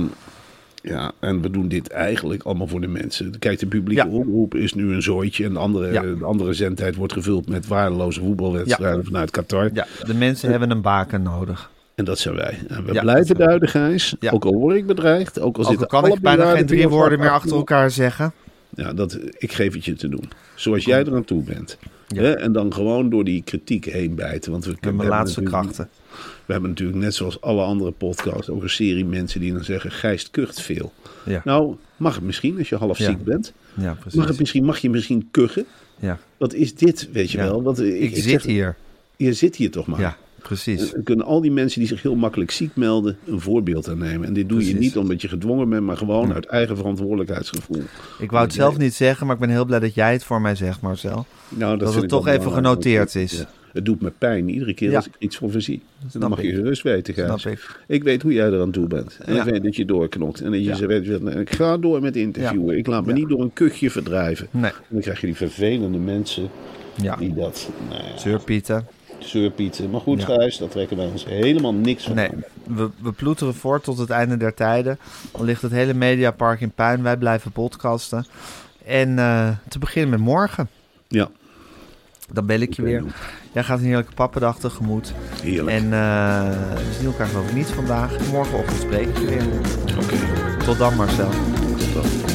ja, 0.92 1.12
en 1.20 1.42
we 1.42 1.50
doen 1.50 1.68
dit 1.68 1.88
eigenlijk 1.90 2.44
allemaal 2.44 2.68
voor 2.68 2.82
de 2.82 2.88
mensen. 2.88 3.40
Kijk, 3.40 3.60
de 3.60 3.66
publieke 3.66 4.08
Ja. 4.08 4.14
omroep 4.14 4.56
is 4.56 4.74
nu 4.74 4.94
een 4.94 5.02
zooitje. 5.02 5.44
En 5.46 5.54
de 5.54 5.60
andere, 5.60 5.92
Ja. 5.92 6.02
de 6.02 6.26
andere 6.26 6.54
zendtijd 6.54 6.96
wordt 6.96 7.14
gevuld 7.14 7.50
met 7.50 7.68
waardeloze 7.68 8.20
voetbalwedstrijden 8.20 9.06
vanuit 9.06 9.32
Qatar. 9.32 9.70
Ja, 9.74 9.86
de 10.06 10.14
mensen 10.14 10.50
hebben 10.50 10.72
een 10.72 10.82
baken 10.82 11.22
nodig. 11.22 11.70
En 11.96 12.06
dat 12.06 12.20
zijn 12.20 12.36
wij. 12.36 12.58
En 12.68 12.86
we 12.86 13.00
blijven 13.00 13.36
duiden, 13.36 13.70
Gijs. 13.70 14.16
Ook 14.30 14.46
al 14.46 14.54
word 14.54 14.76
ik 14.76 14.86
bedreigd. 14.88 15.40
Ook 15.40 15.58
al, 15.58 15.66
Ook 15.68 15.80
al 15.80 15.86
kan 15.86 16.08
ik 16.08 16.20
bijna 16.20 16.52
geen 16.56 16.66
drie 16.66 16.88
woorden 16.90 17.20
meer 17.20 17.30
achter 17.30 17.56
elkaar 17.56 17.92
zeggen. 17.92 18.34
Ja, 18.76 18.94
dat, 18.94 19.20
ik 19.38 19.52
geef 19.52 19.74
het 19.74 19.86
je 19.86 19.94
te 19.96 20.10
doen. 20.10 20.30
Zoals 20.56 20.86
jij 20.86 21.00
eraan 21.00 21.24
toe 21.26 21.44
bent. 21.44 21.78
Ja. 22.08 22.22
Hè? 22.22 22.32
En 22.34 22.52
dan 22.52 22.74
gewoon 22.74 23.10
door 23.10 23.24
die 23.24 23.42
kritiek 23.44 23.86
heen 23.86 24.16
bijten. 24.16 24.52
Want 24.52 24.66
we, 24.66 24.72
mijn 24.82 24.96
hebben 24.96 25.08
laatste 25.08 25.42
natuurlijk- 25.42 25.66
krachten. 25.76 25.90
We 26.46 26.52
hebben 26.52 26.70
natuurlijk 26.70 26.98
net 27.00 27.14
zoals 27.16 27.42
alle 27.42 27.62
andere 27.64 27.92
podcasts 27.92 28.50
ook 28.50 28.64
een 28.64 28.70
serie 28.70 29.06
mensen 29.06 29.40
die 29.40 29.54
dan 29.54 29.64
zeggen: 29.64 29.92
Gijs 29.92 30.32
kucht 30.32 30.62
veel. 30.62 30.94
Ja, 31.26 31.42
Nou, 31.44 31.76
mag 31.98 32.16
het 32.16 32.24
misschien 32.24 32.58
als 32.58 32.70
je 32.70 32.76
half 32.76 32.98
ziek 32.98 33.24
bent. 33.24 33.54
ja 33.74 33.84
Mag, 33.84 34.04
het 34.04 34.14
precies. 34.14 34.38
misschien, 34.40 34.64
mag 34.66 34.78
je 34.78 34.90
misschien 34.90 35.28
kuchen? 35.32 35.66
Ja. 36.00 36.20
Wat 36.38 36.54
is 36.54 36.76
dit, 36.76 37.10
weet 37.12 37.32
je 37.32 37.38
wel? 37.38 37.64
Want, 37.64 37.80
eh, 37.80 37.96
Ik, 37.96 38.02
ik 38.02 38.16
zit 38.16 38.24
zeg, 38.24 38.44
hier. 38.44 38.76
Je 39.18 39.34
zit 39.34 39.56
hier 39.56 39.72
toch 39.72 39.88
maar. 39.88 40.00
Ja, 40.00 40.18
precies. 40.48 40.92
Dan 40.92 41.04
kunnen 41.04 41.26
al 41.26 41.42
die 41.42 41.52
mensen 41.52 41.80
die 41.80 41.90
zich 41.90 42.02
heel 42.02 42.16
makkelijk 42.16 42.52
ziek 42.52 42.76
melden 42.76 43.18
een 43.28 43.40
voorbeeld 43.40 43.90
aan 43.90 43.98
nemen. 43.98 44.28
En 44.28 44.34
dit 44.34 44.50
doe 44.50 44.68
je 44.68 44.76
niet 44.76 44.98
omdat 44.98 45.22
je 45.22 45.28
gedwongen 45.28 45.70
bent, 45.70 45.84
maar 45.84 45.98
gewoon 45.98 46.34
uit 46.34 46.46
eigen 46.46 46.76
verantwoordelijkheidsgevoel. 46.78 47.82
Ik 48.20 48.32
wou 48.32 48.44
het 48.44 48.54
zelf 48.54 48.78
niet 48.78 48.94
zeggen, 48.94 49.26
maar 49.26 49.36
ik 49.36 49.42
ben 49.42 49.50
heel 49.50 49.66
blij 49.66 49.80
dat 49.80 49.94
jij 49.94 50.12
het 50.12 50.24
voor 50.24 50.42
mij 50.42 50.56
zegt, 50.56 50.82
Marcel. 50.82 51.26
Nou, 51.50 51.78
Dat 51.78 51.96
het 51.96 52.10
toch 52.10 52.28
even 52.28 52.52
genoteerd 52.52 53.16
is. 53.16 53.38
Ja. 53.38 53.50
Het 53.74 53.86
doet 53.86 54.02
me 54.02 54.12
pijn 54.18 54.50
iedere 54.50 54.74
keer 54.74 54.90
Ja. 54.90 54.96
als 54.96 55.06
ik 55.08 55.14
iets. 55.20 55.40
En 55.42 55.52
Snap 56.08 56.22
dan 56.22 56.30
mag 56.30 56.42
je 56.42 56.50
gerust 56.54 56.82
weten, 56.82 57.14
Gijs. 57.14 57.46
Ik. 57.46 57.80
Ik 57.88 58.04
weet 58.04 58.22
hoe 58.22 58.34
jij 58.34 58.48
eraan 58.48 58.72
toe 58.72 58.88
bent. 58.88 59.18
En 59.22 59.34
Ja. 59.34 59.44
ik 59.46 59.52
weet 59.52 59.64
dat 59.64 59.76
je 59.76 59.86
doorknokt. 59.86 60.42
En 60.42 60.52
dat 60.52 60.60
je 60.64 60.76
zegt, 60.76 61.06
weet 61.06 61.36
ik 61.36 61.56
ga 61.56 61.78
door 61.78 62.02
met 62.02 62.16
interviewen. 62.16 62.78
Ik 62.78 62.88
laat 62.88 63.06
me 63.06 63.14
niet 63.14 63.30
door 63.30 63.42
een 63.42 63.54
kuchje 63.54 63.92
verdrijven. 63.92 64.48
Nee. 64.52 64.72
En 64.72 64.78
dan 64.90 65.02
krijg 65.02 65.20
je 65.22 65.26
die 65.26 65.36
vervelende 65.36 65.98
mensen 65.98 66.50
Ja, 67.02 67.16
die 67.16 67.34
dat, 67.34 67.70
nou 67.90 68.04
ja, 68.04 68.40
zeurpieten. 69.28 69.90
Maar 69.90 70.02
goed, 70.02 70.20
Ja. 70.22 70.26
Gijs, 70.26 70.58
daar 70.58 70.70
trekken 70.70 70.98
wij 70.98 71.06
ons 71.06 71.26
helemaal 71.26 71.74
niks 71.74 72.04
van 72.04 72.16
Nee, 72.16 72.30
we, 72.64 72.90
we 73.02 73.12
ploeteren 73.12 73.56
voort 73.56 73.84
tot 73.84 73.98
het 73.98 74.10
einde 74.10 74.38
der 74.38 74.54
tijden. 74.54 75.00
Dan 75.32 75.46
ligt 75.46 75.62
het 75.62 75.72
hele 75.72 75.94
Mediapark 75.94 76.62
in 76.62 76.72
puin. 76.72 77.04
Wij 77.04 77.18
blijven 77.18 77.52
podcasten. 77.52 78.26
En 78.86 79.20
eh, 79.20 79.50
te 79.70 79.80
beginnen 79.80 80.10
met 80.12 80.20
morgen. 80.20 80.70
Ja, 81.08 81.30
Dan 82.32 82.46
bel 82.46 82.60
ik 82.60 82.74
je 82.74 82.82
weer. 82.82 83.04
Jij 83.54 83.64
gaat 83.64 83.80
een 83.80 83.86
heerlijke 83.86 84.14
pappendag 84.14 84.60
tegemoet. 84.60 85.14
heerlijk. 85.42 85.78
En 85.78 85.84
eh, 85.94 86.50
we 86.76 86.94
zien 86.98 87.06
elkaar 87.06 87.28
geloof 87.28 87.48
ik 87.48 87.56
niet 87.56 87.68
vandaag. 87.70 88.32
Morgenochtend 88.32 88.82
spreek 88.82 89.08
ik 89.08 89.18
je 89.18 89.26
weer. 89.26 89.44
Oké, 90.04 90.18
Tot 90.66 90.78
dan 90.78 90.96
Marcel. 90.96 91.30
tot 91.78 91.94
dan. 91.94 92.35